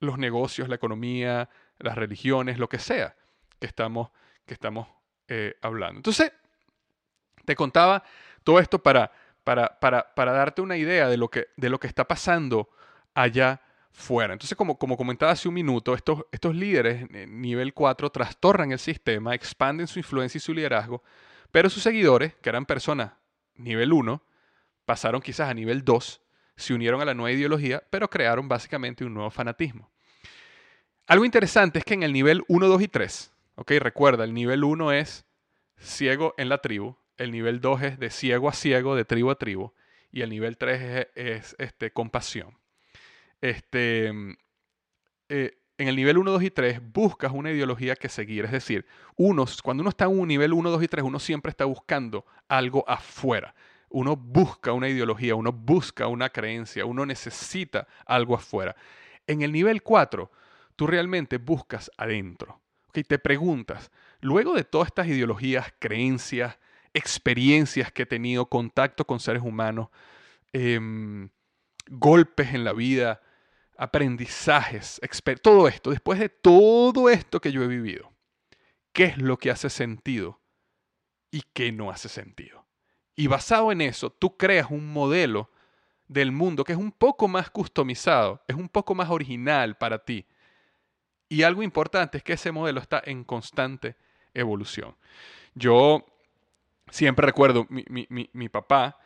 los 0.00 0.18
negocios, 0.18 0.68
la 0.68 0.74
economía, 0.74 1.48
las 1.78 1.94
religiones, 1.94 2.58
lo 2.58 2.68
que 2.68 2.80
sea 2.80 3.14
que 3.60 3.66
estamos, 3.66 4.10
que 4.44 4.54
estamos 4.54 4.88
eh, 5.28 5.54
hablando. 5.62 6.00
Entonces, 6.00 6.32
te 7.44 7.54
contaba 7.54 8.02
todo 8.42 8.58
esto 8.58 8.82
para, 8.82 9.12
para, 9.44 9.78
para, 9.78 10.14
para, 10.14 10.32
darte 10.32 10.62
una 10.62 10.76
idea 10.76 11.08
de 11.08 11.16
lo 11.16 11.28
que, 11.28 11.46
de 11.56 11.70
lo 11.70 11.78
que 11.78 11.86
está 11.86 12.08
pasando 12.08 12.68
allá 13.14 13.60
fuera. 13.96 14.34
Entonces, 14.34 14.56
como, 14.56 14.78
como 14.78 14.96
comentaba 14.96 15.32
hace 15.32 15.48
un 15.48 15.54
minuto, 15.54 15.94
estos, 15.94 16.26
estos 16.30 16.54
líderes 16.54 17.10
nivel 17.28 17.72
4 17.72 18.10
trastornan 18.10 18.70
el 18.72 18.78
sistema, 18.78 19.34
expanden 19.34 19.86
su 19.86 19.98
influencia 19.98 20.36
y 20.36 20.40
su 20.40 20.52
liderazgo, 20.52 21.02
pero 21.50 21.70
sus 21.70 21.82
seguidores, 21.82 22.34
que 22.36 22.50
eran 22.50 22.66
personas 22.66 23.12
nivel 23.54 23.94
1, 23.94 24.22
pasaron 24.84 25.22
quizás 25.22 25.48
a 25.48 25.54
nivel 25.54 25.82
2, 25.82 26.20
se 26.56 26.74
unieron 26.74 27.00
a 27.00 27.06
la 27.06 27.14
nueva 27.14 27.32
ideología, 27.32 27.82
pero 27.88 28.10
crearon 28.10 28.48
básicamente 28.48 29.04
un 29.04 29.14
nuevo 29.14 29.30
fanatismo. 29.30 29.90
Algo 31.06 31.24
interesante 31.24 31.78
es 31.78 31.84
que 31.84 31.94
en 31.94 32.02
el 32.02 32.12
nivel 32.12 32.44
1, 32.48 32.68
2 32.68 32.82
y 32.82 32.88
3, 32.88 33.32
ok, 33.54 33.72
recuerda, 33.78 34.24
el 34.24 34.34
nivel 34.34 34.62
1 34.62 34.92
es 34.92 35.24
ciego 35.78 36.34
en 36.36 36.50
la 36.50 36.58
tribu, 36.58 36.96
el 37.16 37.32
nivel 37.32 37.62
2 37.62 37.82
es 37.82 37.98
de 37.98 38.10
ciego 38.10 38.50
a 38.50 38.52
ciego, 38.52 38.94
de 38.94 39.06
tribu 39.06 39.30
a 39.30 39.38
tribu, 39.38 39.72
y 40.12 40.20
el 40.20 40.28
nivel 40.28 40.58
3 40.58 41.08
es, 41.14 41.56
este, 41.58 41.90
compasión. 41.92 42.58
Este, 43.40 44.12
eh, 45.28 45.58
en 45.78 45.88
el 45.88 45.96
nivel 45.96 46.18
1, 46.18 46.30
2 46.30 46.42
y 46.42 46.50
3 46.50 46.80
buscas 46.92 47.32
una 47.32 47.50
ideología 47.50 47.96
que 47.96 48.08
seguir. 48.08 48.44
Es 48.46 48.52
decir, 48.52 48.86
uno, 49.16 49.44
cuando 49.62 49.82
uno 49.82 49.90
está 49.90 50.06
en 50.06 50.18
un 50.18 50.28
nivel 50.28 50.52
1, 50.52 50.70
2 50.70 50.82
y 50.82 50.88
3, 50.88 51.04
uno 51.04 51.18
siempre 51.18 51.50
está 51.50 51.64
buscando 51.64 52.24
algo 52.48 52.88
afuera. 52.88 53.54
Uno 53.88 54.16
busca 54.16 54.72
una 54.72 54.88
ideología, 54.88 55.34
uno 55.34 55.52
busca 55.52 56.06
una 56.06 56.30
creencia, 56.30 56.86
uno 56.86 57.04
necesita 57.04 57.86
algo 58.06 58.34
afuera. 58.34 58.74
En 59.26 59.42
el 59.42 59.52
nivel 59.52 59.82
4, 59.82 60.30
tú 60.76 60.86
realmente 60.86 61.38
buscas 61.38 61.90
adentro. 61.96 62.60
¿okay? 62.88 63.04
Te 63.04 63.18
preguntas, 63.18 63.90
luego 64.20 64.54
de 64.54 64.64
todas 64.64 64.88
estas 64.88 65.06
ideologías, 65.08 65.74
creencias, 65.78 66.58
experiencias 66.94 67.92
que 67.92 68.02
he 68.02 68.06
tenido, 68.06 68.46
contacto 68.46 69.06
con 69.06 69.20
seres 69.20 69.42
humanos, 69.42 69.88
em, 70.52 71.28
golpes 71.88 72.54
en 72.54 72.64
la 72.64 72.72
vida, 72.72 73.20
aprendizajes, 73.78 75.00
todo 75.42 75.68
esto, 75.68 75.90
después 75.90 76.18
de 76.18 76.28
todo 76.28 77.08
esto 77.10 77.40
que 77.40 77.52
yo 77.52 77.62
he 77.62 77.68
vivido, 77.68 78.12
¿qué 78.92 79.04
es 79.04 79.18
lo 79.18 79.38
que 79.38 79.50
hace 79.50 79.70
sentido 79.70 80.40
y 81.30 81.42
qué 81.52 81.72
no 81.72 81.90
hace 81.90 82.08
sentido? 82.08 82.66
Y 83.14 83.26
basado 83.28 83.72
en 83.72 83.80
eso, 83.80 84.10
tú 84.10 84.36
creas 84.36 84.70
un 84.70 84.92
modelo 84.92 85.50
del 86.08 86.32
mundo 86.32 86.64
que 86.64 86.72
es 86.72 86.78
un 86.78 86.92
poco 86.92 87.28
más 87.28 87.50
customizado, 87.50 88.42
es 88.46 88.56
un 88.56 88.68
poco 88.68 88.94
más 88.94 89.10
original 89.10 89.76
para 89.76 90.04
ti. 90.04 90.26
Y 91.28 91.42
algo 91.42 91.62
importante 91.62 92.18
es 92.18 92.24
que 92.24 92.34
ese 92.34 92.52
modelo 92.52 92.80
está 92.80 93.02
en 93.04 93.24
constante 93.24 93.96
evolución. 94.32 94.94
Yo 95.54 96.04
siempre 96.90 97.26
recuerdo, 97.26 97.66
mi, 97.68 98.48
papá 98.48 98.98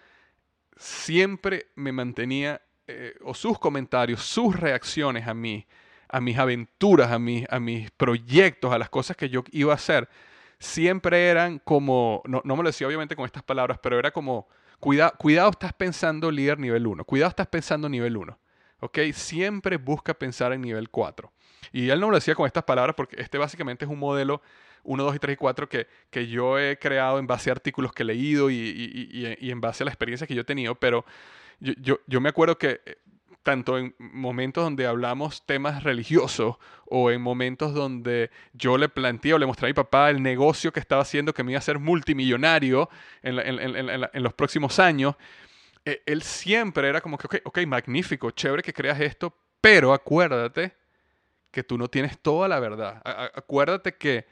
siempre 0.77 1.69
me 1.77 1.93
mantenía, 1.93 2.61
eh, 2.91 3.15
o 3.25 3.35
sus 3.35 3.59
comentarios, 3.59 4.23
sus 4.23 4.55
reacciones 4.55 5.27
a 5.27 5.35
mí, 5.35 5.67
a 6.09 6.21
mis 6.21 6.39
aventuras, 6.39 7.11
a, 7.11 7.15
a 7.15 7.61
mis 7.61 7.91
proyectos, 7.93 8.73
a 8.73 8.79
las 8.79 8.91
cosas 8.91 9.17
que 9.17 9.29
yo 9.29 9.45
iba 9.53 9.73
a 9.73 9.77
hacer, 9.77 10.09
siempre 10.59 11.29
eran 11.29 11.59
como, 11.59 12.23
no, 12.27 12.43
me 12.45 12.63
lo 12.63 12.69
decía 12.69 12.87
obviamente 12.87 13.17
con 13.17 13.25
estas 13.25 13.43
palabras, 13.43 13.79
pero 13.83 13.99
era 13.99 14.11
como, 14.11 14.47
cuida, 14.79 15.11
cuidado 15.11 15.51
estás 15.51 15.73
pensando 15.73 16.31
líder 16.31 16.59
nivel 16.59 16.87
1, 16.87 17.05
cuidado 17.05 17.31
estás 17.31 17.47
pensando 17.47 17.89
nivel 17.89 18.17
1, 18.17 18.39
¿ok? 18.81 18.99
Siempre 19.13 19.79
busca 19.79 20.15
pensar 20.15 20.53
en 20.53 20.61
nivel 20.61 20.91
4. 20.91 21.33
Y 21.73 21.91
él 21.91 22.01
no 22.01 22.07
me 22.07 22.13
lo 22.13 22.19
decía 22.19 22.35
con 22.35 22.47
estas 22.47 22.65
palabras 22.65 22.95
porque 22.95 23.21
este 23.21 23.39
básicamente 23.39 23.85
es 23.85 23.91
un 23.91 23.99
modelo 23.99 24.43
1, 24.85 25.03
2 25.03 25.17
y 25.17 25.19
3 25.19 25.35
y 25.35 25.37
4 25.37 25.69
que, 25.69 25.87
que 26.11 26.27
yo 26.27 26.59
he 26.59 26.79
creado 26.79 27.19
en 27.19 27.27
base 27.27 27.51
a 27.51 27.53
artículos 27.53 27.93
que 27.93 28.03
he 28.03 28.07
leído 28.07 28.51
y, 28.51 29.37
en 29.41 29.61
base 29.61 29.83
a 29.83 29.87
la 29.87 29.91
experiencia 29.91 30.27
que 30.27 30.35
yo 30.35 30.43
he 30.43 30.45
tenido, 30.45 30.75
pero 30.75 31.05
yo, 31.61 31.75
yo, 31.81 32.01
yo 32.07 32.21
me 32.21 32.29
acuerdo 32.29 32.59
que 32.59 32.81
eh, 32.85 32.97
tanto 33.43 33.79
en 33.79 33.95
momentos 33.99 34.65
donde 34.65 34.87
hablamos 34.87 35.47
temas 35.47 35.83
religiosos 35.83 36.57
o 36.87 37.11
en 37.11 37.23
momentos 37.23 37.73
donde 37.73 38.31
yo 38.53 38.77
le 38.77 38.89
planteé 38.89 39.35
o 39.35 39.39
le 39.39 39.47
mostré 39.47 39.67
a 39.67 39.71
mi 39.71 39.75
papá 39.75 40.11
el 40.11 40.23
negocio 40.23 40.73
que 40.73 40.81
estaba 40.81 41.03
haciendo 41.03 41.33
que 41.33 41.43
me 41.43 41.53
iba 41.53 41.59
a 41.59 41.63
ser 41.63 41.79
multimillonario 41.79 42.91
en, 43.23 44.23
los 44.23 44.35
próximos 44.35 44.79
años, 44.79 45.15
eh, 45.85 46.03
él 46.05 46.23
siempre 46.23 46.89
era 46.89 47.01
como 47.01 47.17
que, 47.17 47.27
ok, 47.27 47.37
ok, 47.45 47.67
magnífico, 47.67 48.31
chévere 48.31 48.63
que 48.63 48.75
creas 48.75 49.01
esto, 49.01 49.35
pero 49.61 49.95
acuérdate 49.95 50.75
que 51.51 51.65
tú 51.65 51.79
no 51.79 51.89
tienes 51.89 52.19
toda 52.19 52.47
la 52.47 52.61
verdad. 52.61 53.01
acuérdate 53.35 53.97
que 53.97 54.27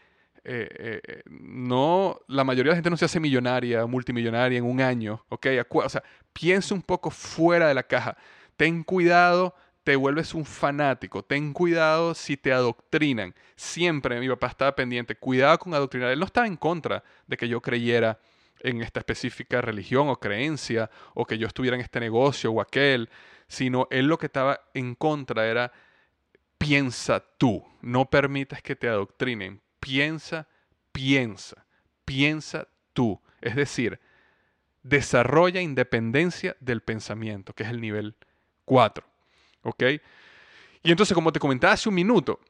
eh, 0.44 1.00
eh, 1.06 1.22
no, 1.28 2.20
la 2.26 2.44
mayoría 2.44 2.70
de 2.70 2.74
la 2.74 2.76
gente 2.76 2.90
no 2.90 2.96
se 2.96 3.04
hace 3.04 3.20
millonaria, 3.20 3.84
multimillonaria 3.86 4.58
en 4.58 4.64
un 4.64 4.80
año, 4.80 5.24
¿ok? 5.28 5.46
o 5.68 5.88
sea, 5.88 6.02
piensa 6.32 6.74
un 6.74 6.82
poco 6.82 7.10
fuera 7.10 7.68
de 7.68 7.74
la 7.74 7.82
caja 7.82 8.16
ten 8.58 8.82
cuidado, 8.82 9.54
te 9.84 9.94
vuelves 9.96 10.34
un 10.34 10.44
fanático, 10.44 11.22
ten 11.22 11.54
cuidado 11.54 12.12
si 12.12 12.36
te 12.36 12.52
adoctrinan. 12.52 13.34
Siempre 13.54 14.20
mi 14.20 14.28
papá 14.28 14.48
estaba 14.48 14.74
pendiente, 14.74 15.14
cuidado 15.14 15.58
con 15.60 15.72
adoctrinar. 15.72 16.10
Él 16.10 16.18
no 16.18 16.26
estaba 16.26 16.46
en 16.46 16.56
contra 16.56 17.02
de 17.26 17.36
que 17.38 17.48
yo 17.48 17.62
creyera 17.62 18.18
en 18.60 18.82
esta 18.82 18.98
específica 18.98 19.60
religión 19.62 20.08
o 20.08 20.18
creencia, 20.18 20.90
o 21.14 21.24
que 21.24 21.38
yo 21.38 21.46
estuviera 21.46 21.76
en 21.76 21.80
este 21.80 22.00
negocio 22.00 22.50
o 22.50 22.60
aquel, 22.60 23.08
sino 23.46 23.86
él 23.90 24.06
lo 24.06 24.18
que 24.18 24.26
estaba 24.26 24.60
en 24.74 24.96
contra 24.96 25.46
era, 25.46 25.72
piensa 26.58 27.24
tú, 27.38 27.64
no 27.80 28.10
permitas 28.10 28.60
que 28.60 28.74
te 28.74 28.88
adoctrinen, 28.88 29.62
piensa, 29.78 30.48
piensa, 30.90 31.64
piensa 32.04 32.66
tú. 32.92 33.22
Es 33.40 33.54
decir, 33.54 34.00
desarrolla 34.88 35.60
independencia 35.60 36.56
del 36.60 36.80
pensamiento, 36.80 37.54
que 37.54 37.64
es 37.64 37.68
el 37.68 37.80
nivel 37.80 38.16
4. 38.64 39.04
¿Ok? 39.62 39.82
Y 40.82 40.90
entonces, 40.90 41.14
como 41.14 41.32
te 41.32 41.40
comentaba 41.40 41.72
hace 41.72 41.88
un 41.88 41.94
minuto, 41.94 42.40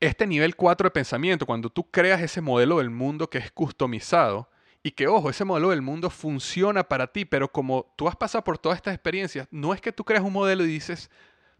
este 0.00 0.26
nivel 0.26 0.56
4 0.56 0.86
de 0.86 0.90
pensamiento, 0.90 1.46
cuando 1.46 1.70
tú 1.70 1.90
creas 1.90 2.22
ese 2.22 2.40
modelo 2.40 2.78
del 2.78 2.90
mundo 2.90 3.28
que 3.28 3.38
es 3.38 3.50
customizado, 3.50 4.48
y 4.86 4.90
que, 4.90 5.08
ojo, 5.08 5.30
ese 5.30 5.46
modelo 5.46 5.70
del 5.70 5.80
mundo 5.80 6.10
funciona 6.10 6.84
para 6.84 7.06
ti, 7.06 7.24
pero 7.24 7.50
como 7.50 7.94
tú 7.96 8.06
has 8.06 8.16
pasado 8.16 8.44
por 8.44 8.58
todas 8.58 8.76
estas 8.76 8.92
experiencias, 8.92 9.48
no 9.50 9.72
es 9.72 9.80
que 9.80 9.92
tú 9.92 10.04
creas 10.04 10.22
un 10.22 10.34
modelo 10.34 10.62
y 10.62 10.66
dices, 10.66 11.10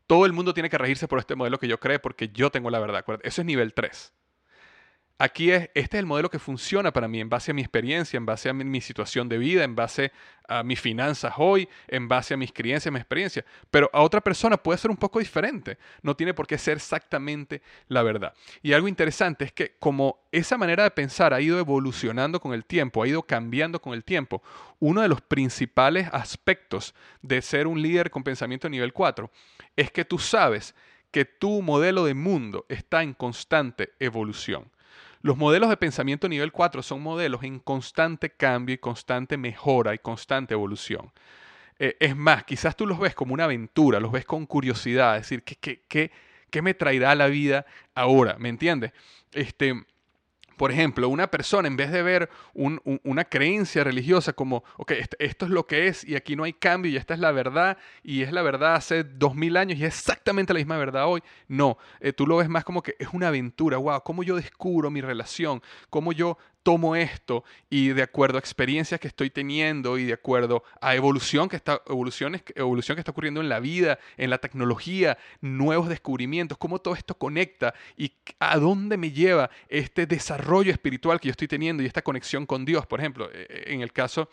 todo 0.06 0.26
el 0.26 0.34
mundo 0.34 0.52
tiene 0.52 0.68
que 0.68 0.76
regirse 0.76 1.08
por 1.08 1.18
este 1.18 1.34
modelo 1.34 1.58
que 1.58 1.66
yo 1.66 1.80
creo 1.80 2.00
porque 2.02 2.28
yo 2.28 2.50
tengo 2.50 2.68
la 2.68 2.78
verdad. 2.78 3.02
Eso 3.22 3.40
es 3.40 3.46
nivel 3.46 3.72
3. 3.72 4.12
Aquí 5.16 5.52
es, 5.52 5.70
este 5.74 5.96
es 5.96 6.00
el 6.00 6.06
modelo 6.06 6.28
que 6.28 6.40
funciona 6.40 6.92
para 6.92 7.06
mí 7.06 7.20
en 7.20 7.28
base 7.28 7.52
a 7.52 7.54
mi 7.54 7.62
experiencia, 7.62 8.16
en 8.16 8.26
base 8.26 8.48
a 8.48 8.52
mi, 8.52 8.80
situación 8.80 9.28
de 9.28 9.38
vida, 9.38 9.62
en 9.62 9.76
base 9.76 10.10
a 10.48 10.64
mis 10.64 10.80
finanzas 10.80 11.34
hoy, 11.36 11.68
en 11.86 12.08
base 12.08 12.34
a 12.34 12.36
mis 12.36 12.52
creencias, 12.52 12.92
mi 12.92 12.98
experiencia. 12.98 13.44
Pero 13.70 13.88
a 13.92 14.02
otra 14.02 14.20
persona 14.20 14.56
puede 14.56 14.76
ser 14.76 14.90
un 14.90 14.96
poco 14.96 15.20
diferente. 15.20 15.78
No 16.02 16.16
tiene 16.16 16.34
por 16.34 16.48
qué 16.48 16.58
ser 16.58 16.78
exactamente 16.78 17.62
la 17.86 18.02
verdad. 18.02 18.34
Y 18.60 18.72
algo 18.72 18.88
interesante 18.88 19.44
es 19.44 19.52
que 19.52 19.76
como 19.78 20.18
esa 20.32 20.58
manera 20.58 20.82
de 20.82 20.90
pensar 20.90 21.32
ha 21.32 21.40
ido 21.40 21.60
evolucionando 21.60 22.40
con 22.40 22.52
el 22.52 22.64
tiempo, 22.64 23.00
ha 23.00 23.06
ido 23.06 23.22
cambiando 23.22 23.80
con 23.80 23.94
el 23.94 24.02
tiempo, 24.02 24.42
uno 24.80 25.00
de 25.00 25.08
los 25.08 25.20
principales 25.20 26.08
aspectos 26.10 26.92
de 27.22 27.40
ser 27.40 27.68
un 27.68 27.80
líder 27.80 28.10
con 28.10 28.24
pensamiento 28.24 28.68
nivel 28.68 28.92
4 28.92 29.30
es 29.76 29.92
que 29.92 30.04
tú 30.04 30.18
sabes 30.18 30.74
que 31.12 31.24
tu 31.24 31.62
modelo 31.62 32.04
de 32.04 32.14
mundo 32.14 32.66
está 32.68 33.04
en 33.04 33.14
constante 33.14 33.92
evolución. 34.00 34.73
Los 35.24 35.38
modelos 35.38 35.70
de 35.70 35.78
pensamiento 35.78 36.28
nivel 36.28 36.52
4 36.52 36.82
son 36.82 37.00
modelos 37.00 37.44
en 37.44 37.58
constante 37.58 38.28
cambio 38.28 38.74
y 38.74 38.78
constante 38.78 39.38
mejora 39.38 39.94
y 39.94 39.98
constante 39.98 40.52
evolución. 40.52 41.12
Eh, 41.78 41.96
es 41.98 42.14
más, 42.14 42.44
quizás 42.44 42.76
tú 42.76 42.86
los 42.86 42.98
ves 42.98 43.14
como 43.14 43.32
una 43.32 43.44
aventura, 43.44 44.00
los 44.00 44.12
ves 44.12 44.26
con 44.26 44.44
curiosidad, 44.44 45.16
es 45.16 45.22
decir, 45.22 45.42
¿qué, 45.42 45.56
qué, 45.56 45.82
qué, 45.88 46.10
qué 46.50 46.60
me 46.60 46.74
traerá 46.74 47.14
la 47.14 47.28
vida 47.28 47.64
ahora? 47.94 48.36
¿Me 48.38 48.50
entiendes? 48.50 48.92
Este, 49.32 49.86
por 50.56 50.70
ejemplo, 50.70 51.08
una 51.08 51.30
persona 51.30 51.68
en 51.68 51.76
vez 51.76 51.90
de 51.90 52.02
ver 52.02 52.30
una 52.54 53.24
creencia 53.24 53.84
religiosa 53.84 54.32
como, 54.32 54.64
ok, 54.76 54.92
esto, 55.18 55.46
es 55.46 55.50
lo 55.50 55.66
que 55.66 55.88
es 55.88 56.04
y 56.04 56.16
aquí 56.16 56.36
no 56.36 56.44
hay 56.44 56.52
cambio 56.52 56.90
y 56.90 56.96
esta 56.96 57.14
es 57.14 57.20
la 57.20 57.32
verdad 57.32 57.78
y 58.02 58.22
es 58.22 58.32
la 58.32 58.42
verdad 58.42 58.74
hace 58.74 59.04
dos 59.04 59.34
mil 59.34 59.56
años 59.56 59.78
y 59.78 59.84
es 59.84 59.94
exactamente 59.98 60.52
la 60.52 60.58
misma 60.58 60.76
verdad 60.76 61.06
hoy, 61.06 61.22
no, 61.48 61.78
eh, 62.00 62.12
tú 62.12 62.26
lo 62.26 62.36
ves 62.36 62.48
más 62.48 62.64
como 62.64 62.82
que 62.82 62.96
es 62.98 63.08
una 63.12 63.28
aventura, 63.28 63.78
wow, 63.78 64.02
cómo 64.02 64.22
yo 64.22 64.36
descubro 64.36 64.90
mi 64.90 65.00
relación, 65.00 65.62
cómo 65.90 66.12
yo 66.12 66.38
tomo 66.64 66.96
esto 66.96 67.44
y 67.70 67.90
de 67.90 68.02
acuerdo 68.02 68.38
a 68.38 68.40
experiencias 68.40 68.98
que 68.98 69.06
estoy 69.06 69.30
teniendo 69.30 69.98
y 69.98 70.04
de 70.06 70.14
acuerdo 70.14 70.64
a 70.80 70.96
evolución 70.96 71.48
que 71.48 71.56
está, 71.56 71.82
evolución 71.86 72.32
que 72.42 73.00
está 73.00 73.10
ocurriendo 73.10 73.42
en 73.42 73.50
la 73.50 73.60
vida, 73.60 73.98
en 74.16 74.30
la 74.30 74.38
tecnología, 74.38 75.18
nuevos 75.42 75.88
descubrimientos, 75.88 76.58
cómo 76.58 76.80
todo 76.80 76.94
esto 76.94 77.16
conecta 77.16 77.74
y 77.96 78.12
a 78.40 78.58
dónde 78.58 78.96
me 78.96 79.12
lleva 79.12 79.50
este 79.68 80.06
desarrollo 80.06 80.72
espiritual 80.72 81.20
que 81.20 81.28
yo 81.28 81.32
estoy 81.32 81.48
teniendo 81.48 81.82
y 81.82 81.86
esta 81.86 82.02
conexión 82.02 82.46
con 82.46 82.64
Dios. 82.64 82.86
Por 82.86 82.98
ejemplo, 82.98 83.30
e, 83.30 83.46
e, 83.48 83.74
en 83.74 83.82
el 83.82 83.92
caso 83.92 84.30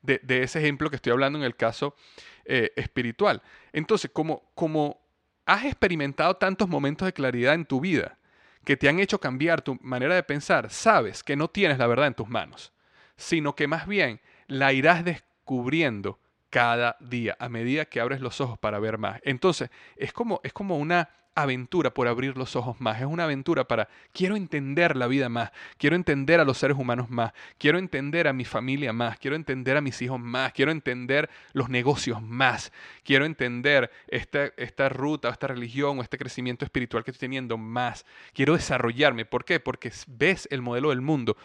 de, 0.00 0.20
ese 0.42 0.60
ejemplo 0.60 0.90
que 0.90 0.96
estoy 0.96 1.10
hablando 1.10 1.38
en 1.38 1.44
el 1.44 1.56
caso 1.56 1.96
eh, 2.44 2.70
espiritual. 2.76 3.42
Entonces, 3.72 4.10
como, 4.12 4.52
como 4.54 5.00
has 5.44 5.64
experimentado 5.64 6.36
tantos 6.36 6.68
momentos 6.68 7.06
de 7.06 7.12
claridad 7.12 7.54
en 7.54 7.66
tu 7.66 7.80
vida 7.80 8.16
que 8.64 8.76
te 8.76 8.88
han 8.88 8.98
hecho 8.98 9.20
cambiar 9.20 9.62
tu 9.62 9.78
manera 9.80 10.14
de 10.14 10.22
pensar, 10.22 10.70
sabes 10.70 11.22
que 11.22 11.36
no 11.36 11.48
tienes 11.48 11.78
la 11.78 11.86
verdad 11.86 12.06
en 12.06 12.14
tus 12.14 12.28
manos, 12.28 12.72
sino 13.16 13.54
que 13.54 13.68
más 13.68 13.86
bien 13.86 14.20
la 14.46 14.72
irás 14.72 15.04
descubriendo 15.04 16.18
cada 16.50 16.96
día 17.00 17.36
a 17.40 17.48
medida 17.48 17.84
que 17.84 18.00
abres 18.00 18.20
los 18.20 18.40
ojos 18.40 18.58
para 18.58 18.78
ver 18.78 18.98
más. 18.98 19.20
Entonces, 19.24 19.70
es 19.96 20.12
como, 20.12 20.40
es 20.44 20.52
como 20.52 20.78
una 20.78 21.10
aventura 21.34 21.92
por 21.92 22.06
abrir 22.06 22.36
los 22.36 22.56
ojos 22.56 22.80
más, 22.80 23.00
es 23.00 23.06
una 23.06 23.24
aventura 23.24 23.64
para, 23.64 23.88
quiero 24.12 24.36
entender 24.36 24.96
la 24.96 25.06
vida 25.06 25.28
más, 25.28 25.50
quiero 25.78 25.96
entender 25.96 26.40
a 26.40 26.44
los 26.44 26.58
seres 26.58 26.76
humanos 26.76 27.10
más, 27.10 27.32
quiero 27.58 27.78
entender 27.78 28.28
a 28.28 28.32
mi 28.32 28.44
familia 28.44 28.92
más, 28.92 29.18
quiero 29.18 29.36
entender 29.36 29.76
a 29.76 29.80
mis 29.80 30.00
hijos 30.02 30.20
más, 30.20 30.52
quiero 30.52 30.70
entender 30.70 31.28
los 31.52 31.68
negocios 31.68 32.22
más, 32.22 32.72
quiero 33.02 33.24
entender 33.24 33.90
esta, 34.08 34.52
esta 34.56 34.88
ruta, 34.88 35.28
esta 35.28 35.48
religión 35.48 35.98
o 35.98 36.02
este 36.02 36.18
crecimiento 36.18 36.64
espiritual 36.64 37.04
que 37.04 37.10
estoy 37.10 37.26
teniendo 37.26 37.58
más, 37.58 38.06
quiero 38.32 38.54
desarrollarme. 38.54 39.24
¿Por 39.24 39.44
qué? 39.44 39.60
Porque 39.60 39.92
ves 40.06 40.46
el 40.50 40.62
modelo 40.62 40.90
del 40.90 41.00
mundo 41.00 41.36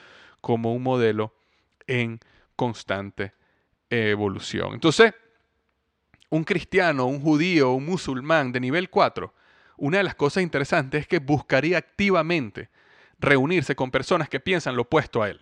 como 0.41 0.73
un 0.73 0.83
modelo 0.83 1.33
en 1.87 2.19
constante 2.55 3.33
evolución. 3.89 4.73
Entonces, 4.73 5.13
un 6.29 6.43
cristiano, 6.43 7.05
un 7.05 7.19
judío, 7.19 7.71
un 7.71 7.85
musulmán 7.85 8.51
de 8.51 8.59
nivel 8.59 8.89
4, 8.89 9.33
una 9.79 9.97
de 9.97 10.03
las 10.03 10.15
cosas 10.15 10.43
interesantes 10.43 11.01
es 11.01 11.07
que 11.07 11.19
buscaría 11.19 11.77
activamente 11.77 12.69
reunirse 13.19 13.75
con 13.75 13.91
personas 13.91 14.29
que 14.29 14.39
piensan 14.39 14.75
lo 14.75 14.83
opuesto 14.83 15.21
a 15.23 15.29
él, 15.29 15.41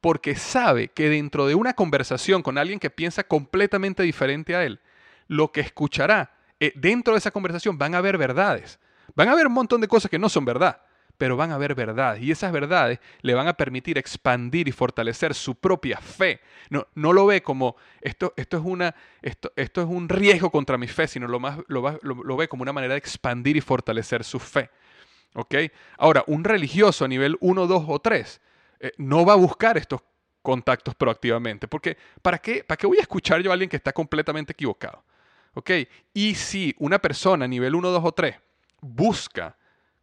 porque 0.00 0.34
sabe 0.36 0.88
que 0.88 1.08
dentro 1.08 1.46
de 1.46 1.54
una 1.54 1.74
conversación 1.74 2.42
con 2.42 2.58
alguien 2.58 2.78
que 2.78 2.90
piensa 2.90 3.24
completamente 3.24 4.02
diferente 4.02 4.54
a 4.54 4.64
él, 4.64 4.80
lo 5.28 5.50
que 5.52 5.60
escuchará 5.60 6.32
eh, 6.60 6.72
dentro 6.76 7.14
de 7.14 7.18
esa 7.18 7.30
conversación 7.30 7.78
van 7.78 7.94
a 7.94 7.98
haber 7.98 8.18
verdades, 8.18 8.78
van 9.14 9.28
a 9.28 9.32
haber 9.32 9.46
un 9.46 9.52
montón 9.54 9.80
de 9.80 9.88
cosas 9.88 10.10
que 10.10 10.18
no 10.18 10.28
son 10.28 10.44
verdad, 10.44 10.80
pero 11.18 11.36
van 11.36 11.50
a 11.50 11.54
haber 11.54 11.74
verdades 11.74 12.22
y 12.22 12.30
esas 12.30 12.52
verdades 12.52 13.00
le 13.22 13.34
van 13.34 13.48
a 13.48 13.54
permitir 13.54 13.98
expandir 13.98 14.68
y 14.68 14.72
fortalecer 14.72 15.34
su 15.34 15.54
propia 15.54 15.98
fe. 15.98 16.40
No, 16.70 16.86
no 16.94 17.12
lo 17.12 17.26
ve 17.26 17.42
como 17.42 17.76
esto, 18.00 18.32
esto, 18.36 18.56
es 18.58 18.62
una, 18.64 18.94
esto, 19.22 19.52
esto 19.56 19.80
es 19.80 19.88
un 19.88 20.08
riesgo 20.08 20.50
contra 20.50 20.78
mi 20.78 20.88
fe, 20.88 21.08
sino 21.08 21.26
lo, 21.26 21.40
más, 21.40 21.58
lo, 21.68 21.98
lo, 22.02 22.36
ve 22.36 22.48
como 22.48 22.62
una 22.62 22.72
manera 22.72 22.94
de 22.94 22.98
expandir 22.98 23.56
y 23.56 23.60
fortalecer 23.60 24.24
su 24.24 24.38
fe. 24.38 24.70
¿Ok? 25.34 25.54
Ahora, 25.98 26.24
un 26.26 26.44
religioso 26.44 27.04
a 27.04 27.08
nivel 27.08 27.36
1, 27.40 27.66
2 27.66 27.84
o 27.88 27.98
3 27.98 28.40
eh, 28.80 28.92
no 28.98 29.24
va 29.24 29.34
a 29.34 29.36
buscar 29.36 29.76
estos 29.76 30.00
contactos 30.42 30.94
proactivamente, 30.94 31.66
porque 31.66 31.96
¿para 32.22 32.38
qué, 32.38 32.62
¿para 32.62 32.76
qué 32.76 32.86
voy 32.86 32.98
a 32.98 33.02
escuchar 33.02 33.42
yo 33.42 33.50
a 33.50 33.54
alguien 33.54 33.68
que 33.68 33.76
está 33.76 33.92
completamente 33.92 34.52
equivocado? 34.52 35.02
¿Ok? 35.54 35.70
Y 36.14 36.34
si 36.34 36.74
una 36.78 36.98
persona 36.98 37.46
a 37.46 37.48
nivel 37.48 37.74
1, 37.74 37.90
2 37.90 38.04
o 38.04 38.12
3 38.12 38.36
busca 38.80 39.56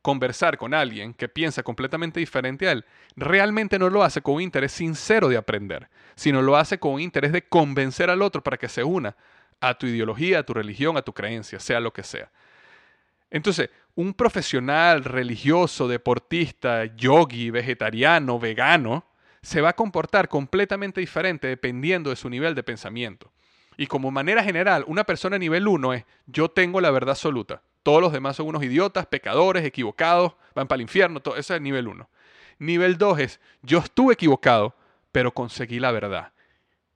conversar 0.04 0.58
con 0.58 0.74
alguien 0.76 1.14
que 1.14 1.30
piensa 1.30 1.64
completamente 1.64 2.20
diferente 2.20 2.68
a 2.68 2.74
él, 2.74 2.86
realmente 3.16 3.80
no 3.80 3.90
lo 3.90 4.04
hace 4.04 4.22
con 4.22 4.36
un 4.36 4.42
interés 4.42 4.74
sincero 4.74 5.30
de 5.30 5.38
aprender, 5.38 5.90
sino 6.14 6.44
lo 6.44 6.58
hace 6.58 6.78
con 6.78 6.94
un 6.94 7.02
interés 7.02 7.32
de 7.32 7.42
convencer 7.42 8.12
al 8.12 8.22
otro 8.22 8.44
para 8.44 8.58
que 8.58 8.70
se 8.70 8.84
una 8.84 9.16
a 9.62 9.74
tu 9.76 9.88
ideología, 9.88 10.40
a 10.40 10.44
tu 10.44 10.54
religión, 10.54 10.98
a 10.98 11.02
tu 11.02 11.14
creencia, 11.14 11.58
sea 11.60 11.80
lo 11.80 11.94
que 11.94 12.04
sea. 12.04 12.30
Entonces, 13.32 13.70
un 13.96 14.14
profesional 14.14 15.06
religioso, 15.06 15.88
deportista, 15.88 16.84
yogi, 16.84 17.50
vegetariano, 17.50 18.38
vegano, 18.38 19.06
se 19.42 19.62
va 19.62 19.70
a 19.70 19.76
comportar 19.76 20.28
completamente 20.28 21.00
diferente 21.00 21.48
dependiendo 21.48 22.10
de 22.10 22.18
su 22.18 22.30
nivel 22.30 22.56
de 22.56 22.64
pensamiento. 22.64 23.32
Y 23.78 23.88
como 23.88 24.12
manera 24.12 24.44
general, 24.44 24.84
una 24.86 25.06
persona 25.06 25.38
nivel 25.38 25.68
1 25.68 25.94
es 25.94 26.06
yo 26.28 26.52
tengo 26.52 26.82
la 26.82 26.92
verdad 26.92 27.12
absoluta. 27.12 27.62
Todos 27.84 28.02
los 28.02 28.14
demás 28.14 28.38
son 28.38 28.48
unos 28.48 28.64
idiotas, 28.64 29.06
pecadores, 29.06 29.66
equivocados, 29.66 30.34
van 30.56 30.68
para 30.68 30.78
el 30.78 30.84
infierno. 30.84 31.20
Todo, 31.20 31.36
ese 31.36 31.54
es 31.54 31.58
el 31.58 31.64
nivel 31.64 31.90
1. 31.90 32.10
Nivel 32.60 32.98
2 32.98 33.20
es, 33.20 33.40
yo 33.62 33.80
estuve 33.80 34.14
equivocado, 34.14 34.76
pero 35.12 35.34
conseguí 35.34 35.80
la 35.80 35.92
verdad. 35.92 36.32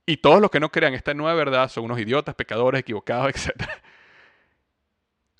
Y 0.05 0.17
todos 0.17 0.39
los 0.39 0.49
que 0.49 0.61
no 0.61 0.71
crean 0.71 0.93
esta 0.93 1.13
nueva 1.13 1.33
verdad 1.33 1.69
son 1.69 1.83
unos 1.83 1.99
idiotas, 1.99 2.35
pecadores, 2.35 2.79
equivocados, 2.79 3.27
etc. 3.35 3.69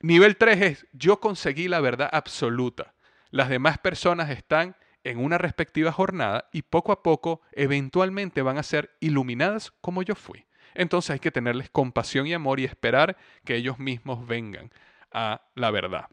Nivel 0.02 0.36
3 0.36 0.62
es, 0.62 0.88
yo 0.92 1.22
conseguí 1.22 1.70
la 1.70 1.80
verdad 1.80 2.10
absoluta. 2.12 2.94
Las 3.32 3.48
demás 3.48 3.78
personas 3.78 4.30
están 4.30 4.76
en 5.06 5.20
una 5.20 5.38
respectiva 5.38 5.94
jornada 5.94 6.50
y 6.52 6.64
poco 6.64 6.92
a 6.92 7.02
poco, 7.02 7.42
eventualmente 7.54 8.42
van 8.42 8.58
a 8.58 8.64
ser 8.64 8.98
iluminadas 9.00 9.72
como 9.80 10.04
yo 10.04 10.16
fui. 10.16 10.46
Entonces 10.74 11.12
hay 11.12 11.20
que 11.20 11.32
tenerles 11.32 11.70
compasión 11.70 12.28
y 12.28 12.34
amor 12.34 12.60
y 12.60 12.66
esperar 12.66 13.16
que 13.46 13.56
ellos 13.56 13.80
mismos 13.80 14.28
vengan 14.28 14.70
a 15.18 15.42
la 15.56 15.72
verdad. 15.72 16.06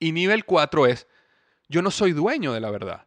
Y 0.00 0.10
nivel 0.10 0.44
4 0.44 0.86
es, 0.86 1.06
yo 1.68 1.82
no 1.82 1.92
soy 1.92 2.12
dueño 2.12 2.52
de 2.52 2.60
la 2.60 2.70
verdad. 2.70 3.06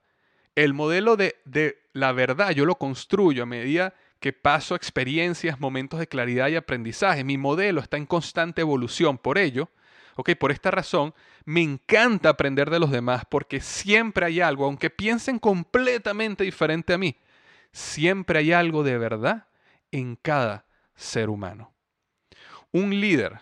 El 0.56 0.74
modelo 0.74 1.18
de, 1.18 1.36
de 1.44 1.84
la 1.92 2.14
verdad 2.14 2.52
yo 2.52 2.66
lo 2.66 2.76
construyo 2.76 3.44
a 3.44 3.46
medida 3.46 3.94
que 4.22 4.32
paso 4.32 4.74
experiencias, 4.74 5.60
momentos 5.60 6.00
de 6.00 6.08
claridad 6.08 6.48
y 6.48 6.56
aprendizaje. 6.56 7.26
Mi 7.26 7.38
modelo 7.38 7.82
está 7.82 7.98
en 7.98 8.06
constante 8.06 8.62
evolución. 8.62 9.18
Por 9.18 9.38
ello, 9.38 9.70
okay, 10.16 10.36
por 10.36 10.54
esta 10.54 10.72
razón, 10.72 11.14
me 11.44 11.62
encanta 11.62 12.30
aprender 12.30 12.70
de 12.70 12.80
los 12.80 12.90
demás 12.90 13.24
porque 13.30 13.60
siempre 13.60 14.26
hay 14.26 14.40
algo, 14.40 14.64
aunque 14.64 14.90
piensen 14.90 15.40
completamente 15.40 16.46
diferente 16.46 16.94
a 16.94 16.98
mí, 16.98 17.18
siempre 17.74 18.40
hay 18.40 18.54
algo 18.54 18.84
de 18.84 18.98
verdad 18.98 19.48
en 19.92 20.16
cada 20.16 20.66
ser 20.96 21.30
humano. 21.30 21.74
Un 22.72 23.02
líder 23.02 23.42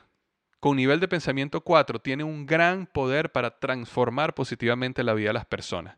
con 0.64 0.78
nivel 0.78 1.01
de 1.01 1.09
pensamiento 1.09 1.59
4 1.59 1.99
tiene 1.99 2.24
un 2.24 2.45
gran 2.45 2.86
poder 2.86 3.34
para 3.34 3.59
transformar 3.59 4.34
positivamente 4.34 5.03
la 5.03 5.14
vida 5.14 5.28
de 5.28 5.34
las 5.34 5.45
personas. 5.45 5.97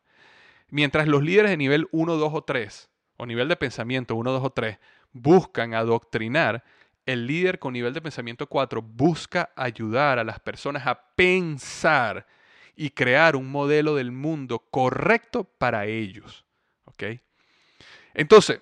Mientras 0.70 1.08
los 1.08 1.22
líderes 1.22 1.52
de 1.52 1.58
nivel 1.58 1.88
1, 1.92 2.16
2 2.16 2.34
o 2.34 2.44
3, 2.44 2.90
o 3.18 3.28
nivel 3.28 3.48
de 3.48 3.58
pensamiento 3.58 4.16
1, 4.16 4.32
2 4.32 4.44
o 4.44 4.50
3, 4.50 4.80
buscan 5.12 5.76
adoctrinar, 5.76 6.64
el 7.06 7.28
líder 7.28 7.60
con 7.60 7.74
nivel 7.74 7.94
de 7.94 8.02
pensamiento 8.02 8.48
4 8.48 8.82
busca 8.82 9.52
ayudar 9.56 10.18
a 10.18 10.24
las 10.24 10.40
personas 10.40 10.88
a 10.88 11.00
pensar 11.16 12.26
y 12.76 12.90
crear 12.90 13.36
un 13.36 13.52
modelo 13.52 13.94
del 13.94 14.12
mundo 14.12 14.58
correcto 14.72 15.44
para 15.44 15.86
ellos. 15.86 16.44
¿Ok? 16.86 17.04
Entonces, 18.16 18.62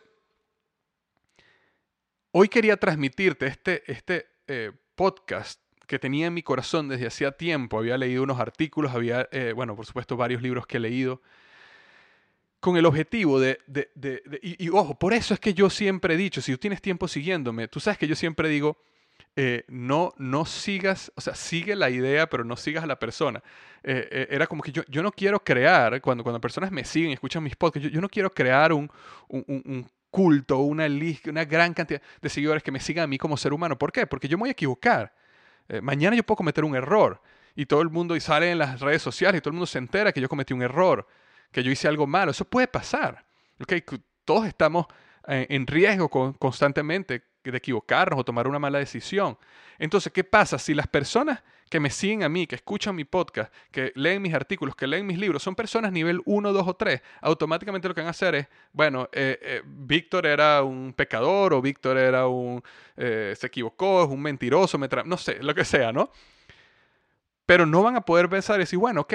hoy 2.32 2.50
quería 2.50 2.76
transmitirte 2.76 3.48
este, 3.48 3.90
este 3.90 4.28
eh, 4.48 4.74
podcast 4.96 5.63
que 5.88 6.00
tenía 6.00 6.28
en 6.28 6.34
mi 6.34 6.44
corazón 6.44 6.88
desde 6.88 7.08
hacía 7.08 7.32
tiempo. 7.32 7.78
Había 7.78 7.98
leído 7.98 8.24
unos 8.24 8.40
artículos, 8.40 8.94
había, 8.94 9.28
eh, 9.32 9.54
bueno, 9.56 9.76
por 9.76 9.86
supuesto, 9.86 10.16
varios 10.18 10.42
libros 10.42 10.66
que 10.66 10.78
he 10.78 10.80
leído, 10.80 11.22
con 12.60 12.78
el 12.78 12.86
objetivo 12.86 13.40
de... 13.40 13.60
de, 13.68 13.90
de, 13.96 14.22
y, 14.42 14.70
ojo, 14.70 14.98
por 14.98 15.14
eso 15.14 15.34
es 15.34 15.40
que 15.40 15.54
yo 15.54 15.70
siempre 15.70 16.14
he 16.14 16.18
dicho, 16.18 16.42
si 16.42 16.52
tú 16.54 16.58
tienes 16.58 16.82
tiempo 16.82 17.08
siguiéndome, 17.08 17.68
tú 17.68 17.80
sabes 17.80 17.98
que 17.98 18.08
yo 18.08 18.16
siempre 18.16 18.48
digo, 18.48 18.78
eh, 19.36 19.66
no, 19.68 20.14
no 20.18 20.46
sigas, 20.46 21.12
o 21.16 21.22
sea, 21.22 21.36
sigue 21.36 21.76
la 21.76 21.90
idea, 21.90 22.28
pero 22.30 22.46
no 22.46 22.56
sigas 22.56 22.84
a 22.84 22.88
la 22.88 23.00
persona. 23.00 23.44
Eh, 23.84 24.28
era 24.30 24.48
como 24.48 24.64
que 24.64 24.72
yo, 24.72 24.84
yo 24.88 25.04
no 25.04 25.12
quiero 25.12 25.44
crear, 25.44 26.00
cuando, 26.02 26.24
cuando 26.24 26.40
personas 26.40 26.72
me 26.72 26.86
siguen 26.86 27.10
y 27.10 27.14
escuchan 27.14 27.44
mis 27.44 27.56
podcasts, 27.56 27.90
yo, 27.90 27.94
yo 27.94 28.00
no 28.00 28.08
quiero 28.08 28.32
crear 28.32 28.72
un, 28.72 28.90
un, 29.28 29.44
un 29.48 29.90
culto, 30.10 30.60
una, 30.60 30.86
una 31.26 31.44
gran 31.44 31.74
cantidad 31.74 32.00
de 32.22 32.30
seguidores 32.30 32.62
que 32.62 32.72
me 32.72 32.80
sigan 32.80 33.06
a 33.06 33.08
mí 33.08 33.18
como 33.18 33.36
ser 33.36 33.52
humano. 33.52 33.78
¿Por 33.78 33.92
qué? 33.92 34.06
Porque 34.06 34.28
yo 34.28 34.38
me 34.38 34.44
voy 34.44 34.50
a 34.50 34.52
equivocar. 34.52 35.12
Eh, 35.70 35.82
mañana 35.82 36.16
yo 36.16 36.24
puedo 36.24 36.38
cometer 36.38 36.64
un 36.64 36.76
error 36.76 37.22
y 37.56 37.66
todo 37.66 37.82
el 37.82 37.90
mundo 37.90 38.16
y 38.16 38.20
sale 38.20 38.52
en 38.52 38.58
las 38.58 38.80
redes 38.80 39.02
sociales 39.02 39.40
y 39.40 39.42
todo 39.42 39.50
el 39.50 39.56
mundo 39.56 39.68
se 39.68 39.78
entera 39.78 40.12
que 40.12 40.22
yo 40.22 40.30
cometí 40.30 40.54
un 40.54 40.62
error, 40.62 41.08
que 41.52 41.64
yo 41.64 41.72
hice 41.72 41.88
algo 41.88 42.08
malo. 42.08 42.32
Eso 42.32 42.46
puede 42.46 42.68
pasar. 42.68 43.26
¿okay? 43.62 43.84
Todos 44.26 44.46
estamos 44.48 44.88
eh, 45.28 45.48
en 45.50 45.68
riesgo 45.68 46.10
constantemente 46.10 47.24
de 47.52 47.58
equivocarnos 47.58 48.20
o 48.20 48.24
tomar 48.24 48.48
una 48.48 48.60
mala 48.60 48.80
decisión. 48.80 49.38
Entonces, 49.80 50.12
¿qué 50.14 50.24
pasa 50.24 50.58
si 50.58 50.74
las 50.74 50.88
personas 50.88 51.44
que 51.74 51.80
me 51.80 51.90
siguen 51.90 52.22
a 52.22 52.30
mí, 52.30 52.46
que 52.46 52.54
escuchan 52.54 52.96
mi 52.96 53.04
podcast, 53.04 53.52
que 53.72 53.92
leen 53.96 54.22
mis 54.22 54.34
artículos, 54.36 54.76
que 54.76 54.86
leen 54.86 55.08
mis 55.08 55.18
libros, 55.18 55.42
son 55.42 55.56
personas 55.56 55.92
nivel 55.92 56.22
1, 56.26 56.54
2 56.54 56.68
o 56.68 56.76
3, 56.76 57.02
automáticamente 57.22 57.88
lo 57.88 57.96
que 57.96 58.02
van 58.02 58.10
a 58.10 58.12
hacer 58.12 58.36
es, 58.36 58.48
bueno, 58.74 59.10
eh, 59.12 59.40
eh, 59.42 59.62
Víctor 59.66 60.28
era 60.28 60.62
un 60.62 60.94
pecador 60.94 61.52
o 61.52 61.62
Víctor 61.64 61.98
era 61.98 62.28
un, 62.28 62.62
eh, 62.96 63.34
se 63.36 63.48
equivocó, 63.48 64.04
es 64.04 64.10
un 64.10 64.22
mentiroso, 64.22 64.78
me 64.78 64.88
no 65.06 65.18
sé, 65.18 65.42
lo 65.42 65.56
que 65.56 65.66
sea, 65.66 65.92
¿no? 65.92 66.12
Pero 67.46 67.66
no 67.66 67.84
van 67.84 67.98
a 67.98 68.02
poder 68.02 68.30
pensar 68.30 68.56
y 68.56 68.60
decir, 68.60 68.80
bueno, 68.80 69.02
ok, 69.02 69.14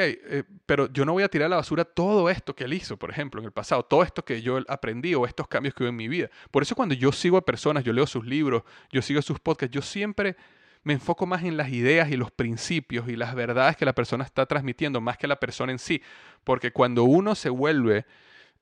pero 0.66 0.92
yo 0.92 1.06
no 1.06 1.14
voy 1.14 1.22
a 1.22 1.28
tirar 1.28 1.46
a 1.46 1.48
la 1.48 1.56
basura 1.56 1.84
todo 1.84 2.28
esto 2.28 2.54
que 2.54 2.64
él 2.64 2.74
hizo, 2.74 2.98
por 2.98 3.10
ejemplo, 3.10 3.40
en 3.40 3.46
el 3.46 3.52
pasado, 3.52 3.82
todo 3.84 4.02
esto 4.02 4.22
que 4.22 4.42
yo 4.42 4.58
aprendí 4.68 5.14
o 5.14 5.24
estos 5.24 5.48
cambios 5.48 5.74
que 5.74 5.82
hubo 5.82 5.88
en 5.88 5.96
mi 5.96 6.08
vida. 6.08 6.28
Por 6.50 6.62
eso 6.62 6.74
cuando 6.74 6.94
yo 6.94 7.10
sigo 7.10 7.38
a 7.38 7.44
personas, 7.44 7.84
yo 7.84 7.92
leo 7.94 8.06
sus 8.06 8.26
libros, 8.26 8.64
yo 8.92 9.00
sigo 9.00 9.22
sus 9.22 9.40
podcasts, 9.40 9.74
yo 9.74 9.80
siempre 9.80 10.36
me 10.82 10.94
enfoco 10.94 11.26
más 11.26 11.42
en 11.42 11.56
las 11.56 11.70
ideas 11.70 12.10
y 12.10 12.16
los 12.16 12.30
principios 12.30 13.08
y 13.08 13.16
las 13.16 13.34
verdades 13.34 13.76
que 13.76 13.84
la 13.84 13.94
persona 13.94 14.24
está 14.24 14.46
transmitiendo, 14.46 15.00
más 15.00 15.18
que 15.18 15.26
la 15.26 15.40
persona 15.40 15.72
en 15.72 15.78
sí. 15.78 16.02
Porque 16.44 16.72
cuando 16.72 17.04
uno 17.04 17.34
se 17.34 17.50
vuelve 17.50 18.06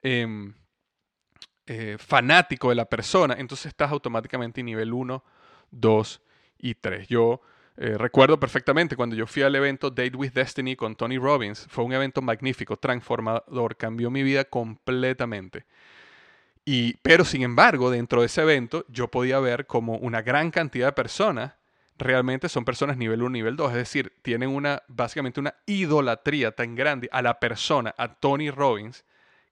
em, 0.03 0.55
eh, 1.67 1.97
fanático 1.99 2.71
de 2.71 2.77
la 2.77 2.85
persona, 2.85 3.35
entonces 3.39 3.67
estás 3.67 3.91
automáticamente 3.91 4.61
en 4.61 4.67
nivel 4.67 4.93
1, 4.93 5.25
2 5.71 6.23
y 6.59 6.75
3. 6.75 7.09
Yo 7.09 7.41
eh, 7.77 7.97
recuerdo 7.99 8.41
perfectamente 8.41 8.97
cuando 8.97 9.17
yo 9.17 9.27
fui 9.27 9.43
al 9.43 9.55
evento 9.55 9.91
Date 9.91 10.17
with 10.17 10.33
Destiny 10.33 10.77
con 10.77 10.97
Tony 10.97 11.19
Robbins, 11.19 11.67
fue 11.69 11.85
un 11.85 11.93
evento 11.93 12.23
magnífico, 12.23 12.77
transformador, 12.77 13.77
cambió 13.77 14.11
mi 14.11 14.23
vida 14.23 14.45
completamente. 14.45 15.65
Y, 16.65 16.95
pero 17.03 17.25
sin 17.25 17.43
embargo, 17.43 17.91
dentro 17.91 18.21
de 18.21 18.27
ese 18.27 18.43
evento, 18.43 18.85
yo 18.89 19.09
podía 19.09 19.39
ver 19.39 19.67
como 19.67 19.97
una 19.97 20.23
gran 20.23 20.51
cantidad 20.51 20.89
de 20.89 20.93
personas 20.93 21.55
realmente 21.99 22.49
son 22.49 22.65
personas 22.65 22.97
nivel 22.97 23.23
1, 23.23 23.31
nivel 23.31 23.57
2, 23.57 23.71
es 23.71 23.77
decir, 23.77 24.13
tienen 24.23 24.51
una, 24.51 24.83
básicamente 24.89 25.41
una 25.41 25.55
idolatría 25.67 26.53
tan 26.53 26.75
grande 26.75 27.09
a 27.13 27.23
la 27.23 27.39
persona, 27.41 27.95
a 27.97 28.15
Tony 28.15 28.51
Robbins, 28.51 29.05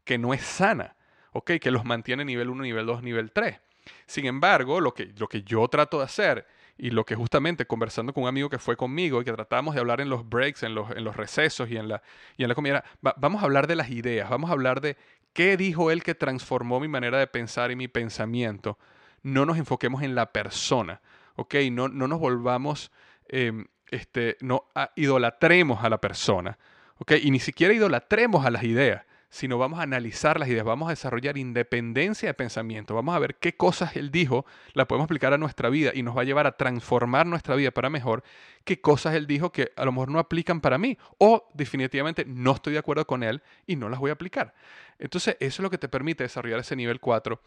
que 0.04 0.18
no 0.18 0.34
es 0.34 0.42
sana, 0.42 0.96
¿ok? 1.32 1.52
Que 1.60 1.70
los 1.70 1.84
mantiene 1.84 2.24
nivel 2.24 2.50
1, 2.50 2.62
nivel 2.62 2.86
2, 2.86 3.02
nivel 3.02 3.32
3. 3.32 3.60
Sin 4.06 4.26
embargo, 4.26 4.80
lo 4.80 4.94
que, 4.94 5.12
lo 5.16 5.28
que 5.28 5.42
yo 5.42 5.66
trato 5.68 5.98
de 5.98 6.04
hacer 6.04 6.46
y 6.76 6.90
lo 6.90 7.04
que 7.04 7.14
justamente 7.14 7.66
conversando 7.66 8.12
con 8.12 8.24
un 8.24 8.28
amigo 8.28 8.50
que 8.50 8.58
fue 8.58 8.76
conmigo 8.76 9.20
y 9.20 9.24
que 9.24 9.32
tratábamos 9.32 9.74
de 9.74 9.80
hablar 9.80 10.00
en 10.00 10.08
los 10.08 10.28
breaks, 10.28 10.62
en 10.64 10.74
los, 10.74 10.90
en 10.90 11.04
los 11.04 11.16
recesos 11.16 11.70
y 11.70 11.76
en 11.76 11.88
la, 11.88 12.02
y 12.36 12.42
en 12.42 12.48
la 12.48 12.54
comida, 12.54 12.84
vamos 13.00 13.42
a 13.42 13.46
hablar 13.46 13.66
de 13.66 13.76
las 13.76 13.90
ideas, 13.90 14.28
vamos 14.28 14.50
a 14.50 14.54
hablar 14.54 14.80
de 14.80 14.96
qué 15.32 15.56
dijo 15.56 15.90
él 15.90 16.02
que 16.02 16.14
transformó 16.14 16.80
mi 16.80 16.88
manera 16.88 17.18
de 17.18 17.26
pensar 17.26 17.70
y 17.70 17.76
mi 17.76 17.88
pensamiento. 17.88 18.78
No 19.22 19.46
nos 19.46 19.56
enfoquemos 19.56 20.02
en 20.02 20.14
la 20.14 20.32
persona, 20.32 21.00
¿ok? 21.36 21.54
No, 21.70 21.88
no 21.88 22.08
nos 22.08 22.18
volvamos, 22.18 22.90
em, 23.28 23.66
este, 23.90 24.36
no 24.40 24.66
idolatremos 24.96 25.84
a 25.84 25.88
la 25.88 26.00
persona, 26.00 26.58
¿ok? 26.98 27.12
Y 27.22 27.30
ni 27.30 27.40
siquiera 27.40 27.72
idolatremos 27.72 28.44
a 28.44 28.50
las 28.50 28.64
ideas 28.64 29.04
sino 29.34 29.58
vamos 29.58 29.80
a 29.80 29.82
analizar 29.82 30.38
las 30.38 30.48
ideas, 30.48 30.64
vamos 30.64 30.86
a 30.86 30.90
desarrollar 30.90 31.36
independencia 31.36 32.28
de 32.28 32.34
pensamiento, 32.34 32.94
vamos 32.94 33.16
a 33.16 33.18
ver 33.18 33.34
qué 33.34 33.56
cosas 33.56 33.96
él 33.96 34.12
dijo, 34.12 34.46
la 34.74 34.86
podemos 34.86 35.06
aplicar 35.06 35.32
a 35.32 35.38
nuestra 35.38 35.70
vida 35.70 35.90
y 35.92 36.04
nos 36.04 36.16
va 36.16 36.20
a 36.20 36.24
llevar 36.24 36.46
a 36.46 36.56
transformar 36.56 37.26
nuestra 37.26 37.56
vida 37.56 37.72
para 37.72 37.90
mejor, 37.90 38.22
qué 38.62 38.80
cosas 38.80 39.16
él 39.16 39.26
dijo 39.26 39.50
que 39.50 39.72
a 39.74 39.84
lo 39.84 39.90
mejor 39.90 40.12
no 40.12 40.20
aplican 40.20 40.60
para 40.60 40.78
mí 40.78 40.96
o 41.18 41.50
definitivamente 41.52 42.24
no 42.24 42.52
estoy 42.52 42.74
de 42.74 42.78
acuerdo 42.78 43.08
con 43.08 43.24
él 43.24 43.42
y 43.66 43.74
no 43.74 43.88
las 43.88 43.98
voy 43.98 44.10
a 44.10 44.12
aplicar. 44.12 44.54
Entonces 45.00 45.36
eso 45.40 45.62
es 45.62 45.64
lo 45.64 45.70
que 45.70 45.78
te 45.78 45.88
permite 45.88 46.22
desarrollar 46.22 46.60
ese 46.60 46.76
nivel 46.76 47.00
4, 47.00 47.40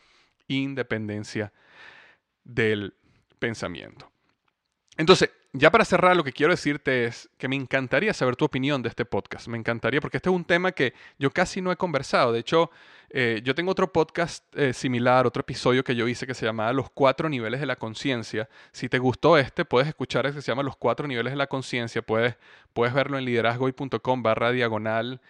independencia 0.50 1.54
del 2.44 2.96
pensamiento. 3.40 4.12
Entonces, 4.98 5.32
ya 5.58 5.72
para 5.72 5.86
cerrar, 5.86 6.16
lo 6.16 6.24
que 6.24 6.34
quiero 6.34 6.52
decirte 6.52 7.06
es 7.06 7.30
que 7.38 7.48
me 7.48 7.56
encantaría 7.56 8.14
saber 8.14 8.36
tu 8.36 8.46
opinión 8.46 8.82
de 8.82 8.90
este 8.90 9.06
podcast. 9.06 9.48
Me 9.48 9.58
encantaría, 9.58 10.02
porque 10.02 10.18
este 10.18 10.30
es 10.30 10.36
un 10.36 10.46
tema 10.46 10.72
que 10.72 10.94
yo 11.20 11.32
casi 11.32 11.62
no 11.62 11.72
he 11.72 11.76
conversado. 11.76 12.32
De 12.32 12.40
hecho, 12.40 12.72
eh, 13.10 13.42
yo 13.44 13.56
tengo 13.56 13.72
otro 13.72 13.92
podcast 13.92 14.44
eh, 14.56 14.74
similar, 14.74 15.26
otro 15.26 15.42
episodio 15.42 15.84
que 15.84 15.96
yo 15.96 16.08
hice 16.08 16.28
que 16.28 16.34
se 16.34 16.46
llamaba 16.46 16.74
Los 16.74 16.90
cuatro 16.90 17.30
niveles 17.30 17.60
de 17.60 17.66
la 17.66 17.76
conciencia. 17.76 18.50
Si 18.72 18.90
te 18.90 19.00
gustó 19.00 19.38
este, 19.38 19.66
puedes 19.66 19.88
escuchar 19.88 20.26
ese 20.26 20.36
que 20.36 20.42
se 20.42 20.52
llama 20.52 20.64
Los 20.64 20.76
cuatro 20.76 21.08
niveles 21.08 21.34
de 21.34 21.38
la 21.38 21.48
conciencia. 21.48 22.02
Puedes, 22.02 22.36
puedes 22.74 22.94
verlo 22.94 23.18
en 23.18 23.26
liderazgoy.com 23.26 24.24
barra 24.24 24.52
diagonal 24.52 25.22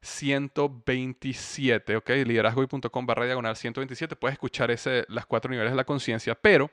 127, 0.00 1.96
¿ok? 1.96 2.10
Liderazgoy.com 2.10 3.06
barra 3.06 3.26
diagonal 3.26 3.56
127. 3.56 4.16
Puedes 4.16 4.34
escuchar 4.34 4.70
ese, 4.70 5.04
las 5.08 5.26
cuatro 5.26 5.50
niveles 5.50 5.72
de 5.72 5.76
la 5.76 5.84
conciencia, 5.84 6.34
pero 6.34 6.70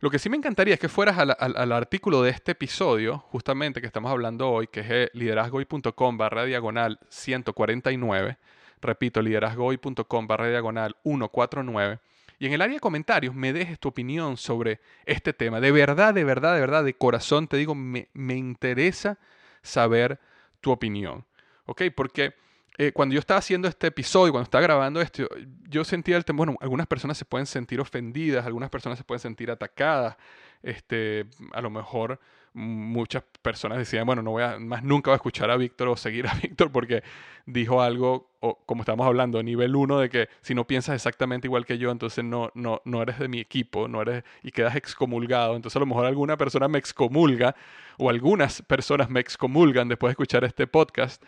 lo 0.00 0.10
que 0.10 0.20
sí 0.20 0.28
me 0.28 0.36
encantaría 0.36 0.74
es 0.74 0.80
que 0.80 0.88
fueras 0.88 1.18
al, 1.18 1.72
artículo 1.72 2.22
de 2.22 2.30
este 2.30 2.52
episodio, 2.52 3.18
justamente 3.30 3.80
que 3.80 3.86
estamos 3.88 4.12
hablando 4.12 4.48
hoy, 4.48 4.68
que 4.68 4.80
es 4.80 4.86
eh, 4.90 5.10
liderazgoy.com 5.12 6.16
barra 6.16 6.44
diagonal 6.44 7.00
149. 7.08 8.38
Repito, 8.80 9.20
liderazgoy.com 9.20 10.26
barra 10.28 10.48
diagonal 10.48 10.94
149. 11.02 11.98
Y 12.38 12.46
en 12.46 12.52
el 12.52 12.62
área 12.62 12.74
de 12.74 12.80
comentarios 12.80 13.34
me 13.34 13.52
dejes 13.52 13.80
tu 13.80 13.88
opinión 13.88 14.36
sobre 14.36 14.80
este 15.04 15.32
tema. 15.32 15.60
De 15.60 15.72
verdad, 15.72 16.14
de 16.14 16.22
verdad, 16.22 16.54
de 16.54 16.60
verdad, 16.60 16.84
de 16.84 16.94
corazón 16.94 17.48
te 17.48 17.56
digo, 17.56 17.74
me, 17.74 18.08
me 18.12 18.36
interesa 18.36 19.18
saber 19.62 20.20
tu 20.60 20.70
opinión. 20.70 21.24
¿Ok? 21.66 21.82
Porque 21.96 22.34
eh, 22.78 22.92
cuando 22.92 23.12
yo 23.12 23.18
estaba 23.18 23.38
haciendo 23.38 23.66
este 23.66 23.88
episodio, 23.88 24.32
cuando 24.32 24.44
estaba 24.44 24.62
grabando 24.62 25.00
esto, 25.00 25.28
yo 25.68 25.84
sentía 25.84 26.16
el 26.16 26.24
temor, 26.24 26.46
bueno, 26.46 26.58
algunas 26.60 26.86
personas 26.86 27.18
se 27.18 27.24
pueden 27.24 27.46
sentir 27.46 27.80
ofendidas, 27.80 28.46
algunas 28.46 28.70
personas 28.70 28.98
se 28.98 29.04
pueden 29.04 29.18
sentir 29.18 29.50
atacadas, 29.50 30.16
este, 30.62 31.26
a 31.52 31.60
lo 31.60 31.70
mejor 31.70 32.20
muchas 32.54 33.24
personas 33.42 33.78
decían, 33.78 34.06
bueno, 34.06 34.22
no 34.22 34.30
voy 34.30 34.42
a, 34.42 34.58
más 34.58 34.82
nunca 34.82 35.10
voy 35.10 35.14
a 35.14 35.16
escuchar 35.16 35.50
a 35.50 35.56
Víctor 35.56 35.88
o 35.88 35.96
seguir 35.96 36.28
a 36.28 36.34
Víctor 36.42 36.70
porque 36.70 37.02
dijo 37.46 37.82
algo, 37.82 38.30
o, 38.40 38.58
como 38.64 38.82
estamos 38.82 39.06
hablando, 39.06 39.42
nivel 39.42 39.74
uno, 39.74 39.98
de 39.98 40.08
que 40.08 40.28
si 40.40 40.54
no 40.54 40.64
piensas 40.64 40.94
exactamente 40.94 41.48
igual 41.48 41.66
que 41.66 41.78
yo, 41.78 41.90
entonces 41.90 42.24
no, 42.24 42.50
no, 42.54 42.80
no 42.84 43.02
eres 43.02 43.18
de 43.18 43.26
mi 43.26 43.40
equipo, 43.40 43.88
no 43.88 44.02
eres, 44.02 44.22
y 44.42 44.52
quedas 44.52 44.76
excomulgado. 44.76 45.56
Entonces 45.56 45.76
a 45.76 45.80
lo 45.80 45.86
mejor 45.86 46.06
alguna 46.06 46.36
persona 46.36 46.68
me 46.68 46.78
excomulga, 46.78 47.56
o 47.96 48.08
algunas 48.08 48.62
personas 48.62 49.10
me 49.10 49.18
excomulgan 49.18 49.88
después 49.88 50.10
de 50.10 50.12
escuchar 50.12 50.44
este 50.44 50.66
podcast. 50.66 51.22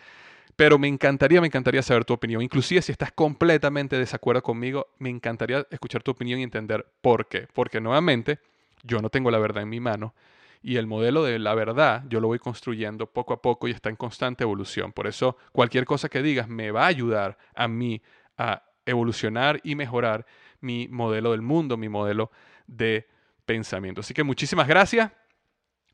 Pero 0.56 0.78
me 0.78 0.88
encantaría, 0.88 1.40
me 1.40 1.46
encantaría 1.46 1.82
saber 1.82 2.04
tu 2.04 2.12
opinión. 2.12 2.42
Inclusive 2.42 2.82
si 2.82 2.92
estás 2.92 3.12
completamente 3.12 3.96
de 3.96 4.00
desacuerdo 4.00 4.42
conmigo, 4.42 4.88
me 4.98 5.08
encantaría 5.08 5.66
escuchar 5.70 6.02
tu 6.02 6.10
opinión 6.10 6.40
y 6.40 6.42
entender 6.42 6.86
por 7.00 7.28
qué. 7.28 7.48
Porque 7.52 7.80
nuevamente, 7.80 8.38
yo 8.82 9.00
no 9.00 9.10
tengo 9.10 9.30
la 9.30 9.38
verdad 9.38 9.62
en 9.62 9.68
mi 9.68 9.80
mano 9.80 10.14
y 10.62 10.76
el 10.76 10.86
modelo 10.86 11.24
de 11.24 11.38
la 11.38 11.54
verdad 11.54 12.04
yo 12.08 12.20
lo 12.20 12.28
voy 12.28 12.38
construyendo 12.38 13.06
poco 13.06 13.32
a 13.32 13.40
poco 13.40 13.68
y 13.68 13.70
está 13.70 13.88
en 13.88 13.96
constante 13.96 14.44
evolución. 14.44 14.92
Por 14.92 15.06
eso 15.06 15.36
cualquier 15.52 15.84
cosa 15.84 16.08
que 16.08 16.22
digas 16.22 16.48
me 16.48 16.70
va 16.70 16.84
a 16.84 16.88
ayudar 16.88 17.38
a 17.54 17.68
mí 17.68 18.02
a 18.36 18.62
evolucionar 18.84 19.60
y 19.64 19.74
mejorar 19.74 20.26
mi 20.60 20.88
modelo 20.88 21.32
del 21.32 21.42
mundo, 21.42 21.76
mi 21.76 21.88
modelo 21.88 22.30
de 22.66 23.08
pensamiento. 23.46 24.00
Así 24.00 24.14
que 24.14 24.22
muchísimas 24.22 24.68
gracias. 24.68 25.10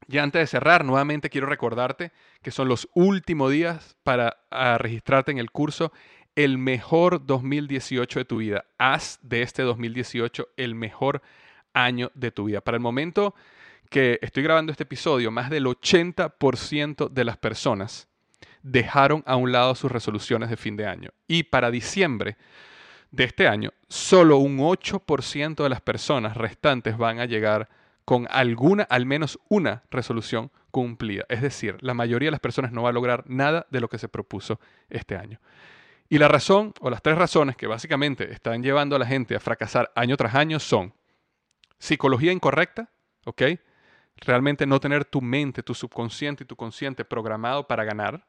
Ya 0.08 0.22
antes 0.22 0.40
de 0.40 0.46
cerrar, 0.46 0.84
nuevamente 0.84 1.30
quiero 1.30 1.48
recordarte 1.48 2.12
que 2.42 2.52
son 2.52 2.68
los 2.68 2.88
últimos 2.94 3.50
días 3.50 3.96
para 4.04 4.36
registrarte 4.78 5.32
en 5.32 5.38
el 5.38 5.50
curso 5.50 5.92
El 6.36 6.58
mejor 6.58 7.26
2018 7.26 8.20
de 8.20 8.24
tu 8.24 8.36
vida. 8.36 8.64
Haz 8.78 9.18
de 9.22 9.42
este 9.42 9.62
2018 9.62 10.48
el 10.56 10.74
mejor 10.76 11.22
año 11.72 12.12
de 12.14 12.30
tu 12.30 12.44
vida. 12.44 12.60
Para 12.60 12.76
el 12.76 12.82
momento 12.82 13.34
que 13.90 14.18
estoy 14.22 14.44
grabando 14.44 14.70
este 14.70 14.84
episodio, 14.84 15.30
más 15.30 15.50
del 15.50 15.66
80% 15.66 17.08
de 17.08 17.24
las 17.24 17.36
personas 17.36 18.08
dejaron 18.62 19.22
a 19.26 19.36
un 19.36 19.50
lado 19.50 19.74
sus 19.74 19.90
resoluciones 19.90 20.50
de 20.50 20.56
fin 20.56 20.76
de 20.76 20.86
año. 20.86 21.10
Y 21.26 21.44
para 21.44 21.70
diciembre 21.70 22.36
de 23.10 23.24
este 23.24 23.48
año, 23.48 23.72
solo 23.88 24.38
un 24.38 24.58
8% 24.58 25.62
de 25.62 25.68
las 25.68 25.80
personas 25.80 26.36
restantes 26.36 26.96
van 26.96 27.18
a 27.18 27.26
llegar 27.26 27.68
con 28.06 28.28
alguna, 28.30 28.84
al 28.84 29.04
menos 29.04 29.38
una 29.48 29.82
resolución 29.90 30.52
cumplida. 30.70 31.24
Es 31.28 31.42
decir, 31.42 31.76
la 31.80 31.92
mayoría 31.92 32.28
de 32.28 32.30
las 32.30 32.40
personas 32.40 32.70
no 32.70 32.84
va 32.84 32.90
a 32.90 32.92
lograr 32.92 33.24
nada 33.26 33.66
de 33.70 33.80
lo 33.80 33.88
que 33.88 33.98
se 33.98 34.08
propuso 34.08 34.60
este 34.88 35.16
año. 35.16 35.40
Y 36.08 36.18
la 36.18 36.28
razón, 36.28 36.72
o 36.80 36.88
las 36.88 37.02
tres 37.02 37.18
razones 37.18 37.56
que 37.56 37.66
básicamente 37.66 38.32
están 38.32 38.62
llevando 38.62 38.94
a 38.94 39.00
la 39.00 39.06
gente 39.06 39.34
a 39.34 39.40
fracasar 39.40 39.90
año 39.96 40.16
tras 40.16 40.36
año 40.36 40.60
son 40.60 40.94
psicología 41.80 42.30
incorrecta, 42.30 42.90
¿ok? 43.24 43.42
Realmente 44.18 44.66
no 44.66 44.78
tener 44.78 45.04
tu 45.04 45.20
mente, 45.20 45.64
tu 45.64 45.74
subconsciente 45.74 46.44
y 46.44 46.46
tu 46.46 46.54
consciente 46.54 47.04
programado 47.04 47.66
para 47.66 47.82
ganar. 47.82 48.24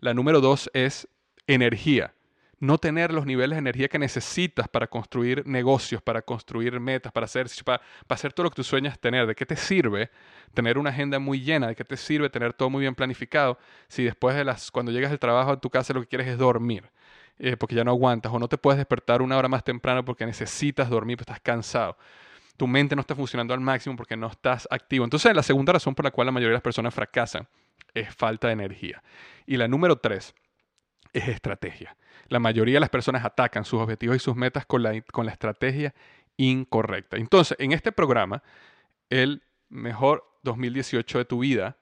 La 0.00 0.12
número 0.12 0.40
dos 0.40 0.68
es 0.74 1.06
energía 1.46 2.14
no 2.60 2.76
tener 2.76 3.12
los 3.12 3.24
niveles 3.24 3.56
de 3.56 3.60
energía 3.60 3.88
que 3.88 3.98
necesitas 3.98 4.68
para 4.68 4.86
construir 4.86 5.46
negocios, 5.46 6.02
para 6.02 6.20
construir 6.20 6.78
metas, 6.78 7.10
para 7.10 7.24
hacer, 7.24 7.46
para, 7.64 7.82
hacer 8.08 8.34
todo 8.34 8.44
lo 8.44 8.50
que 8.50 8.56
tú 8.56 8.64
sueñas 8.64 8.98
tener. 9.00 9.26
¿De 9.26 9.34
qué 9.34 9.46
te 9.46 9.56
sirve 9.56 10.10
tener 10.52 10.76
una 10.76 10.90
agenda 10.90 11.18
muy 11.18 11.40
llena? 11.40 11.68
¿De 11.68 11.74
qué 11.74 11.84
te 11.84 11.96
sirve 11.96 12.28
tener 12.28 12.52
todo 12.52 12.68
muy 12.68 12.82
bien 12.82 12.94
planificado 12.94 13.58
si 13.88 14.04
después 14.04 14.36
de 14.36 14.44
las, 14.44 14.70
cuando 14.70 14.92
llegas 14.92 15.10
del 15.10 15.18
trabajo 15.18 15.52
a 15.52 15.60
tu 15.60 15.70
casa 15.70 15.94
lo 15.94 16.02
que 16.02 16.06
quieres 16.06 16.28
es 16.28 16.36
dormir? 16.36 16.84
Eh, 17.38 17.56
porque 17.56 17.74
ya 17.74 17.82
no 17.82 17.92
aguantas 17.92 18.30
o 18.30 18.38
no 18.38 18.46
te 18.46 18.58
puedes 18.58 18.76
despertar 18.76 19.22
una 19.22 19.38
hora 19.38 19.48
más 19.48 19.64
temprano 19.64 20.04
porque 20.04 20.26
necesitas 20.26 20.90
dormir, 20.90 21.16
porque 21.16 21.32
estás 21.32 21.40
cansado. 21.40 21.96
Tu 22.58 22.66
mente 22.66 22.94
no 22.94 23.00
está 23.00 23.14
funcionando 23.14 23.54
al 23.54 23.60
máximo 23.60 23.96
porque 23.96 24.18
no 24.18 24.26
estás 24.26 24.68
activo. 24.70 25.04
Entonces, 25.04 25.34
la 25.34 25.42
segunda 25.42 25.72
razón 25.72 25.94
por 25.94 26.04
la 26.04 26.10
cual 26.10 26.26
la 26.26 26.32
mayoría 26.32 26.50
de 26.50 26.56
las 26.56 26.62
personas 26.62 26.92
fracasan 26.92 27.48
es 27.94 28.14
falta 28.14 28.48
de 28.48 28.52
energía. 28.52 29.02
Y 29.46 29.56
la 29.56 29.66
número 29.66 29.96
tres 29.96 30.34
es 31.12 31.28
estrategia. 31.28 31.96
La 32.28 32.38
mayoría 32.38 32.74
de 32.74 32.80
las 32.80 32.90
personas 32.90 33.24
atacan 33.24 33.64
sus 33.64 33.80
objetivos 33.80 34.16
y 34.16 34.20
sus 34.20 34.36
metas 34.36 34.66
con 34.66 34.82
la, 34.82 35.00
con 35.02 35.26
la 35.26 35.32
estrategia 35.32 35.94
incorrecta. 36.36 37.16
Entonces, 37.16 37.56
en 37.60 37.72
este 37.72 37.92
programa, 37.92 38.42
el 39.08 39.42
mejor 39.68 40.24
2018 40.42 41.18
de 41.18 41.24
tu 41.24 41.40
vida, 41.40 41.76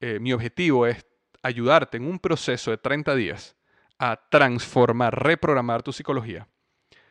eh, 0.00 0.18
mi 0.20 0.32
objetivo 0.32 0.86
es 0.86 1.04
ayudarte 1.42 1.96
en 1.96 2.06
un 2.06 2.18
proceso 2.18 2.70
de 2.70 2.78
30 2.78 3.14
días 3.14 3.56
a 3.98 4.16
transformar, 4.30 5.22
reprogramar 5.22 5.82
tu 5.82 5.92
psicología, 5.92 6.48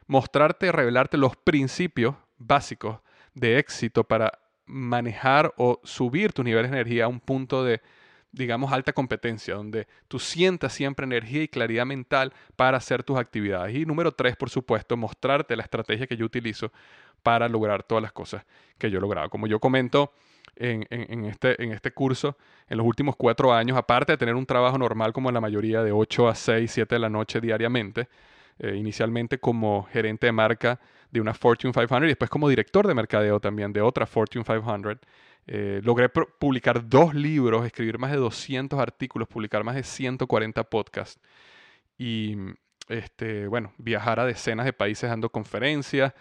mostrarte, 0.07 0.71
revelarte 0.71 1.17
los 1.17 1.37
principios 1.37 2.15
básicos 2.37 2.99
de 3.33 3.59
éxito 3.59 4.03
para 4.03 4.31
manejar 4.65 5.53
o 5.57 5.79
subir 5.83 6.33
tus 6.33 6.43
niveles 6.43 6.71
de 6.71 6.77
energía 6.77 7.05
a 7.05 7.07
un 7.07 7.19
punto 7.19 7.63
de 7.63 7.81
digamos, 8.31 8.71
alta 8.71 8.93
competencia, 8.93 9.55
donde 9.55 9.87
tú 10.07 10.19
sientas 10.19 10.73
siempre 10.73 11.05
energía 11.05 11.43
y 11.43 11.47
claridad 11.47 11.85
mental 11.85 12.33
para 12.55 12.77
hacer 12.77 13.03
tus 13.03 13.17
actividades. 13.17 13.75
Y 13.75 13.85
número 13.85 14.11
tres, 14.11 14.35
por 14.35 14.49
supuesto, 14.49 14.95
mostrarte 14.95 15.55
la 15.55 15.63
estrategia 15.63 16.07
que 16.07 16.15
yo 16.15 16.25
utilizo 16.25 16.71
para 17.23 17.47
lograr 17.49 17.83
todas 17.83 18.01
las 18.01 18.11
cosas 18.11 18.45
que 18.77 18.89
yo 18.89 18.97
he 18.97 19.01
logrado. 19.01 19.29
Como 19.29 19.47
yo 19.47 19.59
comento 19.59 20.13
en, 20.55 20.85
este, 21.25 21.61
en 21.61 21.71
este 21.71 21.91
curso, 21.91 22.37
en 22.67 22.77
los 22.77 22.85
últimos 22.85 23.15
cuatro 23.15 23.53
años, 23.53 23.77
aparte 23.77 24.13
de 24.13 24.17
tener 24.17 24.35
un 24.35 24.45
trabajo 24.45 24.77
normal 24.77 25.13
como 25.13 25.29
en 25.29 25.33
la 25.33 25.41
mayoría 25.41 25.83
de 25.83 25.91
8 25.91 26.27
a 26.27 26.35
6, 26.35 26.71
7 26.71 26.95
de 26.95 26.99
la 26.99 27.09
noche 27.09 27.41
diariamente, 27.41 28.07
eh, 28.59 28.75
inicialmente 28.75 29.39
como 29.39 29.83
gerente 29.83 30.27
de 30.27 30.31
marca 30.31 30.79
de 31.09 31.19
una 31.19 31.33
Fortune 31.33 31.73
500 31.73 32.03
y 32.03 32.07
después 32.07 32.29
como 32.29 32.47
director 32.47 32.87
de 32.87 32.93
mercadeo 32.93 33.39
también 33.39 33.73
de 33.73 33.81
otra 33.81 34.05
Fortune 34.05 34.45
500, 34.45 34.97
eh, 35.47 35.81
logré 35.83 36.09
publicar 36.09 36.87
dos 36.87 37.13
libros, 37.13 37.65
escribir 37.65 37.97
más 37.97 38.11
de 38.11 38.17
200 38.17 38.79
artículos, 38.79 39.27
publicar 39.27 39.63
más 39.63 39.75
de 39.75 39.83
140 39.83 40.63
podcasts 40.65 41.19
y, 41.97 42.35
este, 42.87 43.47
bueno, 43.47 43.73
viajar 43.77 44.19
a 44.19 44.25
decenas 44.25 44.65
de 44.65 44.73
países 44.73 45.09
dando 45.09 45.29
conferencias 45.29 46.13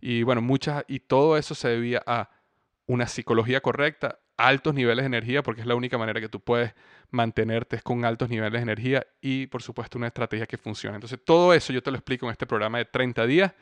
y, 0.00 0.22
bueno, 0.22 0.42
muchas, 0.42 0.84
y 0.88 1.00
todo 1.00 1.36
eso 1.36 1.54
se 1.54 1.68
debía 1.68 2.02
a 2.06 2.30
una 2.86 3.06
psicología 3.06 3.60
correcta, 3.60 4.18
altos 4.36 4.72
niveles 4.72 5.02
de 5.02 5.06
energía, 5.06 5.42
porque 5.42 5.60
es 5.60 5.66
la 5.66 5.74
única 5.74 5.98
manera 5.98 6.20
que 6.20 6.28
tú 6.28 6.40
puedes 6.40 6.72
mantenerte 7.10 7.80
con 7.82 8.04
altos 8.04 8.28
niveles 8.28 8.60
de 8.60 8.62
energía 8.62 9.06
y, 9.20 9.46
por 9.48 9.62
supuesto, 9.62 9.98
una 9.98 10.06
estrategia 10.06 10.46
que 10.46 10.56
funcione. 10.56 10.94
Entonces, 10.96 11.18
todo 11.24 11.52
eso 11.52 11.72
yo 11.72 11.82
te 11.82 11.90
lo 11.90 11.96
explico 11.96 12.26
en 12.26 12.32
este 12.32 12.46
programa 12.46 12.78
de 12.78 12.84
30 12.84 13.26
días 13.26 13.52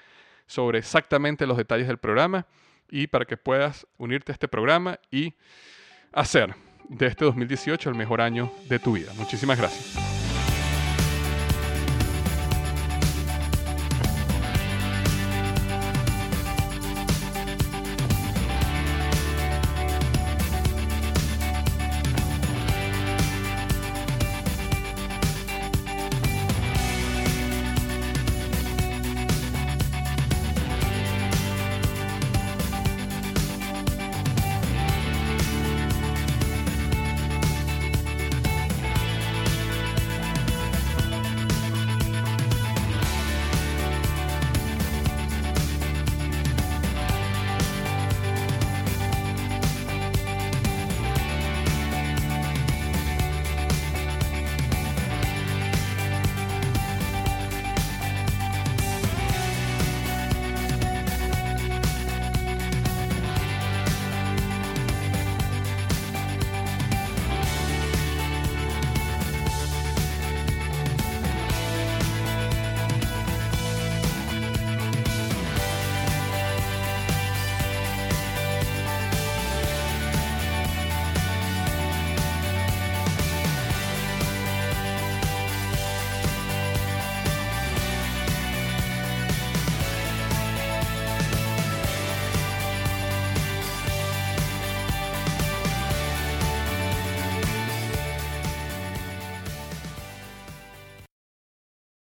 sobre 0.47 0.79
exactamente 0.79 1.47
los 1.47 1.59
detalles 1.59 1.89
del 1.89 1.99
programa 1.99 2.47
y 2.91 3.09
para 3.09 3.27
que 3.27 3.37
puedas 3.37 3.87
unirte 3.99 4.33
a 4.33 4.35
este 4.35 4.49
programa 4.49 4.99
y 5.11 5.35
hacer 6.11 6.55
de 6.89 7.09
este 7.09 7.27
2018 7.27 7.91
el 7.91 7.97
mejor 7.97 8.23
año 8.23 8.51
de 8.71 8.79
tu 8.79 8.95
vida. 8.95 9.13
Muchísimas 9.19 9.59
gracias. 9.59 10.18